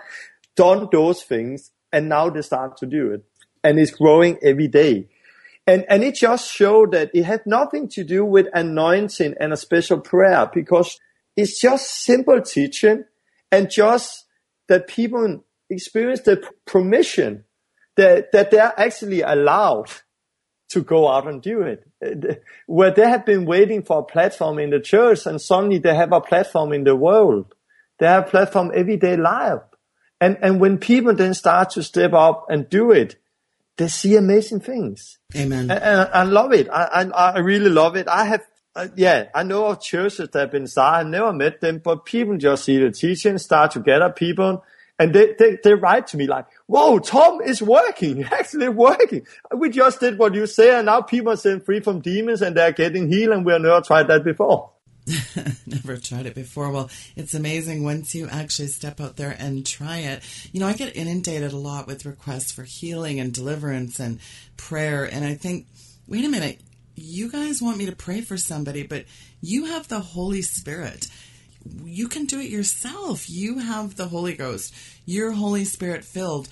done 0.56 0.88
those 0.90 1.22
things, 1.22 1.70
and 1.92 2.08
now 2.08 2.30
they 2.30 2.42
start 2.42 2.76
to 2.78 2.86
do 2.86 3.12
it. 3.12 3.24
And 3.62 3.78
it's 3.78 3.92
growing 3.92 4.38
every 4.42 4.68
day. 4.68 5.08
And, 5.66 5.85
and 5.88 6.05
it 6.05 6.14
just 6.14 6.53
showed 6.53 6.92
that 6.92 7.11
it 7.14 7.24
had 7.24 7.46
nothing 7.46 7.88
to 7.90 8.05
do 8.05 8.24
with 8.24 8.48
anointing 8.53 9.35
and 9.40 9.53
a 9.53 9.57
special 9.57 10.00
prayer 10.00 10.50
because 10.53 10.98
it's 11.37 11.59
just 11.59 12.05
simple 12.05 12.42
teaching 12.42 13.05
and 13.50 13.70
just 13.70 14.27
that 14.68 14.88
people 14.88 15.44
experience 15.70 16.20
the 16.20 16.46
permission 16.66 17.44
that, 17.96 18.33
that 18.33 18.50
they're 18.50 18.79
actually 18.79 19.22
allowed 19.22 19.90
to 20.70 20.83
go 20.83 21.09
out 21.09 21.27
and 21.27 21.40
do 21.40 21.62
it. 21.62 21.85
Uh, 22.05 22.35
where 22.66 22.90
they 22.90 23.09
have 23.09 23.24
been 23.24 23.46
waiting 23.46 23.83
for 23.83 24.00
a 24.00 24.05
platform 24.05 24.59
in 24.59 24.70
the 24.70 24.81
church 24.81 25.24
and 25.24 25.40
suddenly 25.40 25.79
they 25.79 25.94
have 25.94 26.12
a 26.12 26.20
platform 26.20 26.72
in 26.72 26.85
the 26.85 26.96
world. 26.96 27.55
They 27.98 28.07
have 28.07 28.27
a 28.27 28.31
platform 28.31 28.72
everyday 28.74 29.16
life. 29.16 29.62
And, 30.20 30.37
and 30.42 30.61
when 30.61 30.79
people 30.79 31.14
then 31.14 31.35
start 31.35 31.70
to 31.70 31.83
step 31.83 32.12
up 32.12 32.46
and 32.48 32.68
do 32.68 32.90
it, 32.90 33.16
they 33.76 33.88
see 33.88 34.16
amazing 34.16 34.60
things. 34.60 35.18
Amen. 35.37 35.70
And, 35.70 35.82
and 35.82 36.10
I 36.12 36.22
love 36.22 36.52
it. 36.52 36.68
I, 36.68 36.84
I, 37.14 37.32
I 37.32 37.38
really 37.38 37.70
love 37.70 37.96
it. 37.96 38.06
I 38.08 38.24
have, 38.24 38.46
uh, 38.76 38.88
yeah, 38.96 39.28
I 39.34 39.42
know 39.42 39.66
of 39.66 39.80
churches 39.80 40.28
that 40.32 40.38
have 40.38 40.52
been 40.52 40.66
started. 40.66 41.06
I've 41.06 41.10
never 41.10 41.32
met 41.32 41.60
them, 41.60 41.80
but 41.82 42.04
people 42.04 42.37
just 42.37 42.64
see 42.64 42.78
the 42.78 42.90
teaching, 42.90 43.38
start 43.38 43.72
to 43.72 43.80
gather 43.80 44.10
people, 44.10 44.64
and 44.98 45.12
they, 45.12 45.34
they, 45.38 45.58
they 45.62 45.74
write 45.74 46.06
to 46.08 46.16
me 46.16 46.26
like, 46.26 46.46
whoa, 46.66 47.00
Tom 47.00 47.40
is 47.40 47.60
working, 47.60 48.22
actually 48.30 48.68
working. 48.68 49.26
We 49.56 49.70
just 49.70 50.00
did 50.00 50.18
what 50.18 50.34
you 50.34 50.46
say, 50.46 50.76
and 50.76 50.87
now 50.87 51.02
people 51.02 51.32
are 51.32 51.37
set 51.37 51.64
free 51.64 51.80
from 51.80 52.00
demons 52.00 52.42
and 52.42 52.56
they're 52.56 52.72
getting 52.72 53.10
healed, 53.10 53.34
and 53.34 53.44
we 53.44 53.52
have 53.52 53.62
never 53.62 53.80
tried 53.80 54.08
that 54.08 54.22
before. 54.24 54.70
Never 55.66 55.96
tried 55.98 56.26
it 56.26 56.34
before. 56.34 56.70
Well, 56.70 56.90
it's 57.14 57.34
amazing 57.34 57.84
once 57.84 58.14
you 58.14 58.28
actually 58.28 58.68
step 58.68 59.00
out 59.00 59.16
there 59.16 59.36
and 59.38 59.66
try 59.66 59.98
it. 59.98 60.22
You 60.52 60.60
know, 60.60 60.66
I 60.66 60.72
get 60.72 60.96
inundated 60.96 61.52
a 61.52 61.56
lot 61.56 61.86
with 61.86 62.06
requests 62.06 62.52
for 62.52 62.62
healing 62.62 63.20
and 63.20 63.32
deliverance 63.32 64.00
and 64.00 64.18
prayer. 64.56 65.04
And 65.04 65.24
I 65.24 65.34
think, 65.34 65.66
wait 66.08 66.24
a 66.24 66.28
minute, 66.28 66.60
you 66.94 67.30
guys 67.30 67.60
want 67.60 67.76
me 67.76 67.86
to 67.86 67.96
pray 67.96 68.22
for 68.22 68.36
somebody, 68.36 68.86
but 68.86 69.04
you 69.40 69.66
have 69.66 69.88
the 69.88 70.00
Holy 70.00 70.42
Spirit. 70.42 71.08
You 71.84 72.08
can 72.08 72.24
do 72.24 72.40
it 72.40 72.48
yourself. 72.50 73.28
You 73.28 73.58
have 73.58 73.96
the 73.96 74.08
Holy 74.08 74.34
Ghost. 74.34 74.74
You're 75.04 75.32
Holy 75.32 75.64
Spirit 75.64 76.04
filled. 76.04 76.48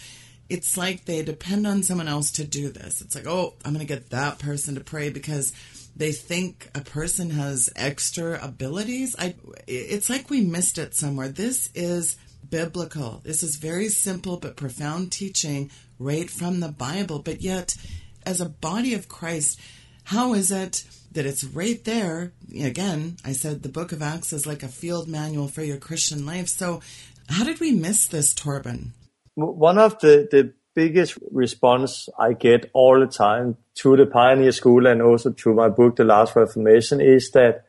It's 0.50 0.76
like 0.76 1.04
they 1.04 1.22
depend 1.22 1.66
on 1.66 1.82
someone 1.82 2.08
else 2.08 2.30
to 2.32 2.44
do 2.44 2.68
this. 2.68 3.00
It's 3.00 3.14
like, 3.14 3.26
oh, 3.26 3.54
I'm 3.64 3.72
going 3.72 3.86
to 3.86 3.94
get 3.94 4.10
that 4.10 4.38
person 4.38 4.74
to 4.74 4.82
pray 4.82 5.08
because 5.08 5.52
they 5.94 6.12
think 6.12 6.70
a 6.74 6.80
person 6.80 7.30
has 7.30 7.70
extra 7.76 8.38
abilities. 8.42 9.14
I, 9.18 9.34
it's 9.66 10.08
like 10.08 10.30
we 10.30 10.40
missed 10.40 10.78
it 10.78 10.94
somewhere. 10.94 11.28
This 11.28 11.70
is 11.74 12.16
biblical. 12.48 13.20
This 13.24 13.42
is 13.42 13.56
very 13.56 13.88
simple 13.88 14.36
but 14.36 14.56
profound 14.56 15.12
teaching 15.12 15.70
right 15.98 16.30
from 16.30 16.60
the 16.60 16.68
Bible. 16.68 17.18
But 17.18 17.42
yet, 17.42 17.76
as 18.24 18.40
a 18.40 18.48
body 18.48 18.94
of 18.94 19.08
Christ, 19.08 19.60
how 20.04 20.34
is 20.34 20.50
it 20.50 20.84
that 21.12 21.26
it's 21.26 21.44
right 21.44 21.82
there? 21.84 22.32
Again, 22.58 23.16
I 23.24 23.32
said 23.32 23.62
the 23.62 23.68
book 23.68 23.92
of 23.92 24.02
Acts 24.02 24.32
is 24.32 24.46
like 24.46 24.62
a 24.62 24.68
field 24.68 25.08
manual 25.08 25.48
for 25.48 25.62
your 25.62 25.78
Christian 25.78 26.24
life. 26.24 26.48
So, 26.48 26.80
how 27.28 27.44
did 27.44 27.60
we 27.60 27.72
miss 27.72 28.06
this, 28.06 28.34
Torben? 28.34 28.88
One 29.34 29.78
of 29.78 29.98
the, 30.00 30.28
the 30.30 30.52
biggest 30.74 31.18
response 31.30 32.08
I 32.18 32.32
get 32.32 32.70
all 32.72 33.00
the 33.00 33.06
time 33.06 33.56
to 33.76 33.96
the 33.96 34.06
Pioneer 34.06 34.52
School 34.52 34.86
and 34.86 35.02
also 35.02 35.30
to 35.30 35.54
my 35.54 35.68
book, 35.68 35.96
The 35.96 36.04
Last 36.04 36.34
Reformation, 36.36 37.00
is 37.00 37.30
that, 37.32 37.64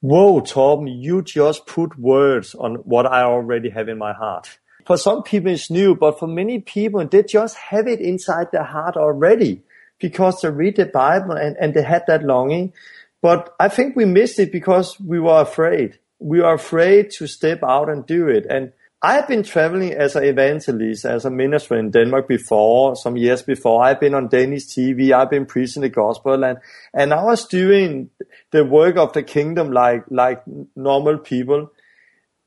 whoa, 0.00 0.40
Torben, 0.40 0.88
you 0.88 1.22
just 1.22 1.66
put 1.66 1.98
words 1.98 2.54
on 2.54 2.76
what 2.76 3.06
I 3.06 3.22
already 3.22 3.70
have 3.70 3.88
in 3.88 3.98
my 3.98 4.12
heart. 4.12 4.58
For 4.86 4.96
some 4.96 5.22
people 5.22 5.52
it's 5.52 5.70
new, 5.70 5.94
but 5.94 6.18
for 6.18 6.26
many 6.26 6.60
people, 6.60 7.06
they 7.06 7.22
just 7.22 7.56
have 7.56 7.86
it 7.86 8.00
inside 8.00 8.52
their 8.52 8.64
heart 8.64 8.96
already 8.96 9.62
because 9.98 10.40
they 10.40 10.50
read 10.50 10.76
the 10.76 10.86
Bible 10.86 11.32
and, 11.32 11.56
and 11.60 11.74
they 11.74 11.82
had 11.82 12.04
that 12.06 12.22
longing. 12.24 12.72
But 13.20 13.54
I 13.58 13.68
think 13.68 13.96
we 13.96 14.04
missed 14.04 14.38
it 14.38 14.52
because 14.52 14.98
we 15.00 15.20
were 15.20 15.40
afraid. 15.40 15.98
We 16.20 16.40
were 16.40 16.54
afraid 16.54 17.10
to 17.12 17.26
step 17.26 17.62
out 17.62 17.88
and 17.88 18.06
do 18.06 18.28
it. 18.28 18.46
And 18.48 18.72
I've 19.00 19.28
been 19.28 19.44
traveling 19.44 19.92
as 19.92 20.16
an 20.16 20.24
evangelist, 20.24 21.04
as 21.04 21.24
a 21.24 21.30
minister 21.30 21.76
in 21.78 21.90
Denmark 21.90 22.26
before, 22.26 22.96
some 22.96 23.16
years 23.16 23.42
before. 23.42 23.84
I've 23.84 24.00
been 24.00 24.14
on 24.14 24.28
Danish 24.28 24.64
TV. 24.64 25.12
I've 25.12 25.30
been 25.30 25.46
preaching 25.46 25.82
the 25.82 25.88
gospel 25.88 26.44
and, 26.44 26.58
and 26.92 27.14
I 27.14 27.22
was 27.22 27.46
doing 27.46 28.10
the 28.50 28.64
work 28.64 28.96
of 28.96 29.12
the 29.12 29.22
kingdom 29.22 29.70
like, 29.70 30.04
like 30.10 30.42
normal 30.74 31.18
people. 31.18 31.70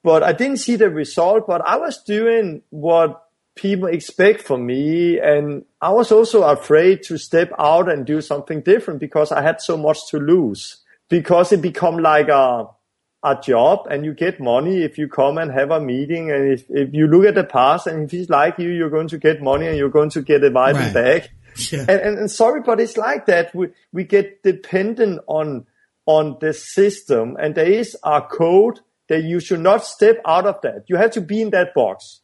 but 0.03 0.23
I 0.23 0.33
didn't 0.33 0.57
see 0.57 0.75
the 0.75 0.89
result. 0.89 1.47
But 1.47 1.61
I 1.61 1.77
was 1.77 2.01
doing 2.03 2.63
what 2.69 3.23
people 3.55 3.87
expect 3.87 4.41
from 4.41 4.65
me, 4.65 5.19
and 5.19 5.65
I 5.81 5.91
was 5.91 6.11
also 6.11 6.43
afraid 6.43 7.03
to 7.03 7.17
step 7.17 7.51
out 7.59 7.89
and 7.89 8.05
do 8.05 8.21
something 8.21 8.61
different 8.61 8.99
because 8.99 9.31
I 9.31 9.41
had 9.41 9.61
so 9.61 9.77
much 9.77 10.07
to 10.09 10.17
lose. 10.17 10.77
Because 11.09 11.51
it 11.51 11.61
become 11.61 11.97
like 11.97 12.29
a 12.29 12.67
a 13.23 13.39
job 13.39 13.87
and 13.89 14.03
you 14.03 14.13
get 14.13 14.39
money 14.39 14.81
if 14.81 14.97
you 14.97 15.07
come 15.07 15.37
and 15.37 15.51
have 15.51 15.69
a 15.69 15.79
meeting 15.79 16.31
and 16.31 16.51
if, 16.51 16.65
if 16.69 16.93
you 16.93 17.05
look 17.05 17.25
at 17.25 17.35
the 17.35 17.43
past 17.43 17.85
and 17.85 18.05
if 18.05 18.11
he's 18.11 18.29
like 18.29 18.57
you 18.57 18.69
you're 18.69 18.89
going 18.89 19.07
to 19.07 19.17
get 19.17 19.41
money 19.41 19.67
and 19.67 19.77
you're 19.77 19.89
going 19.89 20.09
to 20.09 20.21
get 20.23 20.43
invited 20.43 20.79
right. 20.79 20.93
back 20.93 21.29
yeah. 21.71 21.81
and, 21.81 22.01
and, 22.01 22.17
and 22.17 22.31
sorry 22.31 22.61
but 22.61 22.79
it's 22.79 22.97
like 22.97 23.27
that 23.27 23.53
we 23.53 23.67
we 23.91 24.03
get 24.03 24.41
dependent 24.41 25.19
on 25.27 25.67
on 26.07 26.37
the 26.41 26.51
system 26.51 27.37
and 27.39 27.53
there 27.53 27.71
is 27.71 27.95
a 28.03 28.21
code 28.21 28.79
that 29.11 29.25
you 29.25 29.41
should 29.41 29.59
not 29.59 29.83
step 29.83 30.21
out 30.25 30.45
of 30.45 30.61
that. 30.61 30.85
You 30.87 30.95
have 30.95 31.11
to 31.11 31.21
be 31.21 31.41
in 31.41 31.49
that 31.49 31.73
box. 31.73 32.21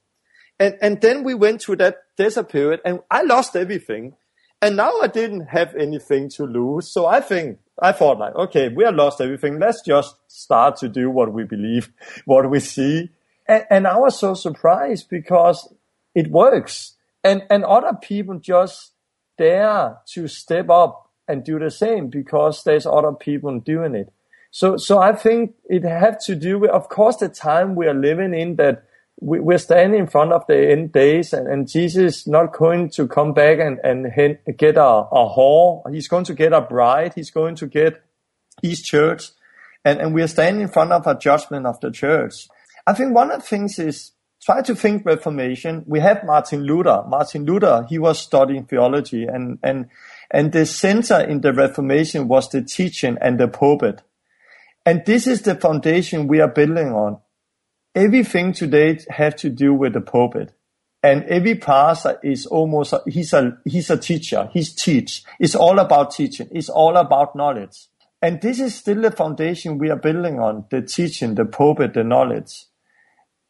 And, 0.58 0.78
and 0.82 1.02
then 1.02 1.26
we 1.26 1.34
went 1.34 1.62
through 1.62 1.76
that 1.78 1.98
desert 2.16 2.48
period 2.48 2.80
and 2.86 3.02
I 3.12 3.24
lost 3.24 3.58
everything. 3.58 4.16
And 4.62 4.76
now 4.76 4.92
I 5.02 5.08
didn't 5.08 5.48
have 5.48 5.76
anything 5.76 6.30
to 6.30 6.46
lose. 6.46 6.88
So 6.90 7.06
I 7.06 7.22
think, 7.22 7.60
I 7.80 7.92
thought 7.92 8.18
like, 8.18 8.36
okay, 8.36 8.70
we 8.70 8.84
have 8.84 8.96
lost 8.96 9.22
everything. 9.22 9.60
Let's 9.60 9.82
just 9.82 10.16
start 10.28 10.78
to 10.78 10.90
do 10.90 11.10
what 11.10 11.32
we 11.32 11.44
believe, 11.44 11.92
what 12.26 12.50
we 12.50 12.60
see. 12.60 13.12
And, 13.48 13.66
and 13.70 13.88
I 13.88 13.98
was 13.98 14.20
so 14.20 14.34
surprised 14.34 15.10
because 15.10 15.72
it 16.16 16.32
works. 16.32 16.96
And, 17.24 17.44
and 17.50 17.64
other 17.66 17.98
people 18.02 18.40
just 18.40 18.94
dare 19.38 19.98
to 20.08 20.28
step 20.28 20.70
up 20.70 21.12
and 21.28 21.44
do 21.44 21.60
the 21.60 21.70
same 21.70 22.08
because 22.08 22.64
there's 22.64 22.86
other 22.86 23.12
people 23.12 23.60
doing 23.60 23.94
it. 23.94 24.12
So, 24.50 24.78
so 24.78 24.98
I 24.98 25.14
think 25.14 25.56
it 25.66 25.84
have 25.84 26.20
to 26.26 26.36
do 26.36 26.58
with, 26.58 26.72
of 26.72 26.90
course, 26.90 27.18
the 27.18 27.30
time 27.30 27.76
we 27.76 27.86
are 27.86 27.94
living 27.94 28.34
in 28.34 28.56
that 28.56 28.86
we, 29.20 29.40
we're 29.40 29.58
standing 29.58 30.00
in 30.00 30.08
front 30.08 30.32
of 30.32 30.46
the 30.48 30.72
end 30.72 30.92
days 30.92 31.34
and, 31.34 31.48
and 31.48 31.70
Jesus 31.70 32.18
is 32.18 32.28
not 32.28 32.54
going 32.54 32.90
to 32.92 33.08
come 33.08 33.34
back 33.34 33.60
and, 33.60 33.80
and 33.84 34.38
get 34.58 34.78
a, 34.78 34.84
a 34.84 35.36
whore. 35.36 35.82
He's 35.92 36.08
going 36.08 36.26
to 36.26 36.34
get 36.34 36.54
a 36.54 36.62
bride. 36.62 37.14
He's 37.16 37.32
going 37.32 37.56
to 37.56 37.68
get 37.68 38.04
his 38.62 38.82
church. 38.82 39.30
And, 39.84 40.00
and 40.00 40.14
we 40.14 40.22
are 40.22 40.28
standing 40.28 40.62
in 40.62 40.70
front 40.70 40.92
of 40.92 41.08
a 41.08 41.18
judgment 41.18 41.66
of 41.66 41.80
the 41.80 41.92
church. 41.92 42.48
I 42.86 42.94
think 42.94 43.16
one 43.16 43.32
of 43.32 43.42
the 43.42 43.48
things 43.48 43.80
is 43.80 44.12
try 44.44 44.62
to 44.62 44.76
think 44.76 45.06
Reformation. 45.06 45.84
We 45.88 46.00
have 46.00 46.24
Martin 46.24 46.64
Luther. 46.64 47.04
Martin 47.08 47.46
Luther, 47.46 47.86
he 47.90 47.98
was 47.98 48.20
studying 48.20 48.66
theology 48.66 49.26
and, 49.26 49.58
and, 49.64 49.88
and 50.30 50.52
the 50.52 50.66
center 50.66 51.20
in 51.20 51.42
the 51.42 51.54
Reformation 51.54 52.28
was 52.28 52.50
the 52.50 52.62
teaching 52.62 53.18
and 53.20 53.40
the 53.40 53.48
pulpit. 53.48 54.04
And 54.86 55.04
this 55.06 55.26
is 55.26 55.42
the 55.42 55.56
foundation 55.56 56.28
we 56.28 56.40
are 56.40 56.48
building 56.48 56.94
on. 56.94 57.20
Everything 57.98 58.54
today 58.54 59.00
have 59.10 59.36
to 59.38 59.50
do 59.50 59.74
with 59.74 59.94
the 59.94 60.02
pulpit. 60.02 60.54
And 61.02 61.24
every 61.24 61.56
pastor 61.56 62.20
is 62.22 62.46
almost, 62.46 62.94
a, 62.94 63.02
he's 63.08 63.34
a, 63.34 63.58
he's 63.66 63.90
a 63.90 63.98
teacher. 63.98 64.52
He's 64.54 64.76
teach. 64.76 65.24
It's 65.40 65.56
all 65.56 65.80
about 65.80 66.12
teaching. 66.12 66.48
It's 66.52 66.70
all 66.70 66.96
about 66.96 67.36
knowledge. 67.36 67.88
And 68.22 68.40
this 68.40 68.60
is 68.60 68.76
still 68.76 69.02
the 69.02 69.10
foundation 69.10 69.80
we 69.80 69.90
are 69.90 69.96
building 69.96 70.40
on, 70.40 70.66
the 70.70 70.84
teaching, 70.84 71.34
the 71.34 71.46
pulpit, 71.46 71.96
the 71.96 72.04
knowledge. 72.04 72.66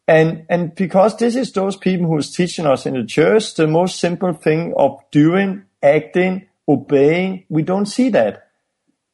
And, 0.07 0.45
and 0.47 0.73
because 0.73 1.17
this 1.17 1.35
is 1.35 1.51
those 1.51 1.75
people 1.75 2.07
who's 2.07 2.33
teaching 2.33 2.65
us 2.65 2.85
in 2.85 2.93
the 2.93 3.03
church, 3.03 3.55
the 3.55 3.67
most 3.67 3.99
simple 3.99 4.31
thing 4.31 4.73
of 4.77 5.01
doing, 5.11 5.65
acting, 5.83 6.47
obeying, 6.69 7.43
we 7.49 7.63
don't 7.63 7.85
see 7.85 8.07
that 8.11 8.46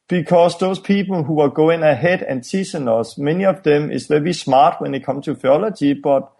because 0.08 0.58
those 0.58 0.78
people 0.78 1.22
who 1.24 1.40
are 1.40 1.48
going 1.48 1.82
ahead 1.82 2.22
and 2.22 2.44
teaching 2.44 2.88
us, 2.88 3.16
many 3.16 3.44
of 3.44 3.62
them 3.62 3.90
is 3.90 4.06
very 4.06 4.32
smart 4.32 4.80
when 4.80 4.94
it 4.94 5.04
comes 5.04 5.24
to 5.24 5.34
theology, 5.34 5.94
but 5.94 6.30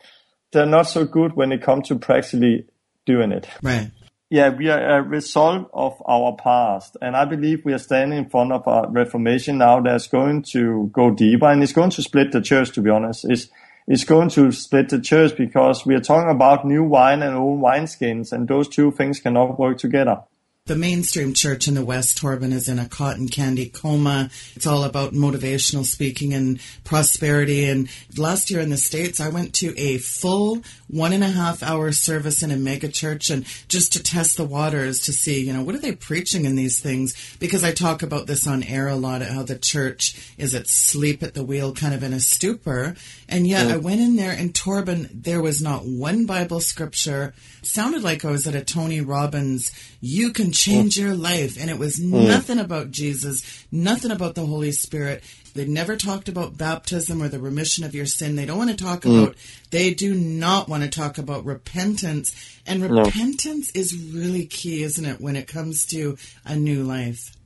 they're 0.53 0.67
not 0.67 0.89
so 0.89 1.05
good 1.05 1.35
when 1.35 1.53
it 1.53 1.63
comes 1.63 1.89
to 1.89 1.97
practically 1.97 2.67
doing 3.07 3.33
it. 3.33 3.49
Right. 3.63 3.91
Yeah, 4.31 4.51
we 4.51 4.69
are 4.69 4.99
a 4.99 5.03
result 5.03 5.71
of 5.73 5.95
our 6.07 6.35
past. 6.35 6.97
And 7.01 7.17
I 7.17 7.25
believe 7.25 7.65
we 7.65 7.73
are 7.73 7.79
standing 7.79 8.19
in 8.19 8.29
front 8.29 8.53
of 8.53 8.67
a 8.67 8.89
reformation 8.89 9.59
now 9.59 9.81
that's 9.81 10.09
going 10.09 10.43
to 10.53 10.91
go 10.93 11.11
deeper 11.11 11.47
and 11.47 11.63
it's 11.63 11.73
going 11.73 11.91
to 11.91 12.03
split 12.03 12.33
the 12.33 12.41
church, 12.41 12.73
to 12.73 12.83
be 12.83 12.91
honest. 12.91 13.25
It's, 13.29 13.49
it's 13.87 14.05
going 14.05 14.31
to 14.31 14.51
split 14.51 14.89
the 14.89 15.01
church 15.01 15.37
because 15.37 15.87
we 15.87 15.95
are 15.95 16.01
talking 16.01 16.31
about 16.31 16.67
new 16.67 16.83
wine 16.85 17.23
and 17.23 17.37
old 17.37 17.61
wineskins 17.61 18.33
and 18.33 18.49
those 18.49 18.69
two 18.69 18.91
things 18.91 19.21
cannot 19.21 19.59
work 19.59 19.79
together. 19.79 20.23
The 20.67 20.77
mainstream 20.77 21.35
church 21.35 21.69
in 21.69 21.75
the 21.75 21.85
West, 21.85 22.17
Torben, 22.17 22.51
is 22.51 22.71
in 22.71 22.79
a 22.79 22.89
cotton 22.89 23.29
candy 23.29 23.69
coma. 23.69 24.31
It's 24.57 24.67
all 24.67 24.85
about 24.85 25.13
motivational 25.13 25.85
speaking 25.85 26.33
and 26.33 26.59
prosperity. 26.85 27.67
And 27.69 27.91
last 28.17 28.51
year 28.51 28.61
in 28.61 28.71
the 28.71 28.79
States, 28.79 29.21
I 29.21 29.29
went 29.29 29.53
to 29.57 29.79
a 29.79 29.99
full 29.99 30.63
one 30.89 31.13
and 31.13 31.23
a 31.23 31.29
half 31.29 31.63
hour 31.63 31.93
service 31.93 32.43
in 32.43 32.51
a 32.51 32.57
mega 32.57 32.89
church 32.89 33.29
and 33.29 33.45
just 33.69 33.93
to 33.93 34.03
test 34.03 34.39
the 34.39 34.47
waters 34.47 35.01
to 35.01 35.13
see, 35.13 35.45
you 35.45 35.53
know, 35.53 35.63
what 35.63 35.75
are 35.75 35.81
they 35.81 35.95
preaching 35.95 36.47
in 36.47 36.57
these 36.57 36.81
things? 36.81 37.37
Because 37.39 37.63
I 37.63 37.73
talk 37.73 38.03
about 38.03 38.27
this 38.27 38.47
on 38.47 38.63
air 38.63 38.89
a 38.89 38.97
lot, 38.97 39.21
how 39.21 39.43
the 39.43 39.59
church 39.59 40.35
is 40.39 40.55
at 40.55 40.67
sleep 40.67 41.23
at 41.23 41.35
the 41.35 41.45
wheel, 41.45 41.75
kind 41.75 41.93
of 41.93 42.03
in 42.03 42.15
a 42.15 42.21
stupor. 42.21 42.97
And 43.29 43.47
yet 43.47 43.67
I 43.67 43.75
mm. 43.75 43.83
went 43.83 44.01
in 44.01 44.17
there 44.17 44.33
and 44.33 44.55
Torben, 44.55 45.11
there 45.13 45.43
was 45.43 45.61
not 45.61 45.85
one 45.85 46.25
Bible 46.25 46.61
scripture. 46.61 47.35
It 47.59 47.67
sounded 47.67 48.03
like 48.03 48.25
I 48.25 48.31
was 48.31 48.47
at 48.47 48.55
a 48.55 48.65
Tony 48.65 49.03
Robbins, 49.03 49.71
you 50.01 50.33
can 50.33 50.54
change 50.55 50.97
your 50.97 51.15
life. 51.15 51.61
And 51.61 51.69
it 51.69 51.79
was 51.79 52.01
nothing 52.01 52.59
about 52.59 52.91
Jesus, 52.91 53.67
nothing 53.71 54.11
about 54.11 54.35
the 54.35 54.47
Holy 54.47 54.73
Spirit. 54.73 55.23
They 55.55 55.67
never 55.67 55.97
talked 55.97 56.29
about 56.29 56.59
baptism 56.59 57.23
or 57.23 57.29
the 57.29 57.39
remission 57.39 57.85
of 57.85 57.95
your 57.95 58.07
sin. 58.07 58.37
They 58.37 58.47
don't 58.47 58.59
want 58.59 58.71
to 58.71 58.77
talk 58.77 59.03
mm. 59.03 59.23
about, 59.23 59.37
they 59.71 59.95
do 59.95 60.15
not 60.15 60.69
want 60.69 60.83
to 60.83 60.89
talk 60.89 61.19
about 61.19 61.45
repentance. 61.45 62.35
And 62.67 62.83
repentance 62.83 63.75
no. 63.75 63.81
is 63.81 63.97
really 63.97 64.47
key, 64.47 64.83
isn't 64.83 65.05
it, 65.05 65.21
when 65.21 65.37
it 65.37 65.47
comes 65.47 65.85
to 65.87 66.17
a 66.45 66.57
new 66.57 66.83
life? 66.83 67.37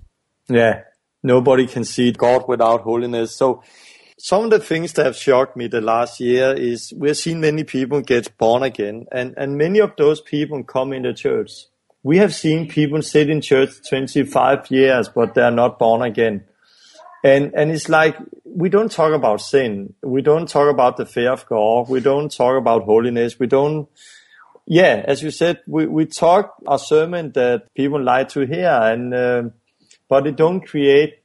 Yeah. 0.48 0.82
Nobody 1.22 1.66
can 1.66 1.84
see 1.84 2.12
God 2.12 2.48
without 2.48 2.82
holiness. 2.82 3.34
So, 3.34 3.62
some 4.20 4.44
of 4.44 4.50
the 4.50 4.58
things 4.58 4.94
that 4.94 5.06
have 5.06 5.16
shocked 5.16 5.56
me 5.56 5.68
the 5.68 5.80
last 5.80 6.18
year 6.18 6.52
is 6.52 6.92
we're 6.96 7.14
seeing 7.14 7.40
many 7.40 7.62
people 7.62 8.00
get 8.00 8.36
born 8.36 8.64
again 8.64 9.06
and, 9.12 9.32
and 9.36 9.56
many 9.56 9.78
of 9.78 9.92
those 9.96 10.20
people 10.20 10.64
come 10.64 10.92
in 10.92 11.02
the 11.02 11.14
church 11.14 11.66
we 12.08 12.16
have 12.16 12.34
seen 12.34 12.66
people 12.66 13.02
sit 13.02 13.28
in 13.28 13.42
church 13.42 13.86
25 13.86 14.70
years, 14.70 15.10
but 15.10 15.34
they're 15.34 15.50
not 15.50 15.78
born 15.78 16.00
again. 16.00 16.42
And, 17.22 17.52
and 17.54 17.70
it's 17.70 17.90
like, 17.90 18.16
we 18.46 18.70
don't 18.70 18.90
talk 18.90 19.12
about 19.12 19.42
sin. 19.42 19.92
We 20.02 20.22
don't 20.22 20.48
talk 20.48 20.70
about 20.70 20.96
the 20.96 21.04
fear 21.04 21.32
of 21.32 21.44
God. 21.44 21.90
We 21.90 22.00
don't 22.00 22.34
talk 22.34 22.56
about 22.56 22.84
holiness. 22.84 23.38
We 23.38 23.46
don't, 23.46 23.88
yeah, 24.64 25.04
as 25.06 25.22
you 25.22 25.30
said, 25.30 25.60
we, 25.66 25.84
we 25.84 26.06
talk 26.06 26.54
a 26.66 26.78
sermon 26.78 27.32
that 27.32 27.74
people 27.74 28.02
like 28.02 28.30
to 28.30 28.46
hear 28.46 28.70
and, 28.70 29.12
uh, 29.12 29.42
but 30.08 30.26
it 30.26 30.36
don't 30.36 30.66
create 30.66 31.18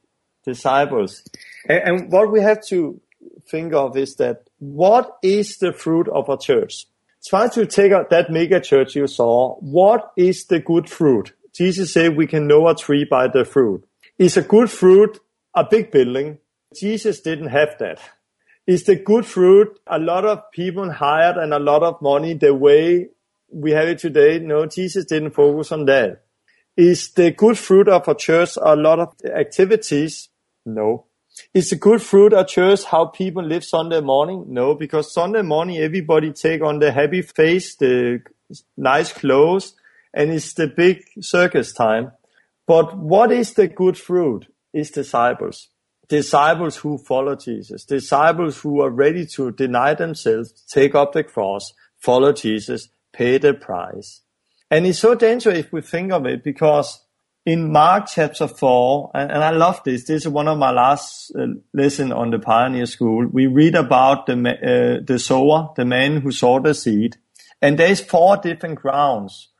disciples. 0.44 1.22
And, 1.66 1.82
and 1.88 2.12
what 2.12 2.30
we 2.30 2.42
have 2.42 2.62
to 2.66 3.00
think 3.48 3.72
of 3.72 3.96
is 3.96 4.16
that 4.16 4.50
what 4.58 5.16
is 5.22 5.56
the 5.56 5.72
fruit 5.72 6.08
of 6.08 6.28
a 6.28 6.36
church? 6.36 6.84
Try 7.26 7.48
to 7.48 7.66
take 7.66 7.92
out 7.92 8.10
that 8.10 8.30
mega 8.30 8.60
church 8.60 8.94
you 8.94 9.06
saw. 9.06 9.56
What 9.60 10.12
is 10.16 10.46
the 10.46 10.60
good 10.60 10.88
fruit? 10.88 11.32
Jesus 11.52 11.92
said 11.92 12.16
we 12.16 12.26
can 12.26 12.46
know 12.46 12.68
a 12.68 12.74
tree 12.74 13.06
by 13.08 13.28
the 13.28 13.44
fruit. 13.44 13.84
Is 14.18 14.36
a 14.36 14.42
good 14.42 14.70
fruit 14.70 15.20
a 15.54 15.64
big 15.64 15.90
building? 15.90 16.38
Jesus 16.74 17.20
didn't 17.20 17.48
have 17.48 17.76
that. 17.78 18.00
Is 18.66 18.84
the 18.84 18.96
good 18.96 19.26
fruit 19.26 19.78
a 19.86 19.98
lot 19.98 20.24
of 20.24 20.50
people 20.50 20.90
hired 20.90 21.36
and 21.36 21.52
a 21.52 21.58
lot 21.58 21.82
of 21.82 22.00
money 22.00 22.34
the 22.34 22.54
way 22.54 23.08
we 23.52 23.72
have 23.72 23.88
it 23.88 23.98
today? 23.98 24.38
No, 24.38 24.66
Jesus 24.66 25.04
didn't 25.04 25.32
focus 25.32 25.70
on 25.70 25.84
that. 25.86 26.22
Is 26.76 27.10
the 27.10 27.30
good 27.30 27.58
fruit 27.58 27.88
of 27.88 28.08
a 28.08 28.14
church 28.14 28.56
a 28.60 28.74
lot 28.74 28.98
of 28.98 29.14
activities? 29.24 30.28
No. 30.66 31.06
Is 31.52 31.70
the 31.70 31.76
good 31.76 32.02
fruit 32.02 32.32
at 32.32 32.48
church 32.48 32.84
how 32.84 33.06
people 33.06 33.42
live 33.44 33.64
Sunday 33.64 34.00
morning? 34.00 34.44
No, 34.48 34.74
because 34.74 35.12
Sunday 35.12 35.42
morning 35.42 35.78
everybody 35.78 36.32
take 36.32 36.62
on 36.62 36.78
the 36.78 36.92
happy 36.92 37.22
face, 37.22 37.76
the 37.76 38.22
nice 38.76 39.12
clothes, 39.12 39.74
and 40.12 40.30
it's 40.30 40.54
the 40.54 40.68
big 40.68 41.02
circus 41.20 41.72
time. 41.72 42.12
But 42.66 42.96
what 42.96 43.32
is 43.32 43.54
the 43.54 43.68
good 43.68 43.98
fruit? 43.98 44.46
Is 44.72 44.90
disciples. 44.90 45.68
Disciples 46.08 46.76
who 46.76 46.98
follow 46.98 47.36
Jesus. 47.36 47.84
Disciples 47.84 48.60
who 48.60 48.80
are 48.80 48.90
ready 48.90 49.24
to 49.26 49.52
deny 49.52 49.94
themselves, 49.94 50.52
take 50.68 50.94
up 50.94 51.12
the 51.12 51.22
cross, 51.22 51.72
follow 51.98 52.32
Jesus, 52.32 52.88
pay 53.12 53.38
the 53.38 53.54
price. 53.54 54.22
And 54.70 54.86
it's 54.86 54.98
so 54.98 55.14
dangerous 55.14 55.58
if 55.58 55.72
we 55.72 55.80
think 55.80 56.10
of 56.10 56.26
it 56.26 56.42
because 56.42 57.03
in 57.46 57.70
Mark 57.70 58.06
chapter 58.08 58.48
4, 58.48 59.10
and, 59.14 59.30
and, 59.30 59.44
I 59.44 59.50
love 59.50 59.82
this, 59.84 60.04
this 60.04 60.22
is 60.22 60.28
one 60.28 60.48
of 60.48 60.56
my 60.56 60.70
last 60.70 61.30
uh, 61.38 61.46
lesson 61.74 62.10
on 62.10 62.30
the 62.30 62.38
Pioneer 62.38 62.86
School. 62.86 63.26
We 63.30 63.46
read 63.46 63.74
about 63.74 64.26
the, 64.26 64.32
uh, 64.32 65.04
the 65.04 65.18
sower, 65.18 65.70
the 65.76 65.84
man 65.84 66.22
who 66.22 66.32
sowed 66.32 66.64
the 66.64 66.74
seed. 66.74 67.16
And 67.60 67.78
there's 67.78 68.00
four 68.00 68.38
different 68.38 68.76
grounds. 68.76 69.50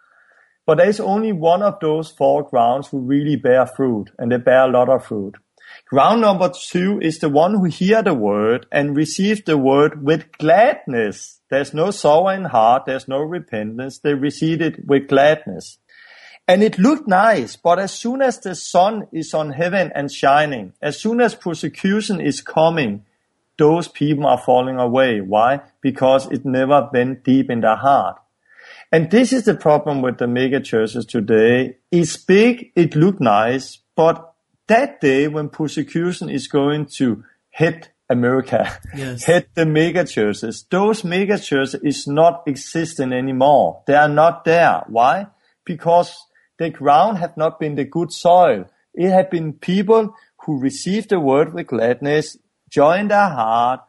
But 0.67 0.79
there's 0.79 1.01
only 1.01 1.33
one 1.33 1.63
of 1.63 1.79
those 1.81 2.11
four 2.11 2.43
grounds 2.45 2.89
who 2.89 3.01
really 3.01 3.37
bear 3.37 3.67
fruit, 3.67 4.11
and 4.19 4.33
they 4.33 4.39
bear 4.39 4.65
a 4.65 4.71
lot 4.71 4.89
of 4.89 5.05
fruit. 5.05 5.35
Ground 5.87 6.23
number 6.23 6.51
two 6.51 6.99
is 7.01 7.19
the 7.19 7.29
one 7.29 7.55
who 7.55 7.65
hear 7.65 8.03
the 8.03 8.15
word 8.15 8.67
and 8.73 8.97
receive 8.97 9.45
the 9.45 9.59
word 9.59 10.03
with 10.03 10.33
gladness. 10.39 11.41
There's 11.51 11.75
no 11.75 11.91
sorrow 11.91 12.29
in 12.29 12.45
heart. 12.45 12.85
There's 12.87 13.09
no 13.09 13.19
repentance. 13.19 13.99
They 13.99 14.15
receive 14.15 14.63
it 14.63 14.87
with 14.87 15.09
gladness. 15.09 15.79
And 16.47 16.63
it 16.63 16.79
looked 16.79 17.09
nice, 17.09 17.57
but 17.57 17.79
as 17.79 17.93
soon 17.93 18.21
as 18.21 18.39
the 18.39 18.55
sun 18.55 19.09
is 19.13 19.33
on 19.33 19.53
heaven 19.53 19.91
and 19.95 20.13
shining, 20.13 20.75
as 20.83 21.01
soon 21.01 21.21
as 21.23 21.35
persecution 21.35 22.21
is 22.21 22.43
coming, 22.43 23.05
those 23.57 23.89
people 23.89 24.27
are 24.27 24.39
falling 24.39 24.79
away. 24.79 25.21
Why? 25.23 25.61
Because 25.81 26.31
it 26.31 26.45
never 26.45 26.89
went 26.93 27.25
deep 27.25 27.51
in 27.51 27.61
their 27.63 27.77
heart. 27.77 28.19
And 28.93 29.11
this 29.11 29.33
is 29.33 29.45
the 29.45 29.55
problem 29.55 30.03
with 30.03 30.19
the 30.19 30.27
mega 30.27 30.61
churches 30.61 31.07
today. 31.07 31.77
It's 31.91 32.17
big, 32.17 32.73
it 32.77 32.95
looked 32.95 33.21
nice, 33.21 33.79
but 33.97 34.35
that 34.67 35.01
day 35.01 35.29
when 35.29 35.49
persecution 35.49 36.29
is 36.29 36.47
going 36.47 36.87
to 36.99 37.25
hit 37.51 37.91
America, 38.11 38.79
Yes. 38.95 39.25
hit 39.33 39.49
the 39.55 39.65
mega 39.65 40.05
churches, 40.05 40.67
those 40.71 41.05
mega 41.05 41.39
churches 41.39 41.75
is 41.83 42.07
not 42.07 42.43
existing 42.47 43.13
anymore. 43.15 43.83
They 43.87 43.95
are 43.95 44.09
not 44.09 44.45
there. 44.45 44.85
Why? 44.89 45.29
Because 45.65 46.15
the 46.59 46.71
ground 46.71 47.19
had 47.19 47.37
not 47.37 47.59
been 47.59 47.75
the 47.75 47.85
good 47.85 48.13
soil. 48.13 48.67
It 48.95 49.11
had 49.11 49.31
been 49.31 49.55
people 49.55 50.15
who 50.45 50.61
received 50.61 51.11
the 51.11 51.21
word 51.21 51.53
with 51.53 51.69
gladness, 51.69 52.37
join 52.71 53.09
their 53.09 53.29
heart, 53.29 53.81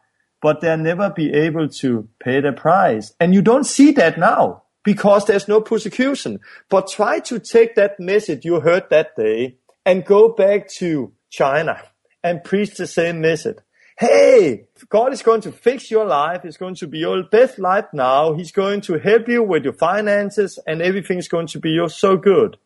but 0.42 0.62
they'll 0.62 0.78
never 0.78 1.10
be 1.10 1.34
able 1.34 1.68
to 1.68 2.08
pay 2.20 2.42
the 2.42 2.54
price. 2.54 3.14
And 3.20 3.34
you 3.34 3.42
don't 3.42 3.66
see 3.66 3.92
that 3.94 4.18
now 4.18 4.64
because 4.84 5.26
there's 5.26 5.48
no 5.48 5.62
persecution. 5.62 6.40
But 6.70 6.88
try 6.88 7.20
to 7.22 7.40
take 7.40 7.76
that 7.76 8.00
message 8.00 8.46
you 8.46 8.60
heard 8.60 8.90
that 8.90 9.16
day 9.16 9.58
and 9.86 10.06
go 10.06 10.30
back 10.30 10.70
to 10.78 11.12
China 11.30 11.82
and 12.24 12.44
preach 12.44 12.76
the 12.76 12.88
same 12.88 13.22
message. 13.22 13.58
Hey, 13.98 14.66
God 14.90 15.14
is 15.14 15.22
going 15.22 15.40
to 15.42 15.54
fix 15.54 15.90
your 15.90 16.04
life. 16.04 16.44
It's 16.44 16.58
going 16.58 16.76
to 16.76 16.88
be 16.88 16.98
your 16.98 17.24
best 17.24 17.58
life 17.58 17.86
now. 17.94 18.34
He's 18.34 18.52
going 18.52 18.82
to 18.82 19.00
help 19.00 19.30
you 19.30 19.42
with 19.42 19.64
your 19.64 19.72
finances 19.72 20.60
and 20.68 20.82
everything's 20.82 21.30
going 21.30 21.48
to 21.48 21.60
be 21.60 21.72
your 21.72 21.88
so 21.88 22.18
good. 22.18 22.58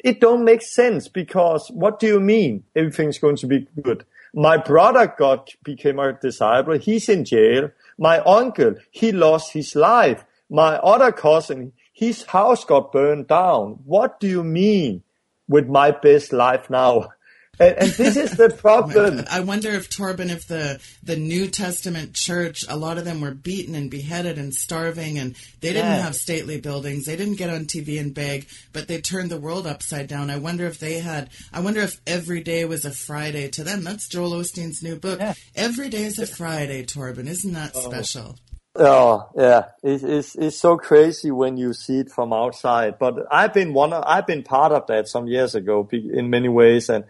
It 0.00 0.20
don't 0.20 0.44
make 0.44 0.60
sense 0.60 1.08
because 1.08 1.70
what 1.72 2.00
do 2.00 2.06
you 2.06 2.20
mean 2.20 2.64
everything's 2.76 3.16
going 3.16 3.36
to 3.36 3.46
be 3.46 3.66
good? 3.80 4.04
My 4.34 4.58
brother 4.58 5.06
got 5.06 5.48
became 5.64 5.98
a 5.98 6.12
disciple. 6.12 6.76
He's 6.76 7.08
in 7.08 7.24
jail. 7.24 7.70
My 7.96 8.18
uncle, 8.18 8.74
he 8.90 9.10
lost 9.10 9.54
his 9.54 9.74
life. 9.74 10.26
My 10.50 10.76
other 10.76 11.12
cousin, 11.12 11.72
his 11.94 12.24
house 12.24 12.66
got 12.66 12.92
burned 12.92 13.28
down. 13.28 13.78
What 13.86 14.20
do 14.20 14.28
you 14.28 14.44
mean 14.44 15.02
with 15.48 15.66
my 15.66 15.92
best 15.92 16.30
life 16.34 16.68
now? 16.68 17.08
And, 17.58 17.76
and 17.78 17.90
this 17.90 18.16
is 18.16 18.32
the 18.32 18.50
problem. 18.50 19.24
I 19.30 19.40
wonder 19.40 19.70
if 19.70 19.90
Torben, 19.90 20.30
if 20.30 20.46
the 20.46 20.80
the 21.02 21.16
New 21.16 21.48
Testament 21.48 22.14
church, 22.14 22.64
a 22.68 22.76
lot 22.76 22.98
of 22.98 23.04
them 23.04 23.20
were 23.20 23.32
beaten 23.32 23.74
and 23.74 23.90
beheaded 23.90 24.38
and 24.38 24.54
starving, 24.54 25.18
and 25.18 25.34
they 25.60 25.72
didn't 25.72 25.90
Yeah. 25.90 26.02
have 26.02 26.16
stately 26.16 26.60
buildings. 26.60 27.04
They 27.04 27.16
didn't 27.16 27.36
get 27.36 27.50
on 27.50 27.66
TV 27.66 28.00
and 28.00 28.14
beg, 28.14 28.46
but 28.72 28.88
they 28.88 29.00
turned 29.00 29.30
the 29.30 29.40
world 29.40 29.66
upside 29.66 30.08
down. 30.08 30.30
I 30.30 30.38
wonder 30.38 30.66
if 30.66 30.78
they 30.78 30.98
had. 30.98 31.30
I 31.52 31.60
wonder 31.60 31.80
if 31.80 32.00
every 32.06 32.42
day 32.42 32.64
was 32.64 32.84
a 32.84 32.90
Friday 32.90 33.48
to 33.50 33.64
them. 33.64 33.84
That's 33.84 34.08
Joel 34.08 34.32
Osteen's 34.32 34.82
new 34.82 34.96
book. 34.96 35.20
Yeah. 35.20 35.34
Every 35.54 35.88
day 35.88 36.04
is 36.04 36.18
a 36.18 36.26
Friday, 36.26 36.84
Torben. 36.84 37.26
Isn't 37.28 37.52
that 37.52 37.72
oh. 37.74 37.80
special? 37.80 38.36
Oh, 38.76 39.28
yeah. 39.36 39.66
It, 39.84 40.02
it's, 40.02 40.34
it's 40.34 40.58
so 40.58 40.76
crazy 40.76 41.30
when 41.30 41.56
you 41.56 41.72
see 41.72 42.00
it 42.00 42.10
from 42.10 42.32
outside. 42.32 42.98
But 42.98 43.14
I've 43.30 43.54
been 43.54 43.72
one, 43.72 43.92
of, 43.92 44.02
I've 44.04 44.26
been 44.26 44.42
part 44.42 44.72
of 44.72 44.88
that 44.88 45.06
some 45.06 45.28
years 45.28 45.54
ago 45.54 45.88
in 45.92 46.28
many 46.28 46.48
ways. 46.48 46.88
And, 46.88 47.04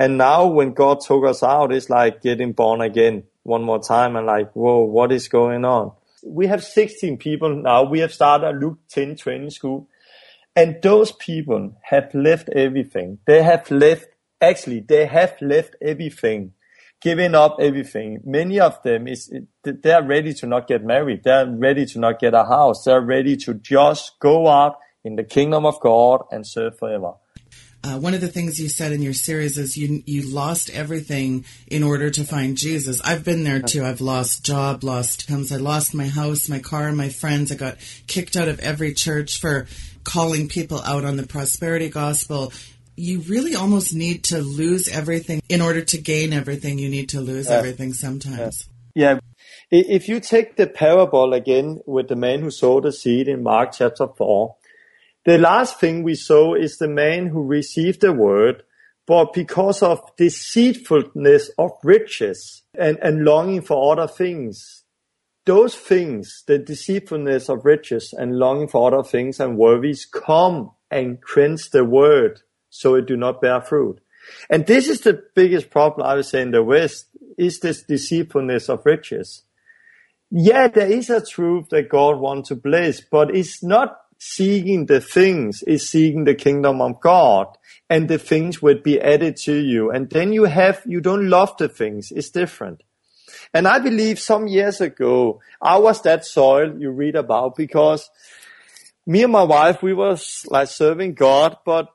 and 0.00 0.16
now 0.16 0.46
when 0.46 0.72
God 0.72 1.02
took 1.02 1.26
us 1.26 1.42
out, 1.42 1.74
it's 1.74 1.90
like 1.90 2.22
getting 2.22 2.52
born 2.52 2.80
again 2.80 3.24
one 3.42 3.62
more 3.62 3.78
time 3.78 4.16
and 4.16 4.26
like, 4.26 4.50
whoa, 4.52 4.80
what 4.80 5.12
is 5.12 5.28
going 5.28 5.66
on? 5.66 5.92
We 6.24 6.46
have 6.46 6.64
16 6.64 7.18
people 7.18 7.54
now. 7.54 7.82
We 7.82 7.98
have 7.98 8.14
started 8.14 8.58
Luke 8.58 8.78
10 8.88 9.16
training 9.16 9.50
school. 9.50 9.90
And 10.56 10.80
those 10.82 11.12
people 11.12 11.76
have 11.82 12.14
left 12.14 12.48
everything. 12.48 13.18
They 13.26 13.42
have 13.42 13.70
left, 13.70 14.06
actually, 14.40 14.80
they 14.80 15.04
have 15.04 15.36
left 15.42 15.76
everything, 15.82 16.54
giving 17.02 17.34
up 17.34 17.58
everything. 17.60 18.22
Many 18.24 18.58
of 18.58 18.82
them 18.82 19.06
is, 19.06 19.30
they're 19.64 20.02
ready 20.02 20.32
to 20.32 20.46
not 20.46 20.66
get 20.66 20.82
married. 20.82 21.24
They're 21.24 21.46
ready 21.46 21.84
to 21.84 21.98
not 21.98 22.20
get 22.20 22.32
a 22.32 22.44
house. 22.44 22.84
They're 22.84 23.02
ready 23.02 23.36
to 23.36 23.52
just 23.52 24.18
go 24.18 24.48
out 24.48 24.76
in 25.04 25.16
the 25.16 25.24
kingdom 25.24 25.66
of 25.66 25.78
God 25.80 26.22
and 26.30 26.46
serve 26.46 26.78
forever. 26.78 27.12
Uh, 27.82 27.98
one 27.98 28.12
of 28.12 28.20
the 28.20 28.28
things 28.28 28.60
you 28.60 28.68
said 28.68 28.92
in 28.92 29.00
your 29.00 29.14
series 29.14 29.56
is 29.56 29.74
you 29.76 30.02
you 30.04 30.20
lost 30.22 30.68
everything 30.70 31.46
in 31.66 31.82
order 31.82 32.10
to 32.10 32.24
find 32.24 32.56
Jesus. 32.58 33.00
I've 33.02 33.24
been 33.24 33.42
there 33.42 33.62
too. 33.62 33.84
I've 33.84 34.02
lost 34.02 34.44
job, 34.44 34.84
lost 34.84 35.28
homes. 35.30 35.50
I 35.50 35.56
lost 35.56 35.94
my 35.94 36.06
house, 36.06 36.46
my 36.48 36.58
car, 36.58 36.92
my 36.92 37.08
friends. 37.08 37.50
I 37.50 37.54
got 37.54 37.78
kicked 38.06 38.36
out 38.36 38.48
of 38.48 38.60
every 38.60 38.92
church 38.92 39.40
for 39.40 39.66
calling 40.04 40.46
people 40.46 40.82
out 40.82 41.06
on 41.06 41.16
the 41.16 41.26
prosperity 41.26 41.88
gospel. 41.88 42.52
You 42.96 43.20
really 43.20 43.54
almost 43.54 43.94
need 43.94 44.24
to 44.24 44.42
lose 44.42 44.86
everything 44.88 45.40
in 45.48 45.62
order 45.62 45.80
to 45.82 45.96
gain 45.98 46.34
everything. 46.34 46.78
You 46.78 46.90
need 46.90 47.08
to 47.10 47.20
lose 47.22 47.46
everything 47.48 47.94
sometimes. 47.94 48.68
Yeah. 48.94 49.20
I- 49.72 49.86
If 49.88 50.06
you 50.06 50.20
take 50.20 50.56
the 50.56 50.66
parable 50.66 51.32
again 51.32 51.80
with 51.86 52.08
the 52.08 52.16
man 52.16 52.40
who 52.42 52.50
sowed 52.50 52.82
the 52.82 52.92
seed 52.92 53.26
in 53.26 53.42
Mark 53.42 53.72
chapter 53.72 54.06
4, 54.06 54.54
the 55.24 55.38
last 55.38 55.78
thing 55.78 56.02
we 56.02 56.14
saw 56.14 56.54
is 56.54 56.78
the 56.78 56.88
man 56.88 57.26
who 57.26 57.42
received 57.42 58.00
the 58.00 58.12
word, 58.12 58.62
but 59.06 59.32
because 59.32 59.82
of 59.82 60.00
deceitfulness 60.16 61.50
of 61.58 61.72
riches 61.82 62.62
and, 62.78 62.98
and 63.02 63.24
longing 63.24 63.60
for 63.60 63.92
other 63.92 64.06
things, 64.06 64.84
those 65.46 65.74
things, 65.74 66.44
the 66.46 66.58
deceitfulness 66.58 67.48
of 67.48 67.64
riches 67.64 68.14
and 68.16 68.38
longing 68.38 68.68
for 68.68 68.92
other 68.92 69.02
things 69.02 69.40
and 69.40 69.58
worries 69.58 70.06
come 70.06 70.70
and 70.90 71.20
quench 71.22 71.70
the 71.70 71.84
word 71.84 72.40
so 72.68 72.94
it 72.94 73.06
do 73.06 73.16
not 73.16 73.40
bear 73.40 73.60
fruit. 73.60 74.00
And 74.48 74.66
this 74.66 74.88
is 74.88 75.00
the 75.00 75.22
biggest 75.34 75.70
problem 75.70 76.06
I 76.06 76.14
would 76.14 76.26
say 76.26 76.42
in 76.42 76.50
the 76.50 76.62
West 76.62 77.06
is 77.36 77.60
this 77.60 77.82
deceitfulness 77.82 78.68
of 78.68 78.86
riches. 78.86 79.42
Yeah, 80.30 80.68
there 80.68 80.90
is 80.90 81.10
a 81.10 81.24
truth 81.24 81.70
that 81.70 81.88
God 81.88 82.20
wants 82.20 82.50
to 82.50 82.54
bless, 82.54 83.00
but 83.00 83.34
it's 83.34 83.62
not 83.62 83.96
seeking 84.22 84.84
the 84.84 85.00
things, 85.00 85.62
is 85.62 85.88
seeking 85.88 86.24
the 86.24 86.34
kingdom 86.34 86.82
of 86.82 87.00
God 87.00 87.46
and 87.88 88.06
the 88.06 88.18
things 88.18 88.60
would 88.60 88.82
be 88.82 89.00
added 89.00 89.36
to 89.38 89.54
you. 89.54 89.90
And 89.90 90.10
then 90.10 90.34
you 90.34 90.44
have, 90.44 90.82
you 90.84 91.00
don't 91.00 91.30
love 91.30 91.56
the 91.56 91.70
things. 91.70 92.12
It's 92.12 92.28
different. 92.28 92.82
And 93.54 93.66
I 93.66 93.78
believe 93.78 94.20
some 94.20 94.46
years 94.46 94.82
ago, 94.82 95.40
I 95.60 95.78
was 95.78 96.02
that 96.02 96.26
soil 96.26 96.78
you 96.78 96.90
read 96.90 97.16
about 97.16 97.56
because 97.56 98.10
me 99.06 99.22
and 99.22 99.32
my 99.32 99.42
wife, 99.42 99.82
we 99.82 99.94
was 99.94 100.44
like 100.48 100.68
serving 100.68 101.14
God, 101.14 101.56
but 101.64 101.88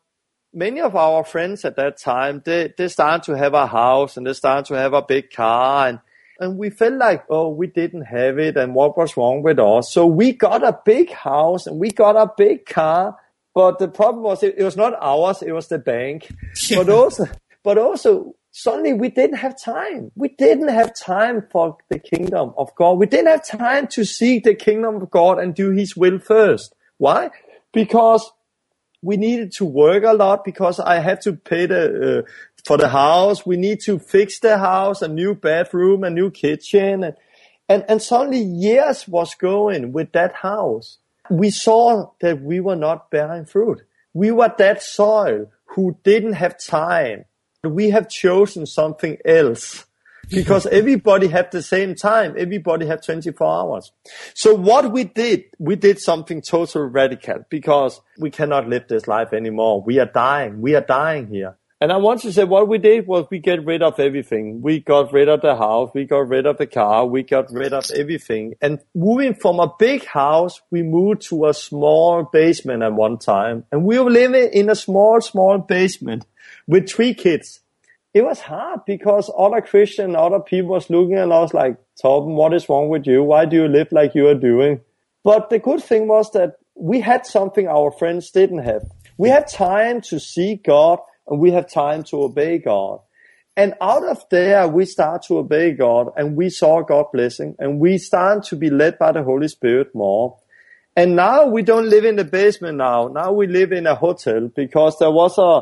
many 0.52 0.82
of 0.82 0.96
our 0.96 1.24
friends 1.24 1.64
at 1.64 1.76
that 1.76 1.98
time, 1.98 2.42
they, 2.44 2.74
they 2.76 2.88
started 2.88 3.24
to 3.26 3.38
have 3.38 3.54
a 3.54 3.68
house 3.68 4.18
and 4.18 4.26
they 4.26 4.34
started 4.34 4.66
to 4.66 4.74
have 4.74 4.94
a 4.94 5.04
big 5.04 5.30
car 5.30 5.90
and, 5.90 6.00
and 6.40 6.58
we 6.58 6.70
felt 6.70 6.96
like, 6.96 7.26
oh, 7.30 7.50
we 7.50 7.68
didn't 7.68 8.04
have 8.04 8.38
it 8.40 8.58
and 8.58 8.76
what 8.76 8.98
was 8.98 9.16
wrong 9.16 9.42
with 9.42 9.60
us? 9.60 9.92
So 9.92 10.06
we 10.06 10.34
got 10.34 10.64
a 10.64 10.80
big 10.86 11.12
house 11.12 11.68
and 11.68 11.80
we 11.80 11.92
got 11.92 12.16
a 12.16 12.32
big 12.38 12.66
car, 12.66 13.18
but 13.54 13.80
the 13.80 13.88
problem 13.88 14.24
was 14.24 14.44
it, 14.44 14.56
it 14.58 14.64
was 14.64 14.76
not 14.76 14.94
ours, 15.02 15.42
it 15.42 15.52
was 15.52 15.68
the 15.68 15.80
bank. 15.80 16.28
But 16.76 16.90
also, 16.90 17.26
but 17.64 17.78
also 17.78 18.36
suddenly 18.52 18.94
we 18.94 19.10
didn't 19.10 19.38
have 19.38 19.60
time. 19.60 20.12
We 20.16 20.30
didn't 20.30 20.70
have 20.70 20.96
time 20.96 21.46
for 21.52 21.78
the 21.90 22.00
kingdom 22.00 22.54
of 22.58 22.74
God. 22.76 22.94
We 22.94 23.06
didn't 23.06 23.28
have 23.28 23.46
time 23.46 23.88
to 23.88 24.06
seek 24.06 24.44
the 24.44 24.56
kingdom 24.56 24.96
of 24.96 25.12
God 25.12 25.40
and 25.40 25.54
do 25.54 25.72
his 25.72 25.96
will 25.96 26.20
first. 26.20 26.74
Why? 26.98 27.32
Because 27.74 28.32
we 29.02 29.18
needed 29.18 29.52
to 29.54 29.66
work 29.66 30.04
a 30.04 30.14
lot 30.14 30.44
because 30.44 30.80
I 30.80 31.00
had 31.00 31.22
to 31.22 31.34
pay 31.34 31.66
the 31.66 32.20
uh, 32.20 32.22
for 32.66 32.78
the 32.78 32.90
house. 32.90 33.46
We 33.46 33.58
need 33.58 33.80
to 33.82 34.00
fix 34.00 34.40
the 34.40 34.58
house, 34.58 35.02
a 35.02 35.08
new 35.08 35.36
bathroom, 35.36 36.04
a 36.04 36.10
new 36.10 36.32
kitchen, 36.32 37.04
and 37.04 37.16
and, 37.68 37.84
and 37.88 38.02
suddenly 38.02 38.42
years 38.42 39.08
was 39.08 39.34
going 39.36 39.92
with 39.92 40.12
that 40.12 40.34
house. 40.34 41.00
We 41.30 41.50
saw 41.50 42.12
that 42.22 42.42
we 42.42 42.60
were 42.60 42.76
not 42.76 43.10
bearing 43.10 43.46
fruit. 43.46 43.82
We 44.14 44.32
were 44.32 44.54
that 44.58 44.84
soil 44.84 45.52
who 45.66 45.98
didn't 46.04 46.34
have 46.34 46.60
time. 46.60 47.26
We 47.64 47.90
have 47.90 48.08
chosen 48.08 48.68
something 48.68 49.18
else 49.26 49.86
because 50.30 50.68
everybody 50.68 51.28
had 51.28 51.52
the 51.52 51.64
same 51.64 51.96
time. 51.96 52.36
Everybody 52.38 52.86
had 52.86 53.02
24 53.02 53.48
hours. 53.48 53.92
So 54.36 54.54
what 54.54 54.92
we 54.92 55.06
did, 55.06 55.46
we 55.58 55.76
did 55.76 56.00
something 56.00 56.42
totally 56.42 56.88
radical 56.90 57.46
because 57.50 58.00
we 58.20 58.30
cannot 58.30 58.70
live 58.70 58.88
this 58.88 59.08
life 59.08 59.34
anymore. 59.34 59.82
We 59.82 59.98
are 59.98 60.06
dying. 60.06 60.62
We 60.62 60.76
are 60.76 60.82
dying 60.82 61.28
here. 61.28 61.58
And 61.82 61.92
I 61.92 61.98
want 61.98 62.22
to 62.22 62.32
say 62.32 62.46
what 62.46 62.70
we 62.70 62.78
did 62.78 63.06
was 63.06 63.26
we 63.30 63.40
get 63.40 63.66
rid 63.66 63.84
of 63.84 64.00
everything. 64.00 64.62
We 64.62 64.80
got 64.80 65.12
rid 65.12 65.28
of 65.28 65.42
the 65.42 65.58
house. 65.58 65.92
We 65.94 66.06
got 66.06 66.30
rid 66.30 66.46
of 66.46 66.58
the 66.58 66.68
car. 66.68 67.06
We 67.06 67.24
got 67.24 67.52
rid 67.52 67.74
of 67.74 67.92
everything. 67.92 68.56
And 68.62 68.80
moving 68.96 69.34
from 69.34 69.60
a 69.60 69.74
big 69.78 70.06
house, 70.06 70.62
we 70.72 70.84
moved 70.84 71.24
to 71.24 71.48
a 71.48 71.54
small 71.54 72.24
basement 72.24 72.82
at 72.82 72.94
one 72.94 73.18
time. 73.18 73.66
And 73.74 73.84
we 73.84 74.00
were 74.00 74.10
living 74.10 74.50
in 74.54 74.70
a 74.70 74.76
small, 74.76 75.20
small 75.20 75.58
basement 75.58 76.26
with 76.66 76.90
three 76.90 77.14
kids. 77.14 77.60
it 78.14 78.24
was 78.24 78.40
hard 78.40 78.80
because 78.86 79.30
other 79.38 79.60
Christian, 79.60 80.16
other 80.16 80.40
people 80.40 80.70
was 80.70 80.90
looking 80.90 81.18
and 81.18 81.34
I 81.34 81.42
was 81.42 81.54
like, 81.54 81.76
Torben, 82.02 82.36
what 82.36 82.54
is 82.54 82.70
wrong 82.70 82.88
with 82.88 83.06
you? 83.06 83.22
Why 83.22 83.44
do 83.44 83.58
you 83.58 83.68
live 83.68 83.90
like 83.92 84.16
you 84.16 84.30
are 84.30 84.36
doing? 84.36 84.80
But 85.26 85.50
the 85.50 85.60
good 85.60 85.84
thing 85.84 86.08
was 86.08 86.32
that 86.32 86.56
we 86.76 87.02
had 87.02 87.26
something 87.26 87.68
our 87.68 87.92
friends 87.92 88.32
didn't 88.32 88.60
have. 88.60 88.84
We 89.18 89.28
had 89.28 89.48
time 89.50 90.00
to 90.02 90.20
see 90.22 90.56
God 90.56 91.00
and 91.28 91.40
we 91.40 91.52
have 91.52 91.70
time 91.70 92.04
to 92.06 92.24
obey 92.24 92.58
God. 92.58 93.00
And 93.58 93.74
out 93.80 94.04
of 94.04 94.24
there, 94.30 94.68
we 94.68 94.86
start 94.86 95.24
to 95.24 95.38
obey 95.38 95.72
God 95.72 96.10
and 96.18 96.36
we 96.36 96.50
saw 96.50 96.82
God 96.82 97.06
blessing 97.14 97.56
and 97.58 97.80
we 97.80 97.98
start 97.98 98.44
to 98.46 98.56
be 98.56 98.70
led 98.70 99.00
by 99.00 99.14
the 99.14 99.24
Holy 99.24 99.48
Spirit 99.48 99.96
more. 99.96 100.38
And 100.98 101.16
now 101.16 101.46
we 101.46 101.62
don't 101.62 101.90
live 101.90 102.06
in 102.06 102.16
the 102.16 102.26
basement 102.26 102.78
now. 102.78 103.08
Now 103.08 103.32
we 103.32 103.48
live 103.48 103.72
in 103.72 103.88
a 103.88 103.96
hotel 103.96 104.50
because 104.54 104.98
there 105.00 105.12
was 105.12 105.38
a 105.38 105.62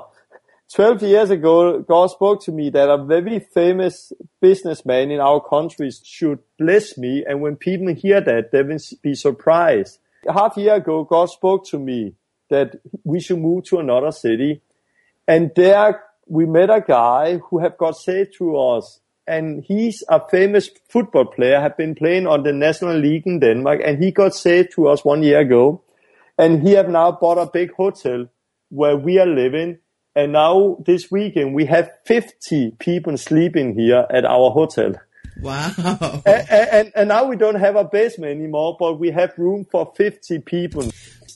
12 0.73 1.03
years 1.03 1.29
ago, 1.29 1.81
God 1.81 2.07
spoke 2.07 2.43
to 2.45 2.51
me 2.51 2.71
that 2.71 2.89
a 2.89 3.03
very 3.03 3.39
famous 3.39 4.11
businessman 4.41 5.11
in 5.11 5.19
our 5.19 5.39
country 5.39 5.91
should 6.03 6.39
bless 6.57 6.97
me. 6.97 7.23
And 7.27 7.41
when 7.41 7.57
people 7.57 7.93
hear 7.93 8.21
that, 8.21 8.51
they 8.51 8.63
will 8.63 8.79
be 9.03 9.13
surprised. 9.13 9.99
Half 10.27 10.57
a 10.57 10.61
year 10.61 10.75
ago, 10.75 11.03
God 11.03 11.29
spoke 11.29 11.67
to 11.67 11.77
me 11.77 12.15
that 12.49 12.79
we 13.03 13.19
should 13.19 13.39
move 13.39 13.65
to 13.65 13.79
another 13.79 14.11
city. 14.11 14.61
And 15.27 15.51
there 15.55 16.03
we 16.27 16.45
met 16.45 16.69
a 16.69 16.81
guy 16.81 17.37
who 17.37 17.59
had 17.59 17.77
got 17.77 17.97
saved 17.97 18.35
through 18.35 18.59
us. 18.59 18.99
And 19.25 19.63
he's 19.63 20.03
a 20.09 20.21
famous 20.29 20.69
football 20.89 21.25
player, 21.25 21.61
had 21.61 21.77
been 21.77 21.95
playing 21.95 22.27
on 22.27 22.43
the 22.43 22.51
National 22.51 22.97
League 22.97 23.25
in 23.25 23.39
Denmark. 23.39 23.81
And 23.83 24.03
he 24.03 24.11
got 24.11 24.35
saved 24.35 24.73
to 24.75 24.89
us 24.89 25.05
one 25.05 25.23
year 25.23 25.39
ago. 25.39 25.81
And 26.37 26.61
he 26.61 26.73
have 26.73 26.89
now 26.89 27.11
bought 27.11 27.37
a 27.37 27.49
big 27.49 27.73
hotel 27.73 28.27
where 28.69 28.97
we 28.97 29.19
are 29.19 29.27
living. 29.27 29.77
And 30.15 30.33
now 30.33 30.77
this 30.85 31.09
weekend 31.09 31.55
we 31.55 31.65
have 31.67 31.89
50 32.05 32.71
people 32.79 33.17
sleeping 33.17 33.75
here 33.75 34.05
at 34.09 34.25
our 34.25 34.51
hotel. 34.51 34.93
Wow. 35.41 35.71
And, 36.25 36.49
and, 36.49 36.91
and 36.95 37.09
now 37.09 37.25
we 37.25 37.35
don't 37.35 37.55
have 37.55 37.75
a 37.75 37.83
basement 37.83 38.31
anymore, 38.31 38.75
but 38.79 38.99
we 38.99 39.11
have 39.11 39.33
room 39.37 39.65
for 39.71 39.91
50 39.95 40.39
people. 40.39 40.91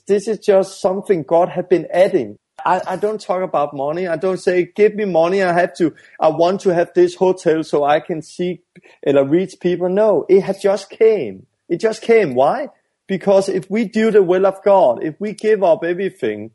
This 0.08 0.28
is 0.28 0.40
just 0.40 0.82
something 0.82 1.24
God 1.24 1.50
had 1.50 1.70
been 1.70 1.88
adding. 1.92 2.38
I, 2.66 2.82
I 2.88 2.96
don't 2.96 3.22
talk 3.22 3.42
about 3.44 3.76
money. 3.76 4.08
I 4.08 4.18
don't 4.18 4.38
say, 4.38 4.66
give 4.76 4.96
me 4.96 5.06
money. 5.06 5.44
I 5.44 5.54
have 5.54 5.76
to, 5.78 5.94
I 6.20 6.30
want 6.30 6.62
to 6.62 6.74
have 6.74 6.94
this 6.94 7.16
hotel 7.16 7.64
so 7.64 7.84
I 7.84 8.00
can 8.00 8.22
see 8.22 8.62
and 9.04 9.30
reach 9.30 9.60
people. 9.60 9.90
No, 9.90 10.26
it 10.30 10.42
has 10.42 10.62
just 10.62 10.90
came. 10.90 11.46
It 11.70 11.80
just 11.80 12.02
came. 12.02 12.34
Why? 12.36 12.70
Because 13.08 13.50
if 13.50 13.70
we 13.70 13.86
do 13.86 14.12
the 14.12 14.24
will 14.24 14.46
of 14.46 14.64
God, 14.64 15.04
if 15.04 15.16
we 15.20 15.34
give 15.34 15.64
up 15.64 15.84
everything, 15.84 16.52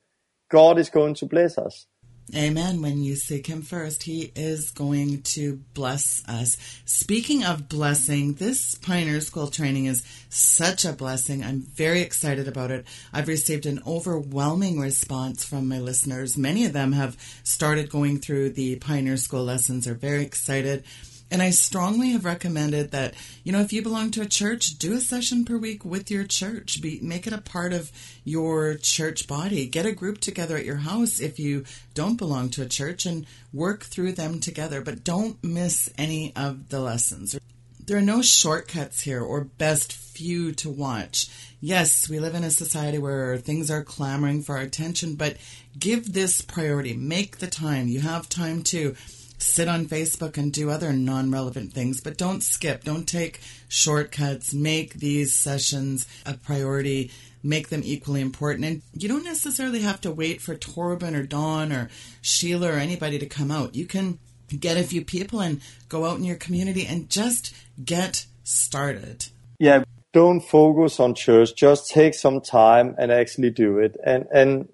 God 0.50 0.78
is 0.78 0.90
going 0.90 1.14
to 1.14 1.26
bless 1.26 1.56
us. 1.58 1.86
Amen. 2.34 2.80
When 2.80 3.02
you 3.02 3.16
seek 3.16 3.46
Him 3.46 3.60
first, 3.60 4.04
He 4.04 4.32
is 4.34 4.70
going 4.70 5.22
to 5.22 5.60
bless 5.74 6.26
us. 6.26 6.56
Speaking 6.86 7.44
of 7.44 7.68
blessing, 7.68 8.34
this 8.34 8.74
Pioneer 8.76 9.20
School 9.20 9.48
training 9.48 9.84
is 9.84 10.02
such 10.30 10.86
a 10.86 10.94
blessing. 10.94 11.44
I'm 11.44 11.60
very 11.60 12.00
excited 12.00 12.48
about 12.48 12.70
it. 12.70 12.86
I've 13.12 13.28
received 13.28 13.66
an 13.66 13.82
overwhelming 13.86 14.80
response 14.80 15.44
from 15.44 15.68
my 15.68 15.78
listeners. 15.78 16.38
Many 16.38 16.64
of 16.64 16.72
them 16.72 16.92
have 16.92 17.18
started 17.44 17.90
going 17.90 18.18
through 18.18 18.50
the 18.50 18.76
Pioneer 18.76 19.18
School 19.18 19.44
lessons, 19.44 19.86
are 19.86 19.94
very 19.94 20.22
excited. 20.22 20.84
And 21.32 21.40
I 21.40 21.48
strongly 21.48 22.10
have 22.10 22.26
recommended 22.26 22.90
that, 22.90 23.14
you 23.42 23.52
know, 23.52 23.60
if 23.60 23.72
you 23.72 23.80
belong 23.80 24.10
to 24.10 24.20
a 24.20 24.26
church, 24.26 24.78
do 24.78 24.92
a 24.92 25.00
session 25.00 25.46
per 25.46 25.56
week 25.56 25.82
with 25.82 26.10
your 26.10 26.24
church. 26.24 26.82
Be, 26.82 27.00
make 27.00 27.26
it 27.26 27.32
a 27.32 27.40
part 27.40 27.72
of 27.72 27.90
your 28.22 28.74
church 28.74 29.26
body. 29.26 29.66
Get 29.66 29.86
a 29.86 29.92
group 29.92 30.20
together 30.20 30.58
at 30.58 30.66
your 30.66 30.76
house 30.76 31.20
if 31.20 31.38
you 31.38 31.64
don't 31.94 32.18
belong 32.18 32.50
to 32.50 32.62
a 32.62 32.68
church 32.68 33.06
and 33.06 33.24
work 33.50 33.84
through 33.84 34.12
them 34.12 34.40
together. 34.40 34.82
But 34.82 35.04
don't 35.04 35.42
miss 35.42 35.88
any 35.96 36.36
of 36.36 36.68
the 36.68 36.80
lessons. 36.80 37.38
There 37.82 37.96
are 37.96 38.02
no 38.02 38.20
shortcuts 38.20 39.00
here 39.00 39.22
or 39.22 39.44
best 39.44 39.94
few 39.94 40.52
to 40.52 40.68
watch. 40.68 41.30
Yes, 41.62 42.10
we 42.10 42.20
live 42.20 42.34
in 42.34 42.44
a 42.44 42.50
society 42.50 42.98
where 42.98 43.38
things 43.38 43.70
are 43.70 43.82
clamoring 43.82 44.42
for 44.42 44.58
our 44.58 44.62
attention, 44.62 45.14
but 45.14 45.38
give 45.78 46.12
this 46.12 46.42
priority. 46.42 46.94
Make 46.94 47.38
the 47.38 47.46
time. 47.46 47.88
You 47.88 48.00
have 48.00 48.28
time 48.28 48.62
to 48.64 48.96
sit 49.42 49.68
on 49.68 49.86
Facebook 49.86 50.38
and 50.38 50.52
do 50.52 50.70
other 50.70 50.92
non 50.92 51.30
relevant 51.30 51.72
things, 51.72 52.00
but 52.00 52.16
don't 52.16 52.42
skip, 52.42 52.84
don't 52.84 53.06
take 53.06 53.40
shortcuts. 53.68 54.54
Make 54.54 54.94
these 54.94 55.34
sessions 55.34 56.06
a 56.24 56.34
priority, 56.34 57.10
make 57.42 57.68
them 57.68 57.82
equally 57.84 58.20
important. 58.20 58.64
And 58.64 58.82
you 58.92 59.08
don't 59.08 59.24
necessarily 59.24 59.80
have 59.80 60.00
to 60.02 60.12
wait 60.12 60.40
for 60.40 60.54
Torben 60.54 61.14
or 61.14 61.24
Dawn 61.24 61.72
or 61.72 61.90
Sheila 62.20 62.72
or 62.72 62.76
anybody 62.76 63.18
to 63.18 63.26
come 63.26 63.50
out. 63.50 63.74
You 63.74 63.86
can 63.86 64.18
get 64.48 64.76
a 64.76 64.82
few 64.82 65.04
people 65.04 65.40
and 65.40 65.60
go 65.88 66.04
out 66.04 66.18
in 66.18 66.24
your 66.24 66.36
community 66.36 66.86
and 66.86 67.08
just 67.10 67.54
get 67.84 68.26
started. 68.44 69.26
Yeah, 69.58 69.84
don't 70.12 70.40
focus 70.40 71.00
on 71.00 71.14
church. 71.14 71.54
Just 71.56 71.90
take 71.90 72.14
some 72.14 72.40
time 72.40 72.94
and 72.98 73.10
actually 73.10 73.50
do 73.50 73.78
it. 73.78 73.96
And 74.04 74.26
and 74.32 74.68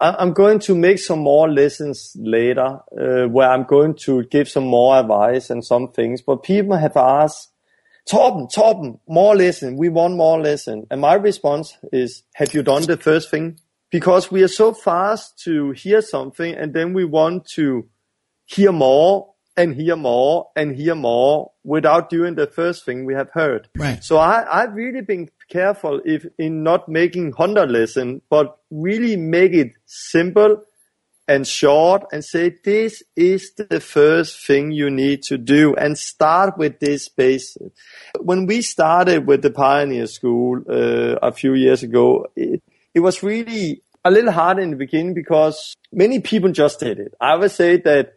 I'm 0.00 0.32
going 0.32 0.58
to 0.60 0.74
make 0.74 0.98
some 0.98 1.20
more 1.20 1.48
lessons 1.48 2.16
later, 2.18 2.80
uh, 2.98 3.26
where 3.26 3.50
I'm 3.50 3.64
going 3.64 3.94
to 4.04 4.24
give 4.24 4.48
some 4.48 4.66
more 4.66 4.98
advice 4.98 5.50
and 5.50 5.64
some 5.64 5.92
things. 5.92 6.22
But 6.22 6.42
people 6.42 6.76
have 6.76 6.96
asked, 6.96 7.50
Torben, 8.08 8.50
Torben, 8.52 9.00
more 9.06 9.36
lesson. 9.36 9.76
We 9.76 9.90
want 9.90 10.16
more 10.16 10.40
lesson. 10.40 10.86
And 10.90 11.00
my 11.00 11.14
response 11.14 11.76
is, 11.92 12.22
have 12.34 12.54
you 12.54 12.62
done 12.62 12.82
the 12.82 12.96
first 12.96 13.30
thing? 13.30 13.60
Because 13.90 14.30
we 14.30 14.42
are 14.42 14.48
so 14.48 14.72
fast 14.72 15.38
to 15.44 15.72
hear 15.72 16.00
something 16.00 16.54
and 16.54 16.72
then 16.72 16.94
we 16.94 17.04
want 17.04 17.46
to 17.54 17.88
hear 18.46 18.72
more 18.72 19.34
and 19.58 19.74
hear 19.74 19.96
more 19.96 20.48
and 20.56 20.76
hear 20.76 20.94
more 20.94 21.50
without 21.64 22.08
doing 22.08 22.34
the 22.34 22.46
first 22.46 22.84
thing 22.86 23.04
we 23.04 23.14
have 23.14 23.30
heard. 23.34 23.68
Right. 23.76 24.02
So 24.02 24.16
I, 24.16 24.62
I've 24.62 24.74
really 24.74 25.02
been 25.02 25.28
careful 25.48 26.00
if 26.04 26.26
in 26.38 26.62
not 26.62 26.88
making 26.88 27.32
100 27.32 27.70
lesson, 27.70 28.22
but 28.30 28.58
really 28.70 29.16
make 29.16 29.52
it 29.52 29.72
simple 29.86 30.62
and 31.28 31.46
short 31.46 32.04
and 32.10 32.24
say 32.24 32.54
this 32.64 33.02
is 33.14 33.52
the 33.52 33.80
first 33.80 34.46
thing 34.46 34.70
you 34.70 34.88
need 34.88 35.22
to 35.22 35.36
do 35.36 35.74
and 35.74 35.98
start 35.98 36.56
with 36.56 36.80
this 36.80 37.08
basic. 37.08 37.70
When 38.18 38.46
we 38.46 38.62
started 38.62 39.26
with 39.26 39.42
the 39.42 39.50
Pioneer 39.50 40.06
School 40.06 40.62
uh, 40.68 41.16
a 41.22 41.30
few 41.32 41.52
years 41.52 41.82
ago, 41.82 42.26
it, 42.34 42.62
it 42.94 43.00
was 43.00 43.22
really 43.22 43.82
a 44.04 44.10
little 44.10 44.32
hard 44.32 44.58
in 44.58 44.70
the 44.70 44.76
beginning 44.76 45.12
because 45.12 45.76
many 45.92 46.20
people 46.20 46.50
just 46.50 46.80
did 46.80 46.98
it. 46.98 47.14
I 47.20 47.36
would 47.36 47.50
say 47.50 47.76
that 47.76 48.14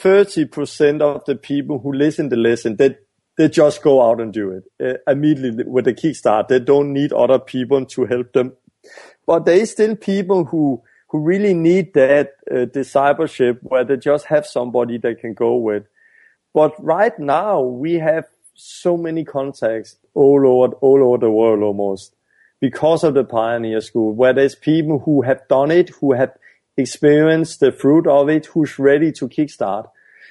30% 0.00 1.00
of 1.00 1.24
the 1.24 1.34
people 1.34 1.80
who 1.80 1.92
listen 1.92 2.30
to 2.30 2.36
lesson, 2.36 2.76
they, 2.76 2.96
they 3.36 3.48
just 3.48 3.82
go 3.82 4.02
out 4.02 4.20
and 4.20 4.32
do 4.32 4.50
it 4.50 4.64
uh, 5.06 5.10
immediately 5.10 5.64
with 5.64 5.84
the 5.84 5.94
kickstart. 5.94 6.48
They 6.48 6.58
don't 6.58 6.92
need 6.92 7.12
other 7.12 7.38
people 7.38 7.84
to 7.86 8.06
help 8.06 8.32
them. 8.32 8.52
But 9.26 9.44
there 9.44 9.56
is 9.56 9.72
still 9.72 9.96
people 9.96 10.44
who, 10.44 10.82
who 11.08 11.20
really 11.20 11.52
need 11.52 11.94
that 11.94 12.34
uh, 12.50 12.64
discipleship 12.66 13.58
where 13.62 13.84
they 13.84 13.96
just 13.96 14.26
have 14.26 14.46
somebody 14.46 14.98
they 14.98 15.14
can 15.14 15.34
go 15.34 15.56
with. 15.56 15.84
But 16.54 16.72
right 16.82 17.16
now 17.18 17.60
we 17.60 17.94
have 17.94 18.26
so 18.54 18.96
many 18.96 19.24
contacts 19.24 19.96
all 20.14 20.46
over, 20.46 20.74
all 20.76 21.02
over 21.02 21.18
the 21.18 21.30
world 21.30 21.62
almost 21.62 22.14
because 22.60 23.04
of 23.04 23.12
the 23.14 23.24
Pioneer 23.24 23.82
School 23.82 24.14
where 24.14 24.32
there's 24.32 24.54
people 24.54 25.00
who 25.00 25.22
have 25.22 25.46
done 25.48 25.70
it, 25.70 25.90
who 25.90 26.14
have 26.14 26.32
experienced 26.76 27.60
the 27.60 27.72
fruit 27.72 28.06
of 28.06 28.30
it, 28.30 28.46
who's 28.46 28.78
ready 28.78 29.12
to 29.12 29.28
kickstart. 29.28 29.88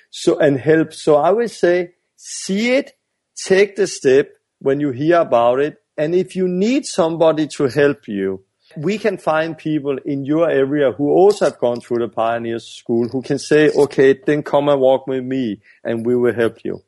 So, 0.09 0.39
and 0.39 0.57
help. 0.59 0.93
So 0.93 1.15
I 1.15 1.31
would 1.31 1.51
say, 1.51 1.94
see 2.15 2.75
it, 2.75 2.93
take 3.35 3.75
the 3.75 3.87
step 3.87 4.31
when 4.59 4.79
you 4.79 4.91
hear 4.91 5.21
about 5.21 5.59
it. 5.59 5.77
And 5.97 6.13
if 6.13 6.35
you 6.35 6.47
need 6.47 6.85
somebody 6.85 7.47
to 7.55 7.65
help 7.65 8.07
you, 8.07 8.43
we 8.75 8.97
can 8.97 9.17
find 9.17 9.57
people 9.57 9.97
in 10.03 10.25
your 10.25 10.49
area 10.49 10.91
who 10.91 11.11
also 11.11 11.45
have 11.45 11.59
gone 11.59 11.79
through 11.79 11.99
the 11.99 12.09
pioneer 12.09 12.59
school 12.59 13.07
who 13.07 13.21
can 13.21 13.39
say, 13.39 13.69
okay, 13.69 14.19
then 14.25 14.43
come 14.43 14.69
and 14.69 14.81
walk 14.81 15.07
with 15.07 15.23
me 15.23 15.61
and 15.83 16.05
we 16.05 16.15
will 16.15 16.33
help 16.33 16.65
you. 16.65 16.81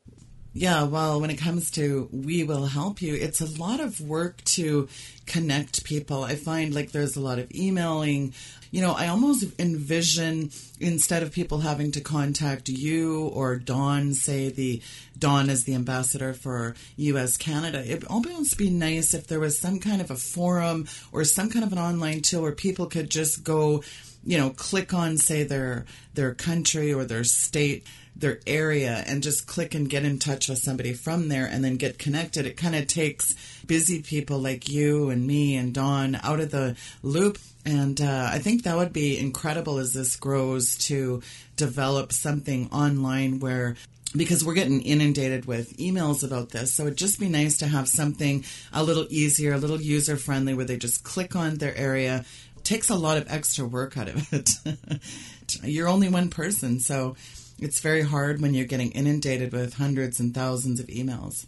Yeah, 0.54 0.84
well, 0.84 1.20
when 1.20 1.30
it 1.30 1.36
comes 1.36 1.70
to 1.72 2.08
we 2.10 2.42
will 2.42 2.66
help 2.66 3.02
you, 3.02 3.14
it's 3.14 3.40
a 3.40 3.60
lot 3.60 3.80
of 3.80 4.00
work 4.00 4.42
to 4.44 4.88
connect 5.26 5.84
people. 5.84 6.24
I 6.24 6.36
find 6.36 6.74
like 6.74 6.90
there's 6.90 7.16
a 7.16 7.20
lot 7.20 7.38
of 7.38 7.54
emailing. 7.54 8.32
You 8.70 8.80
know, 8.80 8.92
I 8.92 9.08
almost 9.08 9.44
envision 9.58 10.50
instead 10.80 11.22
of 11.22 11.32
people 11.32 11.58
having 11.58 11.92
to 11.92 12.00
contact 12.00 12.68
you 12.68 13.28
or 13.28 13.56
Dawn, 13.56 14.14
say 14.14 14.48
the 14.48 14.82
Dawn 15.18 15.50
is 15.50 15.64
the 15.64 15.74
ambassador 15.74 16.32
for 16.32 16.74
US 16.96 17.36
Canada, 17.36 17.84
it 17.86 18.00
would 18.00 18.10
almost 18.10 18.56
be 18.56 18.70
nice 18.70 19.12
if 19.12 19.26
there 19.26 19.40
was 19.40 19.58
some 19.58 19.80
kind 19.80 20.00
of 20.00 20.10
a 20.10 20.16
forum 20.16 20.86
or 21.12 21.24
some 21.24 21.50
kind 21.50 21.64
of 21.64 21.72
an 21.72 21.78
online 21.78 22.22
tool 22.22 22.42
where 22.42 22.52
people 22.52 22.86
could 22.86 23.10
just 23.10 23.44
go, 23.44 23.82
you 24.24 24.38
know, 24.38 24.50
click 24.50 24.94
on 24.94 25.18
say 25.18 25.44
their 25.44 25.84
their 26.14 26.34
country 26.34 26.92
or 26.92 27.04
their 27.04 27.24
state 27.24 27.86
their 28.18 28.40
area 28.46 29.04
and 29.06 29.22
just 29.22 29.46
click 29.46 29.74
and 29.74 29.88
get 29.88 30.04
in 30.04 30.18
touch 30.18 30.48
with 30.48 30.58
somebody 30.58 30.92
from 30.92 31.28
there 31.28 31.46
and 31.46 31.64
then 31.64 31.76
get 31.76 31.98
connected. 31.98 32.46
It 32.46 32.56
kind 32.56 32.74
of 32.74 32.86
takes 32.86 33.34
busy 33.66 34.02
people 34.02 34.38
like 34.38 34.68
you 34.68 35.10
and 35.10 35.26
me 35.26 35.56
and 35.56 35.72
Dawn 35.72 36.16
out 36.22 36.40
of 36.40 36.50
the 36.50 36.76
loop 37.02 37.38
And 37.64 38.00
uh, 38.00 38.30
I 38.32 38.38
think 38.38 38.64
that 38.64 38.76
would 38.76 38.92
be 38.92 39.18
incredible 39.18 39.78
as 39.78 39.92
this 39.92 40.16
grows 40.16 40.76
to 40.88 41.22
develop 41.56 42.12
something 42.12 42.68
online 42.70 43.40
where 43.40 43.76
because 44.16 44.42
we're 44.42 44.54
getting 44.54 44.80
inundated 44.80 45.44
with 45.44 45.76
emails 45.76 46.24
about 46.24 46.48
this. 46.48 46.72
So 46.72 46.84
it'd 46.84 46.96
just 46.96 47.20
be 47.20 47.28
nice 47.28 47.58
to 47.58 47.66
have 47.66 47.88
something 47.88 48.44
a 48.72 48.82
little 48.82 49.06
easier, 49.10 49.52
a 49.52 49.58
little 49.58 49.80
user 49.80 50.16
friendly 50.16 50.54
where 50.54 50.64
they 50.64 50.78
just 50.78 51.04
click 51.04 51.36
on 51.36 51.56
their 51.56 51.76
area. 51.76 52.24
It 52.56 52.64
takes 52.64 52.88
a 52.88 52.96
lot 52.96 53.18
of 53.18 53.30
extra 53.30 53.66
work 53.66 53.98
out 53.98 54.08
of 54.08 54.32
it. 54.32 54.50
you're 55.62 55.88
only 55.88 56.08
one 56.08 56.30
person, 56.30 56.80
so 56.80 57.16
it's 57.58 57.80
very 57.80 58.02
hard 58.02 58.40
when 58.40 58.54
you're 58.54 58.66
getting 58.66 58.92
inundated 58.92 59.52
with 59.52 59.74
hundreds 59.74 60.20
and 60.20 60.34
thousands 60.34 60.80
of 60.80 60.86
emails. 60.86 61.46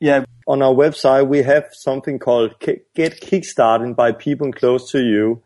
Yeah, 0.00 0.24
on 0.46 0.62
our 0.62 0.74
website 0.74 1.26
we 1.28 1.42
have 1.42 1.68
something 1.72 2.18
called 2.18 2.54
Get 2.60 3.20
Kickstarted 3.20 3.96
by 3.96 4.12
people 4.12 4.52
close 4.52 4.90
to 4.92 5.00
you. 5.00 5.42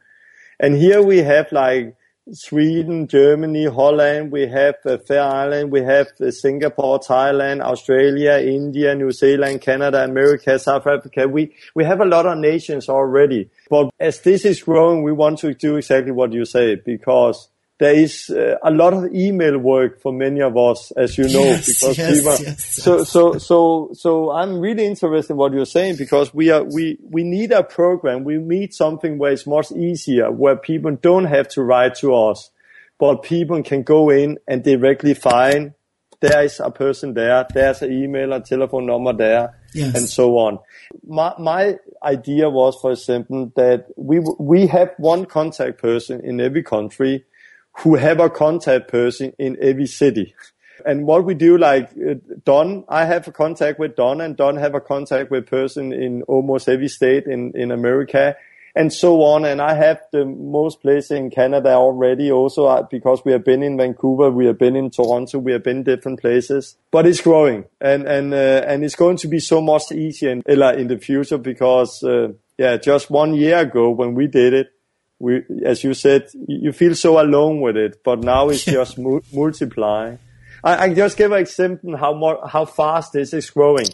And 0.58 0.74
here 0.74 1.02
we 1.02 1.18
have 1.18 1.50
like 1.52 1.96
Sweden, 2.32 3.08
Germany, 3.08 3.66
Holland, 3.66 4.30
we 4.30 4.46
have 4.46 4.76
uh, 4.84 4.98
Faroe 4.98 5.22
Island, 5.22 5.72
we 5.72 5.82
have 5.82 6.08
uh, 6.20 6.30
Singapore, 6.30 7.00
Thailand, 7.00 7.60
Australia, 7.60 8.38
India, 8.38 8.94
New 8.94 9.10
Zealand, 9.10 9.62
Canada, 9.62 10.04
America, 10.04 10.58
South 10.58 10.86
Africa. 10.86 11.26
We, 11.26 11.54
we 11.74 11.84
have 11.84 12.00
a 12.00 12.04
lot 12.04 12.26
of 12.26 12.38
nations 12.38 12.88
already. 12.88 13.50
But 13.68 13.90
as 13.98 14.20
this 14.20 14.44
is 14.44 14.62
growing, 14.62 15.02
we 15.02 15.12
want 15.12 15.38
to 15.40 15.54
do 15.54 15.76
exactly 15.76 16.12
what 16.12 16.32
you 16.32 16.44
say 16.44 16.76
because 16.76 17.48
there 17.80 17.94
is 17.94 18.28
uh, 18.28 18.56
a 18.62 18.70
lot 18.70 18.92
of 18.92 19.12
email 19.14 19.56
work 19.56 20.02
for 20.02 20.12
many 20.12 20.42
of 20.42 20.54
us, 20.54 20.90
as 20.98 21.16
you 21.16 21.24
know, 21.24 21.44
yes, 21.44 21.66
because 21.66 21.96
yes, 21.96 22.14
people. 22.14 22.36
Yes, 22.38 22.66
so, 22.66 23.04
so, 23.04 23.38
so, 23.38 23.90
so 23.94 24.30
I'm 24.30 24.60
really 24.60 24.84
interested 24.84 25.32
in 25.32 25.38
what 25.38 25.54
you're 25.54 25.64
saying 25.64 25.96
because 25.96 26.34
we 26.34 26.50
are, 26.50 26.62
we, 26.62 26.98
we 27.02 27.24
need 27.24 27.52
a 27.52 27.64
program. 27.64 28.22
We 28.24 28.36
need 28.36 28.74
something 28.74 29.16
where 29.16 29.32
it's 29.32 29.46
much 29.46 29.72
easier, 29.72 30.30
where 30.30 30.56
people 30.56 30.94
don't 30.94 31.24
have 31.24 31.48
to 31.48 31.62
write 31.62 31.94
to 31.96 32.14
us, 32.14 32.50
but 32.98 33.22
people 33.22 33.62
can 33.62 33.82
go 33.82 34.10
in 34.10 34.38
and 34.46 34.62
directly 34.62 35.14
find 35.14 35.72
there 36.20 36.44
is 36.44 36.60
a 36.60 36.70
person 36.70 37.14
there, 37.14 37.46
there's 37.54 37.80
an 37.80 37.90
email, 37.90 38.34
a 38.34 38.42
telephone 38.42 38.84
number 38.84 39.14
there, 39.14 39.58
yes. 39.72 39.94
and 39.94 40.06
so 40.06 40.36
on. 40.36 40.58
My, 41.06 41.32
my 41.38 41.78
idea 42.02 42.50
was, 42.50 42.78
for 42.78 42.92
example, 42.92 43.50
that 43.56 43.86
we, 43.96 44.20
we 44.38 44.66
have 44.66 44.90
one 44.98 45.24
contact 45.24 45.80
person 45.80 46.20
in 46.22 46.42
every 46.42 46.62
country 46.62 47.24
who 47.78 47.94
have 47.94 48.20
a 48.20 48.30
contact 48.30 48.88
person 48.88 49.32
in 49.38 49.56
every 49.60 49.86
city. 49.86 50.34
And 50.84 51.06
what 51.06 51.24
we 51.24 51.34
do, 51.34 51.58
like 51.58 51.90
uh, 51.90 52.14
Dawn, 52.44 52.84
I 52.88 53.04
have 53.04 53.28
a 53.28 53.32
contact 53.32 53.78
with 53.78 53.96
Dawn, 53.96 54.20
and 54.20 54.36
Dawn 54.36 54.56
have 54.56 54.74
a 54.74 54.80
contact 54.80 55.30
with 55.30 55.46
person 55.46 55.92
in 55.92 56.22
almost 56.22 56.68
every 56.68 56.88
state 56.88 57.26
in 57.26 57.52
in 57.54 57.70
America, 57.70 58.36
and 58.74 58.92
so 58.92 59.22
on. 59.22 59.44
And 59.44 59.60
I 59.60 59.74
have 59.74 60.00
the 60.12 60.24
most 60.24 60.80
places 60.80 61.10
in 61.12 61.30
Canada 61.30 61.74
already, 61.74 62.30
also 62.32 62.66
uh, 62.66 62.82
because 62.82 63.22
we 63.24 63.32
have 63.32 63.44
been 63.44 63.62
in 63.62 63.76
Vancouver, 63.76 64.30
we 64.30 64.46
have 64.46 64.58
been 64.58 64.76
in 64.76 64.90
Toronto, 64.90 65.38
we 65.38 65.52
have 65.52 65.62
been 65.62 65.82
different 65.82 66.20
places. 66.20 66.76
But 66.90 67.06
it's 67.06 67.20
growing, 67.20 67.64
and 67.80 68.06
and 68.06 68.32
uh, 68.32 68.64
and 68.66 68.84
it's 68.84 68.96
going 68.96 69.16
to 69.18 69.28
be 69.28 69.40
so 69.40 69.60
much 69.60 69.92
easier 69.92 70.30
in, 70.30 70.42
in 70.46 70.88
the 70.88 70.98
future 70.98 71.38
because 71.38 72.02
uh, 72.02 72.28
yeah, 72.58 72.76
just 72.76 73.10
one 73.10 73.34
year 73.34 73.58
ago 73.58 73.90
when 73.90 74.14
we 74.14 74.26
did 74.26 74.54
it 74.54 74.72
we, 75.20 75.42
as 75.64 75.84
you 75.84 75.92
said, 75.92 76.28
you 76.48 76.72
feel 76.72 76.94
so 76.94 77.20
alone 77.20 77.60
with 77.60 77.76
it, 77.76 78.02
but 78.02 78.20
now 78.20 78.48
it's 78.48 78.64
just 78.64 78.98
mu- 78.98 79.20
multiplying. 79.32 80.18
I, 80.64 80.84
I, 80.84 80.94
just 80.94 81.16
give 81.16 81.30
an 81.30 81.40
example 81.40 81.96
how 81.96 82.14
more, 82.14 82.40
how 82.48 82.64
fast 82.64 83.12
this 83.12 83.32
is 83.34 83.48
growing. 83.50 83.86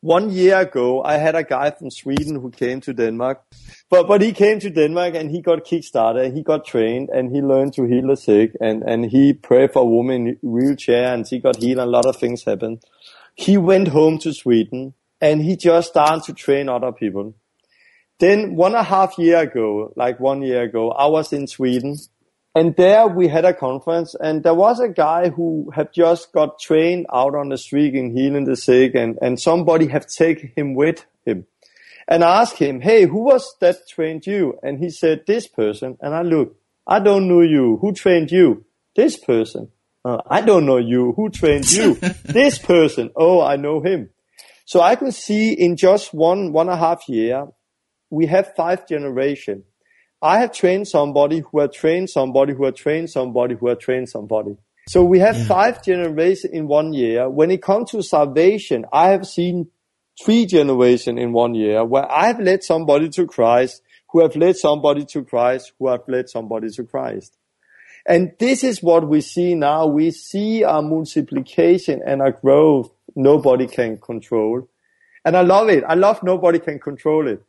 One 0.00 0.30
year 0.30 0.58
ago, 0.60 1.02
I 1.02 1.16
had 1.16 1.36
a 1.36 1.44
guy 1.44 1.70
from 1.70 1.90
Sweden 1.90 2.40
who 2.40 2.50
came 2.50 2.80
to 2.82 2.92
Denmark, 2.92 3.42
but, 3.88 4.08
but 4.08 4.20
he 4.20 4.32
came 4.32 4.58
to 4.60 4.70
Denmark 4.70 5.14
and 5.14 5.30
he 5.30 5.40
got 5.40 5.64
kickstarted, 5.64 6.34
he 6.34 6.42
got 6.42 6.66
trained 6.66 7.08
and 7.08 7.30
he 7.30 7.40
learned 7.40 7.74
to 7.74 7.84
heal 7.84 8.08
the 8.08 8.16
sick 8.16 8.52
and, 8.60 8.82
and 8.82 9.06
he 9.06 9.32
prayed 9.32 9.72
for 9.72 9.82
a 9.82 9.86
woman 9.86 10.26
in 10.26 10.38
wheelchair 10.42 11.14
and 11.14 11.26
he 11.26 11.38
got 11.38 11.56
healed 11.56 11.78
and 11.78 11.88
a 11.88 11.90
lot 11.90 12.04
of 12.04 12.16
things 12.16 12.44
happened. 12.44 12.82
He 13.36 13.56
went 13.56 13.88
home 13.88 14.18
to 14.18 14.32
Sweden 14.32 14.94
and 15.20 15.42
he 15.42 15.56
just 15.56 15.88
started 15.88 16.24
to 16.24 16.32
train 16.32 16.68
other 16.68 16.92
people. 16.92 17.34
Then 18.18 18.56
one 18.56 18.72
and 18.72 18.80
a 18.80 18.84
half 18.84 19.18
year 19.18 19.38
ago, 19.38 19.92
like 19.96 20.18
one 20.18 20.42
year 20.42 20.62
ago, 20.62 20.90
I 20.90 21.06
was 21.06 21.32
in 21.32 21.46
Sweden 21.46 21.96
and 22.54 22.74
there 22.76 23.06
we 23.06 23.28
had 23.28 23.44
a 23.44 23.52
conference 23.52 24.14
and 24.18 24.42
there 24.42 24.54
was 24.54 24.80
a 24.80 24.88
guy 24.88 25.28
who 25.28 25.70
had 25.74 25.92
just 25.92 26.32
got 26.32 26.58
trained 26.58 27.06
out 27.12 27.34
on 27.34 27.50
the 27.50 27.58
street 27.58 27.94
in 27.94 28.16
healing 28.16 28.44
the 28.44 28.56
sick 28.56 28.94
and, 28.94 29.18
and 29.20 29.38
somebody 29.38 29.86
had 29.88 30.06
taken 30.08 30.50
him 30.56 30.74
with 30.74 31.04
him. 31.26 31.46
And 32.08 32.24
I 32.24 32.40
asked 32.40 32.56
him, 32.56 32.80
hey, 32.80 33.04
who 33.04 33.24
was 33.24 33.54
that 33.60 33.86
trained 33.88 34.26
you? 34.26 34.58
And 34.62 34.78
he 34.78 34.88
said, 34.88 35.24
this 35.26 35.46
person. 35.46 35.98
And 36.00 36.14
I 36.14 36.22
looked, 36.22 36.56
I 36.86 37.00
don't 37.00 37.28
know 37.28 37.42
you. 37.42 37.76
Who 37.82 37.92
trained 37.92 38.30
you? 38.30 38.64
This 38.94 39.18
person. 39.18 39.68
Uh, 40.02 40.22
I 40.26 40.40
don't 40.40 40.64
know 40.64 40.78
you. 40.78 41.12
Who 41.12 41.28
trained 41.28 41.70
you? 41.70 41.94
this 42.24 42.58
person. 42.58 43.10
Oh, 43.16 43.42
I 43.42 43.56
know 43.56 43.80
him. 43.80 44.08
So 44.64 44.80
I 44.80 44.96
can 44.96 45.12
see 45.12 45.52
in 45.52 45.76
just 45.76 46.14
one, 46.14 46.52
one 46.52 46.68
and 46.68 46.74
a 46.74 46.78
half 46.78 47.08
year, 47.08 47.48
we 48.10 48.26
have 48.26 48.54
five 48.54 48.86
generation. 48.86 49.64
I 50.22 50.40
have 50.40 50.52
trained 50.52 50.88
somebody 50.88 51.40
who 51.40 51.60
have 51.60 51.72
trained 51.72 52.10
somebody 52.10 52.54
who 52.54 52.64
have 52.64 52.74
trained 52.74 53.10
somebody 53.10 53.54
who 53.54 53.68
have 53.68 53.78
trained 53.78 54.08
somebody. 54.08 54.56
So 54.88 55.04
we 55.04 55.18
have 55.18 55.36
yeah. 55.36 55.44
five 55.44 55.82
generations 55.82 56.52
in 56.52 56.68
one 56.68 56.92
year. 56.92 57.28
When 57.28 57.50
it 57.50 57.62
comes 57.62 57.90
to 57.90 58.02
salvation, 58.02 58.86
I 58.92 59.08
have 59.08 59.26
seen 59.26 59.68
three 60.24 60.46
generations 60.46 61.20
in 61.20 61.32
one 61.32 61.54
year 61.54 61.84
where 61.84 62.10
I 62.10 62.28
have 62.28 62.40
led 62.40 62.62
somebody 62.62 63.08
to 63.10 63.26
Christ, 63.26 63.82
who 64.10 64.22
have 64.22 64.36
led 64.36 64.56
somebody 64.56 65.04
to 65.06 65.24
Christ, 65.24 65.72
who 65.78 65.88
have 65.88 66.02
led 66.06 66.28
somebody 66.28 66.70
to 66.70 66.84
Christ. 66.84 67.36
And 68.08 68.32
this 68.38 68.62
is 68.62 68.82
what 68.82 69.08
we 69.08 69.20
see 69.20 69.54
now. 69.54 69.86
We 69.86 70.12
see 70.12 70.62
a 70.62 70.80
multiplication 70.80 72.02
and 72.06 72.22
a 72.22 72.30
growth 72.30 72.92
nobody 73.16 73.66
can 73.66 73.98
control. 73.98 74.68
And 75.24 75.36
I 75.36 75.42
love 75.42 75.68
it. 75.68 75.82
I 75.86 75.94
love 75.94 76.22
nobody 76.22 76.60
can 76.60 76.78
control 76.78 77.26
it. 77.26 77.42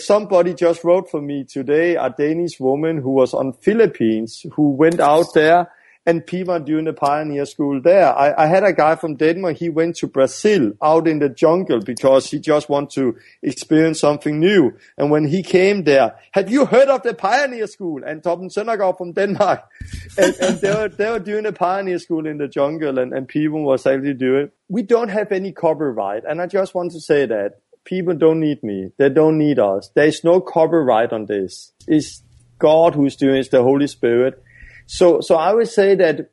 Somebody 0.00 0.54
just 0.54 0.84
wrote 0.84 1.10
for 1.10 1.20
me 1.20 1.44
today, 1.44 1.96
a 1.96 2.10
Danish 2.10 2.58
woman 2.58 2.98
who 2.98 3.10
was 3.10 3.34
on 3.34 3.52
Philippines, 3.52 4.44
who 4.54 4.70
went 4.70 5.00
out 5.00 5.26
there 5.34 5.70
and 6.06 6.26
people 6.26 6.58
doing 6.58 6.86
the 6.86 6.92
pioneer 6.92 7.44
school 7.44 7.80
there. 7.80 8.16
I, 8.16 8.44
I, 8.44 8.46
had 8.46 8.64
a 8.64 8.72
guy 8.72 8.96
from 8.96 9.16
Denmark. 9.16 9.58
He 9.58 9.68
went 9.68 9.96
to 9.96 10.06
Brazil 10.06 10.72
out 10.82 11.06
in 11.06 11.18
the 11.18 11.28
jungle 11.28 11.80
because 11.80 12.30
he 12.30 12.40
just 12.40 12.68
wanted 12.68 12.90
to 12.94 13.16
experience 13.42 14.00
something 14.00 14.40
new. 14.40 14.72
And 14.96 15.10
when 15.10 15.26
he 15.26 15.42
came 15.42 15.84
there, 15.84 16.16
have 16.32 16.50
you 16.50 16.64
heard 16.64 16.88
of 16.88 17.02
the 17.02 17.14
pioneer 17.14 17.66
school? 17.66 18.02
And 18.04 18.22
Torben 18.22 18.50
Søndergaard 18.50 18.96
from 18.96 19.12
Denmark. 19.12 19.62
and, 20.18 20.34
and 20.40 20.58
they, 20.60 20.70
were, 20.70 20.88
they 20.88 21.10
were 21.10 21.18
doing 21.18 21.44
a 21.44 21.52
pioneer 21.52 21.98
school 21.98 22.26
in 22.26 22.38
the 22.38 22.48
jungle 22.48 22.98
and, 22.98 23.12
and 23.12 23.28
people 23.28 23.62
was 23.62 23.86
actually 23.86 24.14
do 24.14 24.36
it. 24.36 24.52
We 24.68 24.82
don't 24.82 25.10
have 25.10 25.32
any 25.32 25.52
copyright. 25.52 26.24
And 26.24 26.40
I 26.40 26.46
just 26.46 26.74
want 26.74 26.92
to 26.92 27.00
say 27.00 27.26
that 27.26 27.60
people 27.84 28.14
don't 28.14 28.40
need 28.40 28.62
me. 28.62 28.90
They 28.98 29.08
don't 29.08 29.38
need 29.38 29.58
us. 29.58 29.90
There 29.94 30.06
is 30.06 30.24
no 30.24 30.40
copyright 30.40 31.12
on 31.12 31.26
this. 31.26 31.72
It's 31.86 32.22
God 32.58 32.94
who's 32.94 33.16
doing 33.16 33.36
it. 33.36 33.40
It's 33.40 33.48
the 33.48 33.62
Holy 33.62 33.86
Spirit. 33.86 34.42
So, 34.86 35.20
so 35.20 35.36
I 35.36 35.52
would 35.52 35.68
say 35.68 35.94
that 35.96 36.30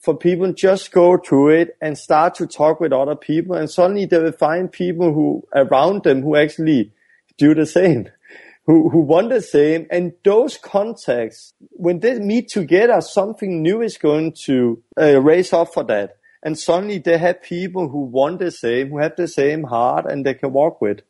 for 0.00 0.16
people, 0.16 0.52
just 0.52 0.92
go 0.92 1.18
through 1.18 1.50
it 1.50 1.76
and 1.80 1.96
start 1.98 2.34
to 2.36 2.46
talk 2.46 2.80
with 2.80 2.92
other 2.92 3.16
people 3.16 3.54
and 3.54 3.70
suddenly 3.70 4.06
they 4.06 4.18
will 4.18 4.32
find 4.32 4.72
people 4.72 5.12
who 5.12 5.42
around 5.54 6.04
them 6.04 6.22
who 6.22 6.36
actually 6.36 6.92
do 7.36 7.54
the 7.54 7.66
same. 7.66 8.08
Who, 8.66 8.88
who 8.90 9.00
want 9.00 9.30
the 9.30 9.40
same 9.40 9.86
and 9.90 10.12
those 10.22 10.56
contacts, 10.56 11.54
when 11.70 11.98
they 11.98 12.20
meet 12.20 12.50
together, 12.50 13.00
something 13.00 13.62
new 13.62 13.80
is 13.80 13.96
going 13.96 14.34
to 14.44 14.80
uh, 15.00 15.20
raise 15.20 15.52
up 15.52 15.74
for 15.74 15.82
that 15.84 16.19
and 16.42 16.58
suddenly 16.58 16.98
they 16.98 17.18
have 17.18 17.42
people 17.42 17.88
who 17.88 18.00
want 18.00 18.38
the 18.38 18.50
same, 18.50 18.90
who 18.90 18.98
have 18.98 19.16
the 19.16 19.28
same 19.28 19.64
heart, 19.64 20.06
and 20.10 20.24
they 20.24 20.34
can 20.34 20.52
walk 20.52 20.80
with. 20.80 21.00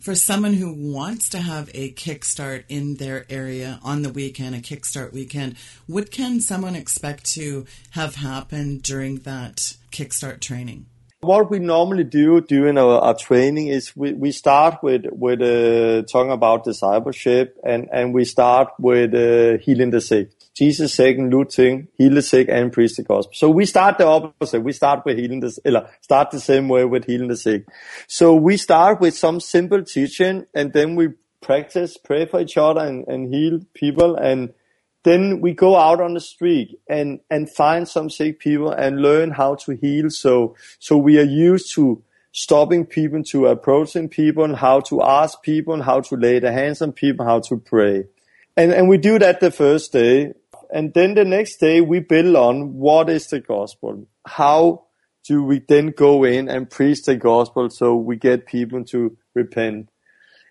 For 0.00 0.16
someone 0.16 0.54
who 0.54 0.72
wants 0.72 1.28
to 1.28 1.38
have 1.38 1.70
a 1.74 1.92
kickstart 1.92 2.64
in 2.68 2.96
their 2.96 3.24
area 3.30 3.78
on 3.84 4.02
the 4.02 4.10
weekend, 4.10 4.56
a 4.56 4.58
kickstart 4.58 5.12
weekend, 5.12 5.56
what 5.86 6.10
can 6.10 6.40
someone 6.40 6.74
expect 6.74 7.24
to 7.34 7.66
have 7.90 8.16
happen 8.16 8.78
during 8.78 9.18
that 9.18 9.76
kickstart 9.92 10.40
training? 10.40 10.86
What 11.20 11.52
we 11.52 11.60
normally 11.60 12.02
do 12.02 12.40
during 12.40 12.78
our, 12.78 12.98
our 12.98 13.14
training 13.14 13.68
is 13.68 13.94
we, 13.94 14.12
we 14.12 14.32
start 14.32 14.82
with 14.82 15.04
with 15.12 15.40
uh, 15.40 16.02
talking 16.10 16.32
about 16.32 16.64
discipleship 16.64 17.56
and, 17.62 17.88
and 17.92 18.12
we 18.12 18.24
start 18.24 18.70
with 18.80 19.14
uh, 19.14 19.62
healing 19.62 19.90
the 19.90 20.00
sick. 20.00 20.30
Jesus 20.54 20.94
second 20.94 21.30
Luke 21.30 21.50
thing, 21.50 21.88
heal 21.96 22.14
the 22.14 22.22
sick 22.22 22.48
and 22.50 22.72
preach 22.72 22.96
the 22.96 23.02
gospel. 23.02 23.32
So 23.34 23.50
we 23.50 23.64
start 23.64 23.98
the 23.98 24.06
opposite. 24.06 24.62
We 24.62 24.72
start 24.72 25.04
with 25.04 25.18
healing 25.18 25.40
the, 25.40 25.56
eller 25.64 25.88
start 26.02 26.30
the 26.30 26.40
same 26.40 26.68
way 26.68 26.84
with 26.84 27.06
healing 27.06 27.28
the 27.28 27.36
sick. 27.36 27.64
So 28.06 28.34
we 28.34 28.56
start 28.58 29.00
with 29.00 29.16
some 29.16 29.40
simple 29.40 29.82
teaching 29.82 30.46
and 30.54 30.72
then 30.72 30.94
we 30.94 31.08
practice, 31.40 31.96
pray 31.96 32.26
for 32.26 32.40
each 32.40 32.56
other 32.58 32.80
and, 32.80 33.06
and 33.08 33.32
heal 33.32 33.60
people. 33.74 34.14
And 34.16 34.52
then 35.04 35.40
we 35.40 35.52
go 35.52 35.76
out 35.76 36.00
on 36.00 36.14
the 36.14 36.20
street 36.20 36.78
and, 36.88 37.20
and 37.30 37.50
find 37.50 37.88
some 37.88 38.10
sick 38.10 38.38
people 38.38 38.70
and 38.70 39.00
learn 39.00 39.30
how 39.30 39.54
to 39.56 39.72
heal. 39.72 40.10
So, 40.10 40.54
so 40.78 40.96
we 40.98 41.18
are 41.18 41.24
used 41.24 41.74
to 41.74 42.02
stopping 42.32 42.86
people, 42.86 43.22
to 43.22 43.46
approaching 43.46 44.08
people, 44.08 44.44
and 44.44 44.56
how 44.56 44.80
to 44.80 45.02
ask 45.02 45.42
people, 45.42 45.74
and 45.74 45.82
how 45.82 46.00
to 46.00 46.16
lay 46.16 46.38
the 46.38 46.52
hands 46.52 46.80
on 46.80 46.92
people, 46.92 47.26
how 47.26 47.40
to 47.40 47.56
pray. 47.58 48.04
And, 48.56 48.72
and 48.72 48.88
we 48.88 48.98
do 48.98 49.18
that 49.18 49.40
the 49.40 49.50
first 49.50 49.92
day. 49.92 50.32
And 50.72 50.94
then 50.94 51.14
the 51.14 51.24
next 51.24 51.58
day 51.58 51.82
we 51.82 52.00
build 52.00 52.34
on 52.34 52.74
what 52.74 53.10
is 53.10 53.26
the 53.26 53.40
gospel? 53.40 54.08
How 54.26 54.86
do 55.28 55.44
we 55.44 55.60
then 55.60 55.88
go 55.88 56.24
in 56.24 56.48
and 56.48 56.70
preach 56.70 57.02
the 57.02 57.16
gospel 57.16 57.68
so 57.68 57.94
we 57.94 58.16
get 58.16 58.46
people 58.46 58.82
to 58.86 59.16
repent? 59.34 59.90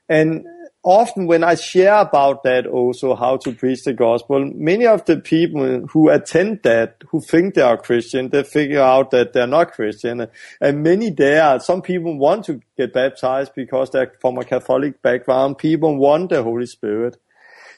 And 0.07 0.45
often 0.83 1.25
when 1.25 1.43
I 1.43 1.55
share 1.55 1.95
about 1.95 2.43
that 2.43 2.67
also, 2.67 3.15
how 3.15 3.37
to 3.37 3.53
preach 3.53 3.83
the 3.83 3.93
gospel, 3.93 4.45
many 4.53 4.85
of 4.85 5.05
the 5.05 5.17
people 5.17 5.87
who 5.87 6.09
attend 6.09 6.59
that, 6.63 7.01
who 7.09 7.21
think 7.21 7.55
they 7.55 7.61
are 7.61 7.77
Christian, 7.77 8.29
they 8.29 8.43
figure 8.43 8.81
out 8.81 9.09
that 9.11 9.33
they're 9.33 9.47
not 9.47 9.71
Christian. 9.71 10.27
And 10.59 10.83
many 10.83 11.09
there, 11.09 11.59
some 11.59 11.81
people 11.81 12.17
want 12.17 12.45
to 12.45 12.61
get 12.77 12.93
baptized 12.93 13.53
because 13.55 13.89
they're 13.89 14.13
from 14.21 14.37
a 14.37 14.43
Catholic 14.43 15.01
background. 15.01 15.57
People 15.57 15.97
want 15.97 16.29
the 16.29 16.43
Holy 16.43 16.67
Spirit. 16.67 17.17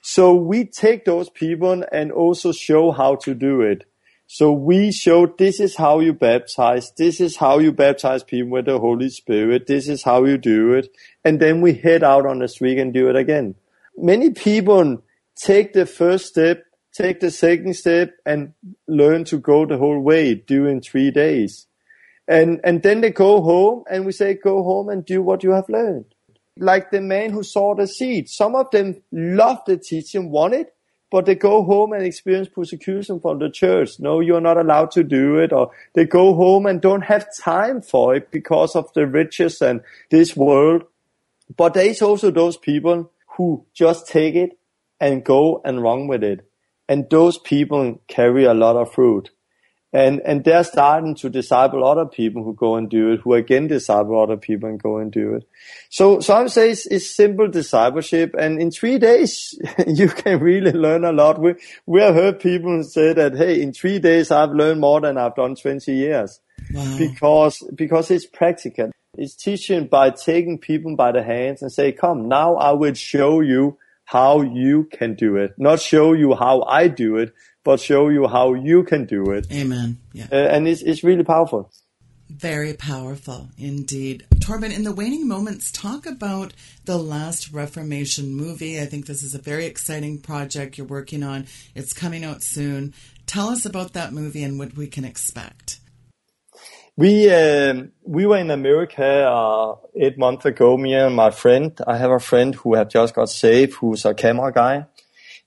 So 0.05 0.35
we 0.35 0.65
take 0.65 1.05
those 1.05 1.29
people 1.29 1.81
and 1.89 2.11
also 2.11 2.51
show 2.51 2.91
how 2.91 3.15
to 3.23 3.33
do 3.33 3.61
it. 3.61 3.85
So 4.27 4.51
we 4.51 4.91
showed 4.91 5.37
this 5.37 5.61
is 5.61 5.77
how 5.77 6.01
you 6.01 6.11
baptize. 6.11 6.91
This 6.97 7.21
is 7.21 7.37
how 7.37 7.59
you 7.59 7.71
baptize 7.71 8.21
people 8.21 8.51
with 8.51 8.65
the 8.65 8.79
Holy 8.79 9.09
Spirit. 9.09 9.65
This 9.65 9.87
is 9.87 10.03
how 10.03 10.25
you 10.25 10.37
do 10.37 10.73
it. 10.73 10.89
And 11.23 11.39
then 11.39 11.61
we 11.61 11.75
head 11.75 12.03
out 12.03 12.25
on 12.25 12.39
the 12.39 12.49
street 12.49 12.79
and 12.79 12.93
do 12.93 13.09
it 13.09 13.15
again. 13.15 13.55
Many 13.95 14.31
people 14.31 15.01
take 15.37 15.71
the 15.71 15.85
first 15.85 16.25
step, 16.25 16.65
take 16.91 17.21
the 17.21 17.31
second 17.31 17.73
step 17.75 18.11
and 18.25 18.53
learn 18.89 19.23
to 19.25 19.37
go 19.37 19.65
the 19.65 19.77
whole 19.77 20.01
way, 20.01 20.35
do 20.35 20.65
in 20.65 20.81
three 20.81 21.11
days. 21.11 21.65
And, 22.27 22.59
and 22.65 22.83
then 22.83 22.99
they 22.99 23.11
go 23.11 23.41
home 23.41 23.85
and 23.89 24.05
we 24.05 24.11
say, 24.11 24.33
go 24.33 24.63
home 24.63 24.89
and 24.89 25.05
do 25.05 25.21
what 25.21 25.43
you 25.43 25.51
have 25.51 25.69
learned. 25.69 26.12
Like 26.57 26.91
the 26.91 27.01
man 27.01 27.31
who 27.31 27.43
saw 27.43 27.75
the 27.75 27.87
seed. 27.87 28.29
Some 28.29 28.55
of 28.55 28.69
them 28.71 29.01
love 29.11 29.59
the 29.65 29.77
teaching, 29.77 30.29
want 30.29 30.53
it, 30.53 30.73
but 31.09 31.25
they 31.25 31.35
go 31.35 31.63
home 31.63 31.93
and 31.93 32.03
experience 32.03 32.49
persecution 32.49 33.19
from 33.19 33.39
the 33.39 33.49
church. 33.49 33.99
No, 33.99 34.19
you're 34.19 34.41
not 34.41 34.57
allowed 34.57 34.91
to 34.91 35.03
do 35.03 35.37
it. 35.37 35.51
Or 35.51 35.71
they 35.93 36.05
go 36.05 36.33
home 36.33 36.65
and 36.65 36.81
don't 36.81 37.03
have 37.03 37.27
time 37.35 37.81
for 37.81 38.15
it 38.15 38.31
because 38.31 38.75
of 38.75 38.91
the 38.93 39.07
riches 39.07 39.61
and 39.61 39.81
this 40.09 40.35
world. 40.35 40.83
But 41.55 41.73
there's 41.73 42.01
also 42.01 42.31
those 42.31 42.57
people 42.57 43.11
who 43.37 43.65
just 43.73 44.07
take 44.07 44.35
it 44.35 44.57
and 44.99 45.23
go 45.23 45.61
and 45.65 45.83
run 45.83 46.07
with 46.07 46.23
it. 46.23 46.47
And 46.87 47.09
those 47.09 47.37
people 47.37 48.01
carry 48.07 48.43
a 48.45 48.53
lot 48.53 48.75
of 48.75 48.93
fruit 48.93 49.29
and 49.93 50.21
and 50.25 50.43
they're 50.43 50.63
starting 50.63 51.13
to 51.13 51.29
disciple 51.29 51.85
other 51.85 52.05
people 52.05 52.43
who 52.43 52.55
go 52.55 52.75
and 52.75 52.89
do 52.89 53.11
it, 53.11 53.19
who 53.21 53.35
again 53.35 53.67
disciple 53.67 54.19
other 54.19 54.37
people 54.37 54.67
and 54.67 54.81
go 54.81 54.97
and 54.97 55.11
do 55.11 55.35
it. 55.35 55.47
So 55.89 56.19
so 56.19 56.33
I 56.33 56.41
would 56.41 56.51
say 56.51 56.71
it's, 56.71 56.87
it's 56.87 57.09
simple 57.09 57.47
discipleship, 57.47 58.33
and 58.37 58.59
in 58.59 58.71
three 58.71 58.97
days 58.97 59.53
you 59.87 60.09
can 60.09 60.39
really 60.39 60.71
learn 60.71 61.05
a 61.05 61.11
lot. 61.11 61.39
We 61.39 61.53
we 61.85 62.01
have 62.01 62.15
heard 62.15 62.39
people 62.39 62.83
say 62.83 63.13
that 63.13 63.37
hey, 63.37 63.61
in 63.61 63.71
three 63.71 63.99
days 63.99 64.31
I've 64.31 64.51
learned 64.51 64.81
more 64.81 64.99
than 64.99 65.17
I've 65.17 65.35
done 65.35 65.55
twenty 65.55 65.93
years, 65.93 66.39
wow. 66.73 66.97
because 66.97 67.63
because 67.75 68.09
it's 68.09 68.25
practical. 68.25 68.91
It's 69.15 69.35
teaching 69.35 69.85
by 69.85 70.09
taking 70.09 70.57
people 70.57 70.95
by 70.95 71.11
the 71.11 71.21
hands 71.21 71.61
and 71.61 71.71
say, 71.71 71.91
come 71.91 72.27
now 72.27 72.55
I 72.55 72.71
will 72.71 72.95
show 72.95 73.41
you 73.41 73.77
how 74.05 74.41
you 74.41 74.85
can 74.91 75.13
do 75.13 75.37
it, 75.37 75.53
not 75.57 75.79
show 75.79 76.13
you 76.13 76.33
how 76.33 76.63
I 76.63 76.87
do 76.87 77.17
it, 77.17 77.31
but 77.63 77.79
show 77.79 78.09
you 78.09 78.27
how 78.27 78.53
you 78.53 78.83
can 78.83 79.05
do 79.05 79.31
it. 79.31 79.47
Amen. 79.51 79.99
Yeah. 80.13 80.27
Uh, 80.31 80.35
and 80.35 80.67
it's, 80.67 80.81
it's 80.81 81.03
really 81.03 81.23
powerful. 81.23 81.71
Very 82.29 82.73
powerful 82.73 83.49
indeed. 83.57 84.25
Torben, 84.35 84.75
in 84.75 84.83
the 84.83 84.93
waning 84.93 85.27
moments, 85.27 85.71
talk 85.71 86.05
about 86.05 86.53
the 86.85 86.97
last 86.97 87.51
Reformation 87.51 88.33
movie. 88.33 88.81
I 88.81 88.85
think 88.85 89.05
this 89.05 89.21
is 89.21 89.35
a 89.35 89.39
very 89.39 89.65
exciting 89.65 90.19
project 90.19 90.77
you're 90.77 90.87
working 90.87 91.21
on. 91.21 91.45
It's 91.75 91.93
coming 91.93 92.23
out 92.23 92.41
soon. 92.41 92.93
Tell 93.27 93.49
us 93.49 93.65
about 93.65 93.93
that 93.93 94.13
movie 94.13 94.43
and 94.43 94.57
what 94.57 94.75
we 94.75 94.87
can 94.87 95.05
expect. 95.05 95.79
We 96.95 97.31
um, 97.31 97.91
we 98.03 98.25
were 98.25 98.37
in 98.37 98.51
America 98.51 99.03
uh, 99.03 99.75
eight 99.95 100.17
months 100.17 100.45
ago. 100.45 100.77
Me 100.77 100.93
and 100.93 101.15
my 101.15 101.31
friend. 101.31 101.71
I 101.87 101.97
have 101.97 102.11
a 102.11 102.19
friend 102.19 102.53
who 102.53 102.75
have 102.75 102.89
just 102.89 103.15
got 103.15 103.29
saved, 103.29 103.73
who's 103.73 104.05
a 104.05 104.13
camera 104.13 104.51
guy, 104.51 104.85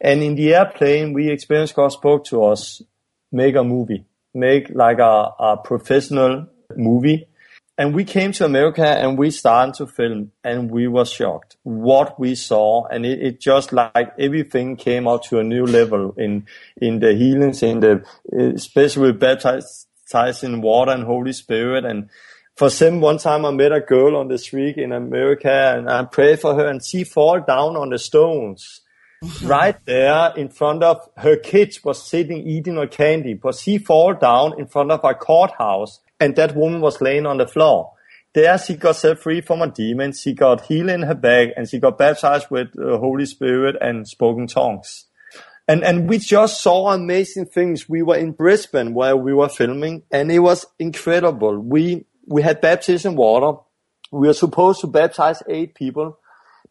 and 0.01 0.23
in 0.23 0.35
the 0.35 0.55
airplane, 0.55 1.13
we 1.13 1.31
experienced 1.31 1.75
God 1.75 1.89
spoke 1.89 2.25
to 2.27 2.45
us, 2.45 2.83
make 3.33 3.57
a 3.57 3.65
movie, 3.65 4.05
make 4.35 4.71
like 4.71 4.99
a, 4.99 5.33
a 5.39 5.57
professional 5.57 6.47
movie. 6.77 7.27
And 7.79 7.95
we 7.95 8.05
came 8.05 8.33
to 8.33 8.45
America 8.47 8.87
and 8.87 9.19
we 9.19 9.31
started 9.31 9.75
to 9.75 9.87
film 9.87 10.33
and 10.43 10.71
we 10.71 10.89
were 10.89 11.05
shocked 11.05 11.57
what 11.63 12.19
we 12.19 12.35
saw. 12.35 12.87
And 12.87 13.05
it, 13.05 13.23
it 13.23 13.41
just 13.41 13.73
like 13.73 14.15
everything 14.19 14.77
came 14.77 15.07
out 15.07 15.25
to 15.25 15.39
a 15.39 15.45
new 15.45 15.67
level 15.67 16.15
in, 16.17 16.47
in 16.81 17.01
the 17.01 17.15
healings, 17.15 17.63
in 17.63 17.81
the, 17.81 18.03
eh, 18.33 18.53
especially 18.55 19.13
baptized 19.13 19.87
in 20.43 20.63
water 20.63 20.93
and 20.93 21.05
Holy 21.05 21.35
Spirit. 21.35 21.85
And 21.85 22.09
for 22.55 22.71
some, 22.71 23.01
one 23.01 23.19
time 23.19 23.45
I 23.45 23.51
met 23.51 23.73
a 23.73 23.81
girl 23.81 24.17
on 24.17 24.29
the 24.29 24.39
street 24.39 24.79
in 24.79 24.93
America 24.93 25.75
and 25.77 25.91
I 25.91 26.03
prayed 26.05 26.41
for 26.41 26.55
her 26.55 26.69
and 26.69 26.83
she 26.83 27.05
fall 27.05 27.41
down 27.41 27.77
on 27.77 27.91
the 27.91 27.99
stones 27.99 28.81
right 29.43 29.77
there 29.85 30.33
in 30.37 30.49
front 30.49 30.83
of 30.83 31.09
her 31.17 31.37
kids 31.37 31.83
was 31.83 32.07
sitting 32.07 32.47
eating 32.47 32.77
a 32.79 32.87
candy, 32.87 33.35
but 33.35 33.55
she 33.55 33.79
fall 33.79 34.15
down 34.15 34.59
in 34.59 34.67
front 34.67 34.91
of 34.91 35.01
a 35.05 35.15
courthouse 35.15 36.01
and 36.21 36.37
that 36.37 36.57
woman 36.57 36.81
was 36.81 37.01
laying 37.01 37.27
on 37.27 37.39
the 37.39 37.47
floor. 37.47 37.93
There 38.35 38.59
she 38.59 38.77
got 38.77 38.97
set 38.97 39.19
free 39.19 39.41
from 39.41 39.63
a 39.63 39.69
demon. 39.69 40.13
She 40.13 40.35
got 40.35 40.67
healed 40.67 40.91
in 40.91 41.03
her 41.03 41.15
back 41.15 41.51
and 41.57 41.69
she 41.69 41.79
got 41.79 41.97
baptized 41.97 42.49
with 42.51 42.69
the 42.75 42.99
Holy 42.99 43.25
Spirit 43.25 43.77
and 43.81 44.07
spoken 44.07 44.47
tongues. 44.47 45.07
And, 45.67 45.83
and 45.83 46.09
we 46.09 46.19
just 46.19 46.63
saw 46.63 46.93
amazing 46.93 47.47
things. 47.47 47.89
We 47.89 48.03
were 48.03 48.17
in 48.17 48.33
Brisbane 48.33 48.93
where 48.93 49.17
we 49.17 49.33
were 49.33 49.49
filming 49.49 50.03
and 50.11 50.31
it 50.31 50.41
was 50.41 50.67
incredible. 50.79 51.59
We, 51.59 52.05
we 52.27 52.43
had 52.43 52.61
baptism 52.61 53.17
water. 53.17 53.59
We 54.13 54.29
were 54.29 54.35
supposed 54.35 54.83
to 54.83 54.87
baptize 54.87 55.43
eight 55.49 55.75
people 55.75 56.19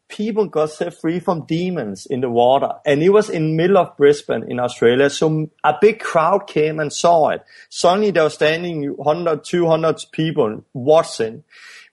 people 0.08 0.46
got 0.46 0.70
set 0.70 1.00
free 1.00 1.20
from 1.20 1.46
demons 1.46 2.06
in 2.06 2.22
the 2.22 2.30
water. 2.30 2.70
And 2.86 3.02
it 3.02 3.10
was 3.10 3.30
in 3.30 3.50
the 3.50 3.54
middle 3.56 3.78
of 3.78 3.98
Brisbane 3.98 4.46
in 4.50 4.60
Australia. 4.60 5.10
So 5.10 5.50
a 5.64 5.76
big 5.80 6.00
crowd 6.00 6.48
came 6.48 6.80
and 6.80 6.94
saw 6.94 7.30
it. 7.30 7.44
Suddenly 7.70 8.12
there 8.12 8.24
were 8.24 8.30
standing 8.30 8.86
100, 8.96 9.44
200 9.44 10.06
people 10.12 10.64
watching. 10.74 11.44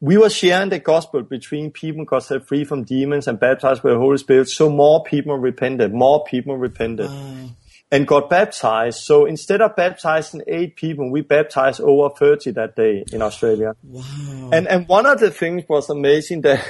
We 0.00 0.18
were 0.18 0.30
sharing 0.30 0.68
the 0.68 0.78
gospel 0.78 1.22
between 1.22 1.70
people 1.70 2.04
got 2.04 2.24
set 2.24 2.46
free 2.46 2.64
from 2.64 2.84
demons 2.84 3.28
and 3.28 3.38
baptized 3.38 3.82
with 3.82 3.94
the 3.94 3.98
Holy 3.98 4.18
Spirit. 4.18 4.48
So 4.48 4.68
more 4.68 5.04
people 5.04 5.36
repented, 5.38 5.94
more 5.94 6.24
people 6.24 6.56
repented. 6.56 7.08
Mm. 7.08 7.50
And 7.90 8.06
got 8.06 8.30
baptized. 8.30 9.00
So 9.00 9.26
instead 9.26 9.60
of 9.60 9.76
baptizing 9.76 10.40
eight 10.46 10.76
people, 10.76 11.10
we 11.10 11.20
baptized 11.20 11.78
over 11.78 12.08
30 12.08 12.52
that 12.52 12.74
day 12.74 13.04
in 13.12 13.20
Australia. 13.20 13.74
Wow. 13.82 14.48
And, 14.50 14.66
and 14.66 14.88
one 14.88 15.04
of 15.04 15.20
the 15.20 15.30
things 15.30 15.64
was 15.68 15.90
amazing 15.90 16.40
that 16.40 16.64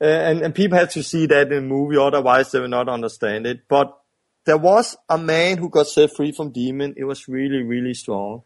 uh, 0.00 0.04
and, 0.04 0.42
and 0.42 0.54
people 0.54 0.78
have 0.78 0.90
to 0.90 1.02
see 1.02 1.26
that 1.26 1.52
in 1.52 1.54
the 1.54 1.60
movie, 1.60 1.96
otherwise 1.96 2.50
they 2.50 2.60
will 2.60 2.68
not 2.68 2.88
understand 2.88 3.46
it. 3.46 3.62
But 3.68 3.96
there 4.44 4.56
was 4.56 4.96
a 5.08 5.18
man 5.18 5.58
who 5.58 5.68
got 5.68 5.88
set 5.88 6.14
free 6.14 6.32
from 6.32 6.50
demon. 6.50 6.94
It 6.96 7.04
was 7.04 7.28
really, 7.28 7.62
really 7.62 7.94
strong. 7.94 8.42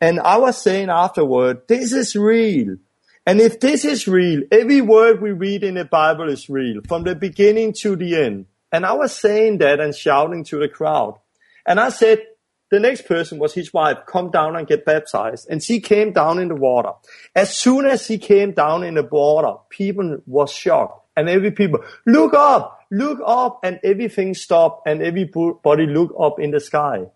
And 0.00 0.18
I 0.18 0.38
was 0.38 0.60
saying 0.60 0.88
afterward, 0.90 1.68
this 1.68 1.92
is 1.92 2.16
real. 2.16 2.76
And 3.24 3.40
if 3.40 3.60
this 3.60 3.84
is 3.84 4.08
real, 4.08 4.42
every 4.50 4.80
word 4.80 5.22
we 5.22 5.30
read 5.30 5.62
in 5.62 5.74
the 5.74 5.84
Bible 5.84 6.28
is 6.28 6.48
real, 6.48 6.80
from 6.88 7.04
the 7.04 7.14
beginning 7.14 7.72
to 7.80 7.94
the 7.94 8.16
end. 8.16 8.46
And 8.72 8.84
I 8.84 8.94
was 8.94 9.14
saying 9.14 9.58
that 9.58 9.78
and 9.78 9.94
shouting 9.94 10.42
to 10.44 10.58
the 10.58 10.68
crowd. 10.68 11.18
And 11.64 11.78
I 11.78 11.90
said, 11.90 12.18
the 12.72 12.80
next 12.80 13.04
person 13.04 13.38
was 13.38 13.52
his 13.52 13.70
wife, 13.74 13.98
come 14.06 14.30
down 14.30 14.56
and 14.56 14.66
get 14.66 14.86
baptized. 14.86 15.46
And 15.50 15.62
she 15.62 15.78
came 15.78 16.10
down 16.10 16.38
in 16.38 16.48
the 16.48 16.54
water. 16.54 16.92
As 17.36 17.54
soon 17.54 17.84
as 17.84 18.06
she 18.06 18.16
came 18.16 18.52
down 18.52 18.82
in 18.82 18.94
the 18.94 19.02
water, 19.02 19.58
people 19.68 20.22
was 20.24 20.50
shocked. 20.50 21.06
And 21.14 21.28
every 21.28 21.50
people, 21.50 21.80
look 22.06 22.32
up, 22.32 22.80
look 22.90 23.20
up, 23.26 23.60
and 23.62 23.78
everything 23.84 24.32
stopped, 24.32 24.88
and 24.88 25.02
everybody 25.02 25.84
looked 25.84 26.18
up 26.18 26.40
in 26.40 26.50
the 26.50 26.60
sky. 26.60 27.08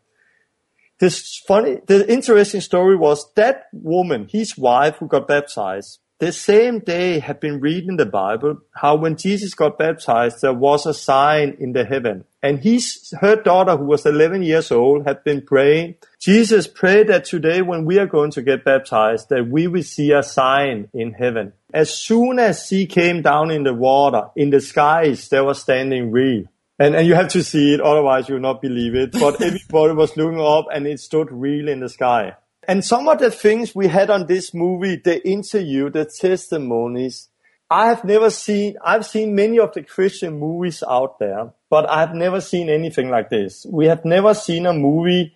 This 1.01 1.43
funny, 1.49 1.79
the 1.87 2.07
interesting 2.07 2.61
story 2.61 2.95
was 2.95 3.33
that 3.37 3.69
woman, 3.73 4.29
his 4.31 4.59
wife 4.59 4.97
who 4.97 5.09
got 5.09 5.27
baptized, 5.27 6.01
the 6.19 6.33
same 6.33 6.79
day 6.79 7.19
had 7.19 7.41
been 7.41 7.61
reading 7.61 7.97
the 7.97 8.07
Bible, 8.07 8.59
how 8.73 8.97
when 8.97 9.17
Jesus 9.17 9.53
got 9.53 9.79
baptized, 9.79 10.41
there 10.41 10.55
was 10.55 10.87
a 10.87 10.95
sign 10.95 11.57
in 11.61 11.73
the 11.73 11.85
heaven. 11.85 12.25
And 12.43 12.59
his, 12.61 13.13
her 13.21 13.37
daughter, 13.37 13.77
who 13.77 13.85
was 13.85 14.07
11 14.07 14.43
years 14.43 14.71
old, 14.71 15.07
had 15.07 15.23
been 15.25 15.43
praying, 15.43 15.97
Jesus, 16.19 16.67
pray 16.67 17.03
that 17.05 17.27
today 17.27 17.61
when 17.61 17.85
we 17.85 17.99
are 17.99 18.07
going 18.07 18.31
to 18.31 18.43
get 18.43 18.65
baptized, 18.65 19.29
that 19.29 19.49
we 19.49 19.67
will 19.67 19.83
see 19.83 20.13
a 20.13 20.23
sign 20.23 20.89
in 20.95 21.13
heaven. 21.13 21.53
As 21.75 21.93
soon 21.93 22.39
as 22.39 22.67
she 22.67 22.87
came 22.87 23.21
down 23.21 23.51
in 23.51 23.65
the 23.65 23.75
water, 23.75 24.29
in 24.37 24.49
the 24.51 24.61
skies, 24.61 25.29
there 25.29 25.45
was 25.45 25.61
standing 25.61 26.13
real. 26.13 26.45
And, 26.79 26.95
and 26.95 27.07
you 27.07 27.15
have 27.15 27.29
to 27.29 27.43
see 27.43 27.75
it, 27.75 27.81
otherwise 27.81 28.29
you 28.29 28.37
will 28.37 28.43
not 28.43 28.63
believe 28.63 28.95
it. 28.95 29.13
But 29.13 29.43
everybody 29.43 29.93
was 29.93 30.17
looking 30.17 30.41
up 30.41 30.67
and 30.73 30.87
it 30.87 31.01
stood 31.01 31.31
real 31.31 31.69
in 31.69 31.81
the 31.81 31.89
sky. 31.89 32.37
And 32.69 32.85
some 32.85 33.09
of 33.09 33.19
the 33.19 33.31
things 33.31 33.75
we 33.75 33.87
had 33.87 34.11
on 34.11 34.27
this 34.27 34.53
movie, 34.53 34.97
the 34.97 35.27
interview, 35.27 35.89
the 35.91 36.05
testimonies, 36.05 37.29
I 37.71 37.87
have 37.89 38.05
never 38.05 38.31
seen, 38.31 38.77
I've 38.85 39.07
seen 39.07 39.35
many 39.35 39.59
of 39.59 39.73
the 39.73 39.83
Christian 39.83 40.39
movies 40.39 40.83
out 40.89 41.19
there, 41.19 41.53
but 41.69 41.89
I've 41.91 42.15
never 42.15 42.41
seen 42.41 42.69
anything 42.69 43.11
like 43.11 43.29
this. 43.31 43.67
We 43.69 43.87
have 43.87 44.05
never 44.05 44.35
seen 44.35 44.67
a 44.67 44.73
movie 44.73 45.35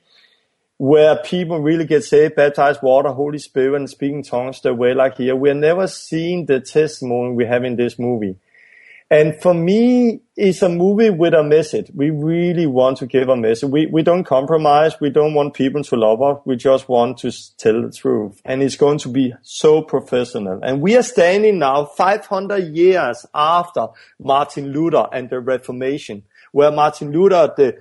where 0.76 1.16
people 1.16 1.60
really 1.60 1.84
get 1.84 2.04
saved, 2.04 2.36
baptized, 2.36 2.82
water, 2.82 3.10
Holy 3.10 3.38
Spirit, 3.38 3.76
and 3.76 3.90
speaking 3.90 4.22
tongues 4.22 4.60
the 4.60 4.74
way 4.74 4.94
like 4.94 5.16
here. 5.16 5.36
We 5.36 5.50
have 5.50 5.58
never 5.58 5.86
seen 5.86 6.46
the 6.46 6.60
testimony 6.60 7.34
we 7.34 7.46
have 7.46 7.64
in 7.64 7.76
this 7.76 7.98
movie. 7.98 8.36
And 9.12 9.34
for 9.42 9.52
me, 9.52 10.20
it's 10.36 10.62
a 10.62 10.68
movie 10.68 11.10
with 11.10 11.34
a 11.34 11.42
message. 11.42 11.90
We 11.92 12.10
really 12.10 12.68
want 12.68 12.98
to 12.98 13.06
give 13.06 13.28
a 13.28 13.36
message. 13.36 13.68
We, 13.68 13.86
we 13.86 14.04
don't 14.04 14.22
compromise. 14.22 15.00
We 15.00 15.10
don't 15.10 15.34
want 15.34 15.54
people 15.54 15.82
to 15.82 15.96
love 15.96 16.22
us. 16.22 16.38
We 16.46 16.54
just 16.54 16.88
want 16.88 17.18
to 17.18 17.32
tell 17.56 17.82
the 17.82 17.90
truth. 17.90 18.40
And 18.44 18.62
it's 18.62 18.76
going 18.76 18.98
to 18.98 19.08
be 19.08 19.34
so 19.42 19.82
professional. 19.82 20.60
And 20.62 20.80
we 20.80 20.96
are 20.96 21.02
standing 21.02 21.58
now 21.58 21.86
500 21.86 22.76
years 22.76 23.26
after 23.34 23.88
Martin 24.20 24.72
Luther 24.72 25.08
and 25.12 25.28
the 25.28 25.40
Reformation, 25.40 26.22
where 26.52 26.70
Martin 26.70 27.10
Luther, 27.10 27.52
the 27.56 27.78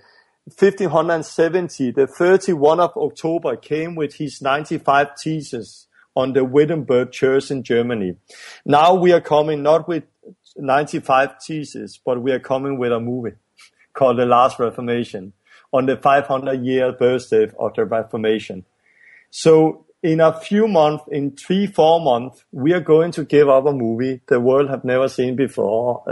1570, 0.57 1.91
the 1.91 2.07
31 2.07 2.79
of 2.79 2.97
October 2.97 3.55
came 3.55 3.93
with 3.93 4.15
his 4.15 4.41
95 4.41 5.09
theses 5.23 5.85
on 6.15 6.33
the 6.33 6.43
Wittenberg 6.43 7.11
Church 7.11 7.51
in 7.51 7.61
Germany. 7.61 8.15
Now 8.65 8.95
we 8.95 9.13
are 9.13 9.21
coming 9.21 9.61
not 9.61 9.87
with 9.87 10.03
95 10.59 11.41
theses, 11.41 11.99
but 12.03 12.21
we 12.21 12.31
are 12.31 12.39
coming 12.39 12.77
with 12.77 12.91
a 12.91 12.99
movie 12.99 13.35
called 13.93 14.17
The 14.17 14.25
Last 14.25 14.59
Reformation 14.59 15.33
on 15.71 15.85
the 15.85 15.97
500 15.97 16.63
year 16.63 16.91
birthday 16.91 17.47
of 17.59 17.73
the 17.75 17.85
Reformation. 17.85 18.65
So 19.31 19.85
in 20.01 20.21
a 20.21 20.37
few 20.39 20.67
months, 20.67 21.03
in 21.11 21.35
three, 21.35 21.67
four 21.67 21.99
months, 21.99 22.43
we 22.51 22.73
are 22.73 22.79
going 22.79 23.11
to 23.11 23.25
give 23.25 23.49
up 23.49 23.65
a 23.65 23.73
movie 23.73 24.21
the 24.27 24.39
world 24.39 24.69
have 24.69 24.83
never 24.83 25.09
seen 25.09 25.35
before. 25.35 26.03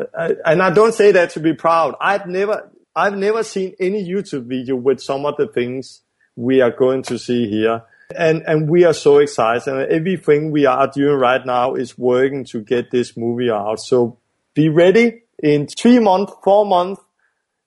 And 0.46 0.62
I 0.62 0.70
don't 0.72 0.94
say 0.94 1.12
that 1.14 1.32
to 1.32 1.40
be 1.40 1.54
proud. 1.54 1.96
I've 2.02 2.28
never, 2.28 2.70
I've 2.96 3.18
never 3.18 3.44
seen 3.44 3.76
any 3.80 4.08
YouTube 4.08 4.46
video 4.46 4.76
with 4.76 5.02
some 5.02 5.26
of 5.26 5.38
the 5.38 5.48
things 5.48 6.02
we 6.36 6.62
are 6.62 6.72
going 6.72 7.04
to 7.04 7.18
see 7.18 7.50
here. 7.50 7.84
And, 8.16 8.44
and 8.48 8.70
we 8.70 8.86
are 8.86 8.94
so 8.94 9.18
excited 9.18 9.68
and 9.68 9.92
everything 9.92 10.52
we 10.52 10.66
are 10.66 10.88
doing 10.88 11.16
right 11.16 11.46
now 11.46 11.76
is 11.76 11.98
working 11.98 12.46
to 12.46 12.62
get 12.62 12.90
this 12.90 13.18
movie 13.18 13.50
out. 13.50 13.80
So 13.80 14.18
be 14.58 14.70
ready 14.70 15.22
in 15.38 15.68
three 15.68 16.00
months, 16.00 16.34
four 16.44 16.66
months. 16.66 17.00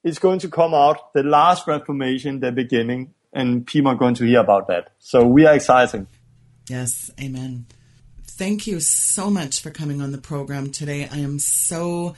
It's 0.02 0.18
going 0.18 0.40
to 0.40 0.48
come 0.48 0.74
out. 0.74 1.12
The 1.14 1.22
last 1.22 1.68
Reformation, 1.68 2.40
the 2.40 2.50
beginning, 2.50 3.14
and 3.32 3.64
people 3.64 3.92
are 3.92 3.94
going 3.94 4.14
to 4.14 4.24
hear 4.24 4.40
about 4.40 4.66
that. 4.66 4.92
So 4.98 5.24
we 5.24 5.46
are 5.46 5.54
excited. 5.54 6.08
Yes, 6.68 7.08
amen. 7.20 7.66
Thank 8.24 8.66
you 8.66 8.80
so 8.80 9.30
much 9.30 9.60
for 9.60 9.70
coming 9.70 10.02
on 10.02 10.10
the 10.10 10.18
program 10.18 10.72
today. 10.72 11.08
I 11.08 11.18
am 11.18 11.38
so 11.38 12.16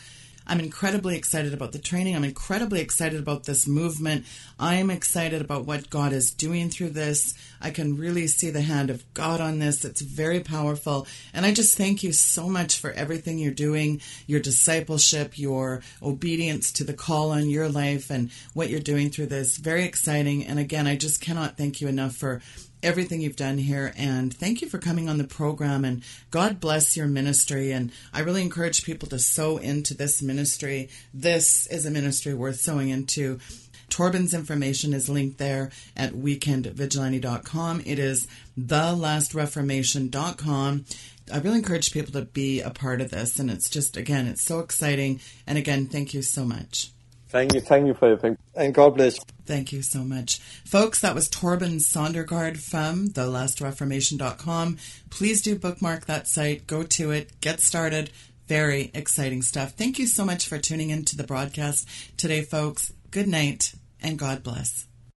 I'm 0.53 0.61
incredibly 0.61 1.17
excited 1.17 1.55
about 1.55 1.73
the 1.73 1.79
training. 1.79 2.15
I'm 2.15 2.25
incredibly 2.25 2.83
excited 2.83 3.19
about 3.19 3.45
this 3.45 3.67
movement. 3.67 4.27
I'm 4.61 4.91
excited 4.91 5.41
about 5.41 5.65
what 5.65 5.89
God 5.89 6.13
is 6.13 6.31
doing 6.31 6.69
through 6.69 6.91
this. 6.91 7.33
I 7.59 7.71
can 7.71 7.97
really 7.97 8.27
see 8.27 8.51
the 8.51 8.61
hand 8.61 8.91
of 8.91 9.03
God 9.15 9.41
on 9.41 9.61
this. 9.61 9.83
It's 9.83 10.03
very 10.03 10.41
powerful. 10.41 11.07
And 11.33 11.47
I 11.47 11.55
just 11.55 11.79
thank 11.79 12.03
you 12.03 12.13
so 12.13 12.51
much 12.51 12.79
for 12.79 12.91
everything 12.91 13.39
you're 13.39 13.51
doing, 13.51 14.03
your 14.27 14.41
discipleship, 14.41 15.39
your 15.39 15.81
obedience 16.03 16.71
to 16.73 16.85
the 16.85 16.93
call 16.93 17.31
on 17.31 17.49
your 17.49 17.71
life, 17.71 18.11
and 18.11 18.31
what 18.53 18.69
you're 18.69 18.79
doing 18.79 19.09
through 19.09 19.29
this. 19.29 19.57
Very 19.57 19.87
exciting. 19.87 20.45
And 20.45 20.59
again, 20.59 20.87
I 20.87 20.97
just 20.97 21.23
cannot 21.23 21.57
thank 21.57 21.81
you 21.81 21.89
enough 21.89 22.15
for 22.15 22.43
everything 22.83 23.21
you've 23.21 23.37
done 23.37 23.59
here. 23.59 23.93
And 23.97 24.35
thank 24.35 24.63
you 24.63 24.69
for 24.69 24.79
coming 24.79 25.09
on 25.09 25.19
the 25.19 25.25
program. 25.25 25.85
And 25.85 26.03
God 26.31 26.61
bless 26.61 26.97
your 26.97 27.07
ministry. 27.07 27.71
And 27.73 27.93
I 28.13 28.21
really 28.21 28.43
encourage 28.43 28.85
people 28.85 29.09
to 29.09 29.19
sow 29.19 29.57
into 29.59 29.95
this 29.95 30.23
ministry. 30.23 30.89
This 31.13 31.67
is 31.67 31.85
a 31.87 31.91
ministry 31.91 32.35
worth 32.35 32.61
sowing 32.61 32.89
into. 32.89 33.41
Torben's 33.89 34.33
information 34.33 34.95
is 34.95 35.09
linked 35.11 35.39
there 35.39 35.71
at 35.95 36.15
weekendvigilante.com. 36.15 37.83
It 37.85 37.99
is 37.99 38.27
thelastreformation.com. 38.59 40.85
I 41.31 41.39
really 41.39 41.59
encourage 41.59 41.93
people 41.93 42.13
to 42.13 42.23
be 42.23 42.63
a 42.63 42.71
part 42.71 43.03
of 43.03 43.11
this. 43.11 43.39
And 43.39 43.51
it's 43.51 43.69
just, 43.69 43.99
again, 43.99 44.27
it's 44.27 44.43
so 44.43 44.61
exciting. 44.61 45.21
And 45.47 45.59
again, 45.59 45.89
thank 45.89 46.15
you 46.15 46.23
so 46.23 46.47
much. 46.47 46.92
Thank 47.33 47.55
you. 47.55 47.63
Thank 47.63 47.87
you 47.87 47.95
for 47.95 48.09
your 48.09 48.19
everything. 48.19 48.37
And 48.55 48.75
God 48.75 48.95
bless. 48.95 49.19
Thank 49.47 49.73
you 49.73 49.81
so 49.81 50.01
much. 50.01 50.39
Folks, 50.67 51.01
that 51.01 51.15
was 51.15 51.31
Torben 51.31 51.81
Søndergaard 51.81 52.59
from 52.59 53.09
thelastreformation.com. 53.09 54.77
Please 55.09 55.41
do 55.41 55.59
bookmark 55.59 56.05
that 56.05 56.29
site. 56.29 56.67
Go 56.67 56.83
to 56.83 57.11
it. 57.11 57.41
Get 57.41 57.63
started. 57.63 58.11
Very 58.49 58.91
exciting 58.93 59.41
stuff. 59.41 59.73
Thank 59.73 59.99
you 59.99 60.07
so 60.07 60.27
much 60.27 60.47
for 60.47 60.59
tuning 60.59 60.91
in 60.91 61.07
to 61.07 61.17
the 61.17 61.25
broadcast 61.25 61.89
today, 62.19 62.43
folks. 62.43 62.93
Good 63.11 63.29
night 63.29 63.75
and 64.03 64.19
God 64.19 64.43
bless. 64.43 64.87